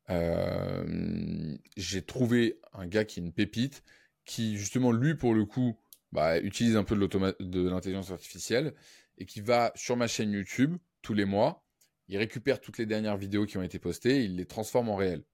Euh, 0.09 1.59
j'ai 1.77 2.01
trouvé 2.01 2.59
un 2.73 2.87
gars 2.87 3.05
qui 3.05 3.21
est 3.21 3.23
une 3.23 3.35
pépite, 3.35 3.85
qui 4.25 4.57
justement, 4.57 4.93
lui, 4.93 5.15
pour 5.15 5.35
le 5.35 5.45
coup, 5.45 5.79
bah, 6.13 6.39
utilise 6.41 6.77
un 6.77 6.85
peu 6.85 6.97
de 6.97 7.69
l'intelligence 7.69 8.11
artificielle 8.11 8.75
et 9.19 9.27
qui 9.27 9.41
va 9.41 9.73
sur 9.75 9.97
ma 9.97 10.07
chaîne 10.07 10.33
YouTube 10.33 10.77
tous 11.03 11.15
les 11.15 11.25
mois. 11.25 11.65
Il 12.09 12.17
récupère 12.19 12.61
toutes 12.61 12.79
les 12.79 12.87
dernières 12.87 13.17
vidéos 13.17 13.47
qui 13.47 13.59
ont 13.59 13.63
été 13.63 13.79
postées, 13.79 14.25
il 14.25 14.37
les 14.37 14.47
transforme 14.47 14.89
en 14.89 14.97
réels. 14.97 15.25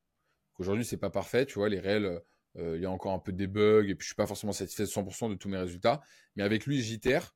Aujourd'hui, 0.58 0.84
c'est 0.84 0.96
pas 0.96 1.10
parfait, 1.10 1.46
tu 1.46 1.54
vois, 1.54 1.68
les 1.68 1.80
réels, 1.80 2.20
euh, 2.56 2.76
il 2.76 2.82
y 2.82 2.86
a 2.86 2.90
encore 2.90 3.12
un 3.12 3.18
peu 3.18 3.32
des 3.32 3.46
bugs 3.46 3.88
et 3.88 3.94
puis 3.94 4.04
je 4.04 4.08
suis 4.08 4.14
pas 4.14 4.26
forcément 4.26 4.52
satisfait 4.52 4.84
de 4.84 4.88
100% 4.88 5.30
de 5.30 5.34
tous 5.34 5.48
mes 5.48 5.58
résultats. 5.58 6.02
Mais 6.34 6.42
avec 6.42 6.66
lui, 6.66 6.82
j'itère 6.82 7.34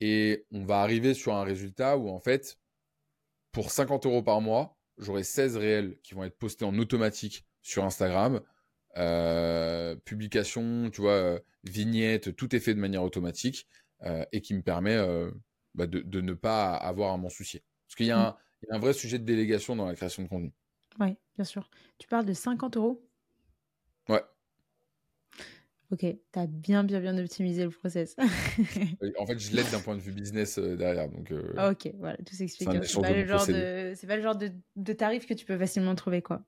et 0.00 0.46
on 0.50 0.64
va 0.64 0.80
arriver 0.80 1.14
sur 1.14 1.34
un 1.34 1.44
résultat 1.44 1.96
où 1.96 2.08
en 2.08 2.18
fait, 2.18 2.58
pour 3.52 3.70
50 3.70 4.06
euros 4.06 4.22
par 4.22 4.40
mois, 4.40 4.76
j'aurai 4.98 5.22
16 5.22 5.56
réels 5.56 5.98
qui 6.02 6.14
vont 6.14 6.24
être 6.24 6.38
postés 6.38 6.64
en 6.64 6.76
automatique 6.78 7.46
sur 7.62 7.84
Instagram. 7.84 8.40
Euh, 8.96 9.96
publication, 10.04 10.90
tu 10.90 11.00
vois, 11.00 11.12
euh, 11.12 11.40
vignette, 11.64 12.36
tout 12.36 12.54
est 12.54 12.60
fait 12.60 12.74
de 12.74 12.80
manière 12.80 13.02
automatique 13.02 13.68
et 14.32 14.42
qui 14.42 14.52
me 14.52 14.60
permet 14.60 14.98
bah, 15.74 15.86
de, 15.86 16.20
ne 16.20 16.34
pas 16.34 16.74
avoir 16.74 17.14
à 17.14 17.16
m'en 17.16 17.30
soucier. 17.30 17.64
Parce 17.86 17.96
qu'il 17.96 18.04
y, 18.04 18.10
a 18.10 18.36
un 18.70 18.78
vrai 18.78 18.92
sujet 18.92 19.18
de 19.18 19.24
délégation 19.24 19.76
dans 19.76 19.86
la 19.86 19.94
création 19.94 20.22
de 20.22 20.28
contenu. 20.28 20.52
Oui, 21.00 21.16
bien 21.36 21.44
sûr. 21.44 21.70
Tu 21.98 22.06
parles 22.06 22.26
de 22.26 22.34
50 22.34 22.76
euros? 22.76 23.02
Ouais. 24.10 24.22
Ok, 25.94 26.00
tu 26.00 26.38
as 26.40 26.48
bien, 26.48 26.82
bien, 26.82 26.98
bien 26.98 27.16
optimisé 27.18 27.62
le 27.62 27.70
process. 27.70 28.16
en 29.18 29.26
fait, 29.26 29.38
je 29.38 29.54
l'aide 29.54 29.70
d'un 29.70 29.78
point 29.78 29.94
de 29.94 30.00
vue 30.00 30.10
business 30.10 30.58
euh, 30.58 30.74
derrière. 30.76 31.08
Donc, 31.08 31.30
euh, 31.30 31.70
ok, 31.70 31.94
voilà, 32.00 32.16
tout 32.16 32.34
s'explique. 32.34 32.68
C'est 32.82 33.00
pas, 33.00 33.12
le 33.12 33.24
genre 33.24 33.46
de... 33.46 33.92
c'est 33.94 34.08
pas 34.08 34.16
le 34.16 34.22
genre 34.22 34.34
de, 34.34 34.50
de, 34.74 34.92
tarif 34.92 35.24
que 35.24 35.34
tu 35.34 35.46
peux 35.46 35.56
facilement 35.56 35.94
trouver, 35.94 36.20
quoi. 36.20 36.42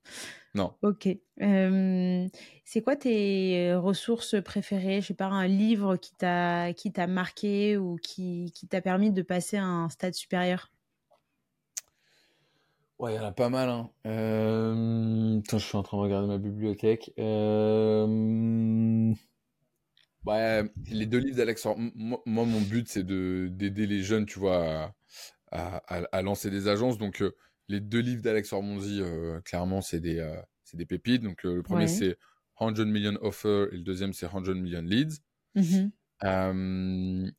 Non. 0.57 0.75
Ok. 0.83 1.07
c'est 1.39 2.83
quoi 2.83 2.97
tes 2.97 3.73
ressources 3.75 4.35
préférées? 4.43 5.01
Je 5.01 5.07
sais 5.07 5.15
pas, 5.15 5.27
un 5.27 5.47
livre 5.47 5.97
qui 5.97 6.17
t'a 6.17 6.73
qui 6.73 6.91
t'a 6.91 7.07
marqué 7.07 7.77
ou 7.77 7.99
qui, 8.03 8.51
qui 8.53 8.67
t'a 8.67 8.81
permis 8.81 9.13
de 9.13 9.23
passer 9.23 9.59
à 9.59 9.65
un 9.65 9.89
stade 9.91 10.15
supérieur? 10.15 10.73
Ouais, 12.99 13.13
il 13.13 13.17
y 13.17 13.21
en 13.21 13.25
a 13.25 13.33
pas 13.33 13.49
mal. 13.49 13.69
Hein. 13.69 13.91
Euh... 14.07 15.41
je 15.49 15.57
suis 15.59 15.77
en 15.77 15.85
train 15.85 15.99
de 15.99 16.03
regarder 16.03 16.27
ma 16.27 16.39
bibliothèque. 16.39 17.13
Euh... 17.19 19.15
Ouais, 20.27 20.65
les 20.89 21.07
deux 21.07 21.19
livres 21.19 21.37
d'Alex 21.37 21.67
moi, 21.95 22.21
mon 22.27 22.61
but, 22.61 22.89
c'est 22.89 23.05
de 23.05 23.49
d'aider 23.51 23.87
les 23.87 24.03
jeunes, 24.03 24.27
tu 24.27 24.39
vois, 24.39 24.93
à, 25.53 25.77
à, 25.87 26.03
à, 26.11 26.23
lancer 26.23 26.51
des 26.51 26.69
agences. 26.69 26.99
Donc, 26.99 27.23
euh, 27.23 27.35
les 27.69 27.81
deux 27.81 28.01
livres 28.01 28.23
d'Alex 28.23 28.53
Ormonzi, 28.53 29.01
euh, 29.01 29.41
clairement, 29.43 29.81
c'est 29.81 30.01
des, 30.01 30.19
euh, 30.19 30.37
c'est 30.65 30.77
des 30.77 30.87
pépites. 30.87 31.23
Donc, 31.23 31.45
le 31.45 31.63
premier, 31.63 31.87
c'est 31.87 32.19
100 32.59 32.85
Million 32.87 33.17
Offers 33.21 33.69
et 33.73 33.77
le 33.77 33.83
deuxième, 33.83 34.13
c'est 34.13 34.29
100 34.29 34.55
Million 34.55 34.83
Leads. 34.83 35.21
Mm 35.55 37.31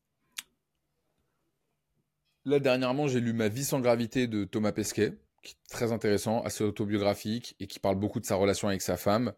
Là, 2.44 2.60
dernièrement, 2.60 3.08
j'ai 3.08 3.20
lu 3.20 3.34
Ma 3.34 3.48
vie 3.48 3.64
sans 3.64 3.80
gravité 3.80 4.26
de 4.26 4.44
Thomas 4.44 4.72
Pesquet 4.72 5.18
qui 5.42 5.52
est 5.52 5.70
très 5.70 5.92
intéressant, 5.92 6.42
assez 6.42 6.64
autobiographique 6.64 7.54
et 7.60 7.66
qui 7.66 7.78
parle 7.78 7.96
beaucoup 7.96 8.20
de 8.20 8.26
sa 8.26 8.36
relation 8.36 8.68
avec 8.68 8.82
sa 8.82 8.96
femme. 8.96 9.32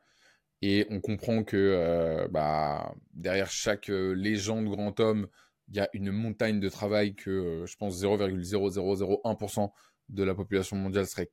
Et 0.63 0.87
on 0.91 1.01
comprend 1.01 1.43
que 1.43 1.57
euh, 1.57 2.29
bah, 2.29 2.95
derrière 3.15 3.51
chaque 3.51 3.91
euh, 3.91 4.13
légende 4.13 4.67
grand 4.67 4.99
homme, 5.01 5.29
il 5.69 5.77
y 5.77 5.81
a 5.81 5.89
une 5.93 6.11
montagne 6.11 6.61
de 6.61 6.69
travail 6.69 7.15
que 7.15 7.31
euh, 7.31 7.67
je 7.67 7.77
pense 7.77 8.03
0,0001% 8.03 9.71
de 10.09 10.23
la 10.23 10.35
population 10.35 10.77
mondiale 10.77 11.07
serait 11.07 11.31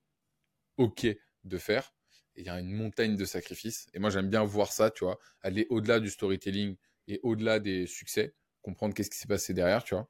OK 0.77 1.07
de 1.43 1.57
faire. 1.57 1.93
Et 2.35 2.41
il 2.41 2.45
y 2.45 2.49
a 2.49 2.59
une 2.59 2.71
montagne 2.71 3.15
de 3.15 3.25
sacrifices. 3.25 3.87
Et 3.93 3.99
moi, 3.99 4.09
j'aime 4.09 4.29
bien 4.29 4.43
voir 4.43 4.71
ça, 4.71 4.91
tu 4.91 5.03
vois, 5.03 5.19
aller 5.41 5.65
au-delà 5.69 5.99
du 5.99 6.09
storytelling 6.09 6.77
et 7.07 7.19
au-delà 7.23 7.59
des 7.59 7.87
succès, 7.87 8.35
comprendre 8.61 8.93
qu'est-ce 8.93 9.09
qui 9.09 9.17
s'est 9.17 9.27
passé 9.27 9.53
derrière, 9.53 9.83
tu 9.83 9.95
vois 9.95 10.09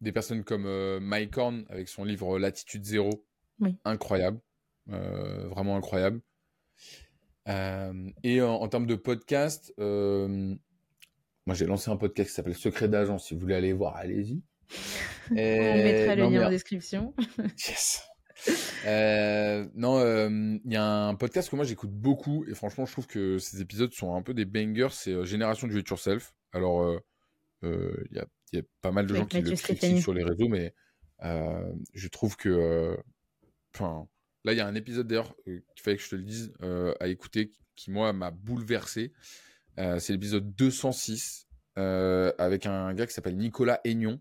des 0.00 0.12
personnes 0.12 0.44
comme 0.44 0.66
euh, 0.66 0.98
Mike 1.00 1.36
Horn 1.36 1.64
avec 1.68 1.88
son 1.88 2.04
livre 2.04 2.38
Latitude 2.38 2.84
Zéro. 2.84 3.26
Incroyable. 3.84 4.40
Euh, 4.88 5.46
vraiment 5.48 5.76
incroyable. 5.76 6.20
Euh, 7.50 8.10
et 8.22 8.40
en, 8.40 8.66
termes 8.68 8.86
de 8.86 8.94
podcast, 8.94 9.72
moi 9.78 11.54
j'ai 11.54 11.66
lancé 11.66 11.90
un 11.90 11.96
podcast 11.96 12.30
qui 12.30 12.34
s'appelle 12.34 12.54
Secret 12.54 12.88
d'agent. 12.88 13.18
Si 13.18 13.34
vous 13.34 13.40
voulez 13.40 13.54
aller 13.54 13.72
voir, 13.72 13.96
allez-y. 13.96 14.42
On 15.30 15.34
mettra 15.34 16.14
le 16.14 16.28
lien 16.28 16.46
en 16.46 16.50
description. 16.50 17.14
yes. 17.68 18.02
non, 19.74 20.00
il 20.64 20.72
y 20.72 20.76
a 20.76 20.84
un 20.84 21.14
podcast 21.14 21.50
que 21.50 21.56
moi 21.56 21.64
j'écoute 21.64 21.92
beaucoup 21.92 22.44
et 22.48 22.54
franchement 22.54 22.86
je 22.86 22.92
trouve 22.92 23.06
que 23.06 23.38
ces 23.38 23.60
épisodes 23.60 23.92
sont 23.92 24.14
un 24.14 24.22
peu 24.22 24.34
des 24.34 24.44
bangers. 24.44 24.92
C'est 24.92 25.24
Génération 25.26 25.66
du 25.66 25.78
It 25.78 25.88
Yourself. 25.88 26.34
Alors 26.52 27.00
il 27.62 28.08
y 28.12 28.18
a 28.18 28.26
il 28.52 28.58
y 28.58 28.62
a 28.62 28.64
pas 28.80 28.90
mal 28.90 29.06
de 29.06 29.14
gens 29.14 29.26
qui 29.26 29.40
le 29.40 29.54
critiquent 29.54 30.02
sur 30.02 30.14
les 30.14 30.24
réseaux, 30.24 30.48
mais 30.48 30.74
euh, 31.22 31.72
je 31.94 32.08
trouve 32.08 32.36
que. 32.36 32.48
Euh, 32.48 32.96
enfin, 33.74 34.08
là, 34.44 34.52
il 34.52 34.56
y 34.56 34.60
a 34.60 34.66
un 34.66 34.74
épisode 34.74 35.06
d'ailleurs 35.06 35.34
euh, 35.48 35.60
qu'il 35.74 35.82
fallait 35.82 35.96
que 35.96 36.02
je 36.02 36.10
te 36.10 36.16
le 36.16 36.22
dise 36.22 36.52
à 37.00 37.08
écouter 37.08 37.52
qui, 37.76 37.90
moi, 37.90 38.12
m'a 38.12 38.30
bouleversé. 38.30 39.12
c'est 39.76 40.10
l'épisode 40.10 40.54
206 40.54 41.48
avec 41.76 42.66
un 42.66 42.92
gars 42.94 43.06
qui 43.06 43.14
s'appelle 43.14 43.36
Nicolas 43.36 43.80
Aignon. 43.84 44.20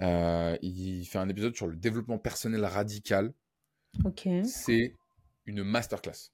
il 0.00 1.04
fait 1.04 1.18
un 1.18 1.28
épisode 1.28 1.56
sur 1.56 1.66
le 1.66 1.76
développement 1.76 2.18
personnel 2.18 2.64
radical. 2.64 3.32
Ok. 4.04 4.28
C'est 4.44 4.94
une 5.46 5.64
masterclass. 5.64 6.30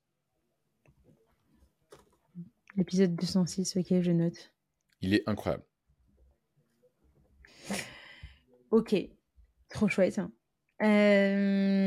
L'épisode 2.76 3.16
206, 3.16 3.78
ok, 3.78 4.00
je 4.02 4.10
note. 4.12 4.52
Il 5.00 5.14
est 5.14 5.26
incroyable. 5.26 5.64
Ok, 8.70 8.94
trop 9.70 9.88
chouette. 9.88 10.20
Euh, 10.82 11.86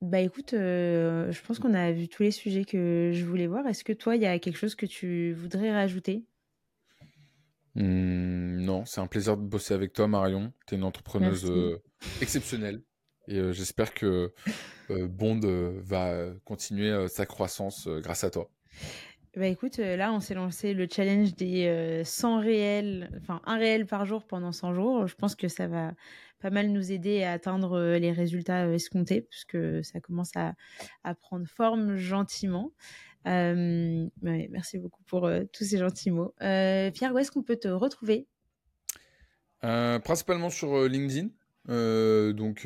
bah 0.00 0.20
écoute, 0.20 0.54
euh, 0.54 1.30
je 1.30 1.42
pense 1.42 1.58
qu'on 1.58 1.74
a 1.74 1.92
vu 1.92 2.08
tous 2.08 2.22
les 2.22 2.30
sujets 2.30 2.64
que 2.64 3.10
je 3.12 3.24
voulais 3.24 3.46
voir. 3.46 3.66
Est-ce 3.66 3.84
que 3.84 3.92
toi, 3.92 4.16
il 4.16 4.22
y 4.22 4.26
a 4.26 4.38
quelque 4.38 4.56
chose 4.56 4.74
que 4.74 4.86
tu 4.86 5.32
voudrais 5.34 5.72
rajouter? 5.72 6.24
Mmh, 7.74 8.62
Non, 8.64 8.84
c'est 8.84 9.00
un 9.00 9.06
plaisir 9.06 9.36
de 9.36 9.42
bosser 9.42 9.74
avec 9.74 9.92
toi, 9.92 10.08
Marion. 10.08 10.52
Tu 10.66 10.74
es 10.74 10.78
une 10.78 10.84
entrepreneuse 10.84 11.44
euh, 11.50 11.82
exceptionnelle. 12.20 12.82
Et 13.26 13.52
j'espère 13.54 13.94
que 13.94 14.34
Bond 14.90 15.40
va 15.82 16.26
continuer 16.44 17.08
sa 17.08 17.24
croissance 17.24 17.88
grâce 17.88 18.22
à 18.22 18.30
toi. 18.30 18.50
Bah 19.36 19.48
écoute, 19.48 19.78
là, 19.78 20.12
on 20.12 20.20
s'est 20.20 20.34
lancé 20.34 20.74
le 20.74 20.86
challenge 20.88 21.34
des 21.34 22.02
100 22.04 22.38
euh, 22.38 22.40
réels, 22.40 23.10
enfin 23.20 23.40
un 23.46 23.56
réel 23.56 23.84
par 23.84 24.06
jour 24.06 24.24
pendant 24.26 24.52
100 24.52 24.74
jours. 24.74 25.08
Je 25.08 25.16
pense 25.16 25.34
que 25.34 25.48
ça 25.48 25.66
va 25.66 25.92
pas 26.44 26.50
mal 26.50 26.68
nous 26.68 26.92
aider 26.92 27.22
à 27.22 27.32
atteindre 27.32 27.78
euh, 27.78 27.98
les 27.98 28.12
résultats 28.12 28.68
escomptés, 28.68 29.22
puisque 29.22 29.82
ça 29.82 29.98
commence 30.00 30.32
à, 30.36 30.54
prendre 31.14 31.46
forme 31.48 31.96
gentiment. 31.96 32.70
Euh, 33.26 34.06
merci 34.20 34.76
beaucoup 34.76 35.02
pour 35.04 35.30
tous 35.54 35.64
ces 35.64 35.78
gentils 35.78 36.10
mots. 36.10 36.34
Pierre, 36.38 37.14
où 37.14 37.18
est-ce 37.18 37.30
qu'on 37.30 37.42
peut 37.42 37.56
te 37.56 37.68
retrouver? 37.68 38.26
Principalement 39.62 40.50
sur 40.50 40.86
LinkedIn. 40.86 41.30
donc 42.34 42.58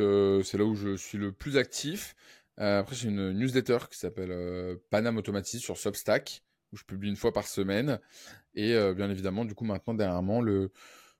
c'est 0.45 0.59
là 0.59 0.65
où 0.65 0.75
je 0.75 0.97
suis 0.97 1.17
le 1.17 1.31
plus 1.31 1.57
actif. 1.57 2.17
après, 2.57 2.97
j'ai 2.97 3.11
une 3.11 3.31
newsletter 3.31 3.79
qui 3.89 3.97
s'appelle 3.97 4.77
Panam 4.91 5.19
Automatis 5.19 5.61
sur 5.61 5.77
Substack 5.77 6.43
où 6.73 6.77
je 6.77 6.85
publie 6.85 7.09
une 7.09 7.17
fois 7.17 7.33
par 7.33 7.47
semaine. 7.47 8.01
Et 8.55 8.75
euh, 8.75 8.95
bien 8.95 9.11
évidemment, 9.11 9.45
du 9.45 9.55
coup, 9.55 9.65
maintenant, 9.65 9.95
dernièrement, 9.95 10.41
le, 10.41 10.73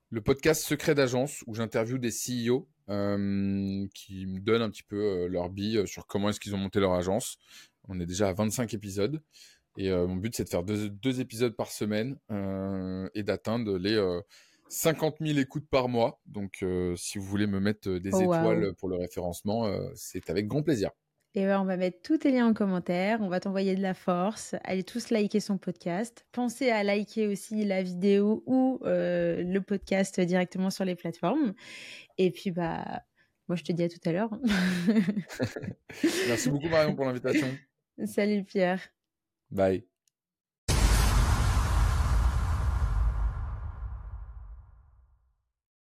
le 0.09 0.21
podcast 0.21 0.63
Secret 0.63 0.95
d'agence, 0.95 1.43
où 1.47 1.53
j'interviewe 1.53 1.99
des 1.99 2.09
CEO 2.09 2.67
euh, 2.89 3.85
qui 3.93 4.25
me 4.25 4.39
donnent 4.39 4.61
un 4.61 4.69
petit 4.69 4.83
peu 4.83 4.97
euh, 4.97 5.27
leur 5.27 5.49
bille 5.49 5.87
sur 5.87 6.07
comment 6.07 6.29
est-ce 6.29 6.39
qu'ils 6.39 6.55
ont 6.55 6.59
monté 6.59 6.79
leur 6.79 6.93
agence. 6.93 7.37
On 7.87 7.99
est 7.99 8.05
déjà 8.05 8.29
à 8.29 8.33
25 8.33 8.73
épisodes. 8.73 9.21
Et 9.77 9.91
mon 9.91 10.17
but, 10.17 10.35
c'est 10.35 10.43
de 10.43 10.49
faire 10.49 10.63
deux, 10.63 10.89
deux, 10.89 11.21
épisodes 11.21 11.55
par 11.55 11.71
semaine 11.71 12.17
et 13.13 13.23
d'atteindre 13.23 13.77
les 13.77 13.97
50 14.67 15.17
000 15.21 15.39
écoutes 15.39 15.69
par 15.69 15.87
mois. 15.87 16.19
Donc, 16.25 16.65
si 16.97 17.17
vous 17.17 17.23
voulez 17.23 17.47
me 17.47 17.61
mettre 17.61 17.89
des 17.89 18.09
oh, 18.13 18.19
étoiles 18.19 18.73
pour 18.75 18.89
le 18.89 18.97
référencement, 18.97 19.71
c'est 19.95 20.29
avec 20.29 20.47
grand 20.47 20.63
plaisir. 20.63 20.91
Et 21.35 21.45
ben, 21.45 21.61
on 21.61 21.65
va 21.65 21.77
mettre 21.77 22.01
tous 22.01 22.17
tes 22.17 22.31
liens 22.31 22.47
en 22.47 22.53
commentaire. 22.53 23.19
On 23.21 23.29
va 23.29 23.39
t'envoyer 23.39 23.75
de 23.75 23.81
la 23.81 23.93
force. 23.93 24.55
Allez 24.63 24.83
tous 24.83 25.11
liker 25.11 25.39
son 25.39 25.57
podcast. 25.57 26.25
Pensez 26.31 26.71
à 26.71 26.83
liker 26.83 27.27
aussi 27.27 27.65
la 27.65 27.83
vidéo 27.83 28.43
ou 28.47 28.79
euh, 28.83 29.43
le 29.43 29.61
podcast 29.61 30.19
directement 30.19 30.71
sur 30.71 30.85
les 30.85 30.95
plateformes. 30.95 31.53
Et 32.17 32.31
puis, 32.31 32.49
bah, 32.49 33.03
moi, 33.47 33.55
je 33.55 33.63
te 33.63 33.71
dis 33.71 33.83
à 33.83 33.89
tout 33.89 33.99
à 34.05 34.11
l'heure. 34.11 34.31
Merci 36.27 36.49
beaucoup, 36.49 36.69
Marion, 36.69 36.95
pour 36.95 37.05
l'invitation. 37.05 37.47
Salut, 38.05 38.43
Pierre. 38.43 38.81
Bye. 39.51 39.85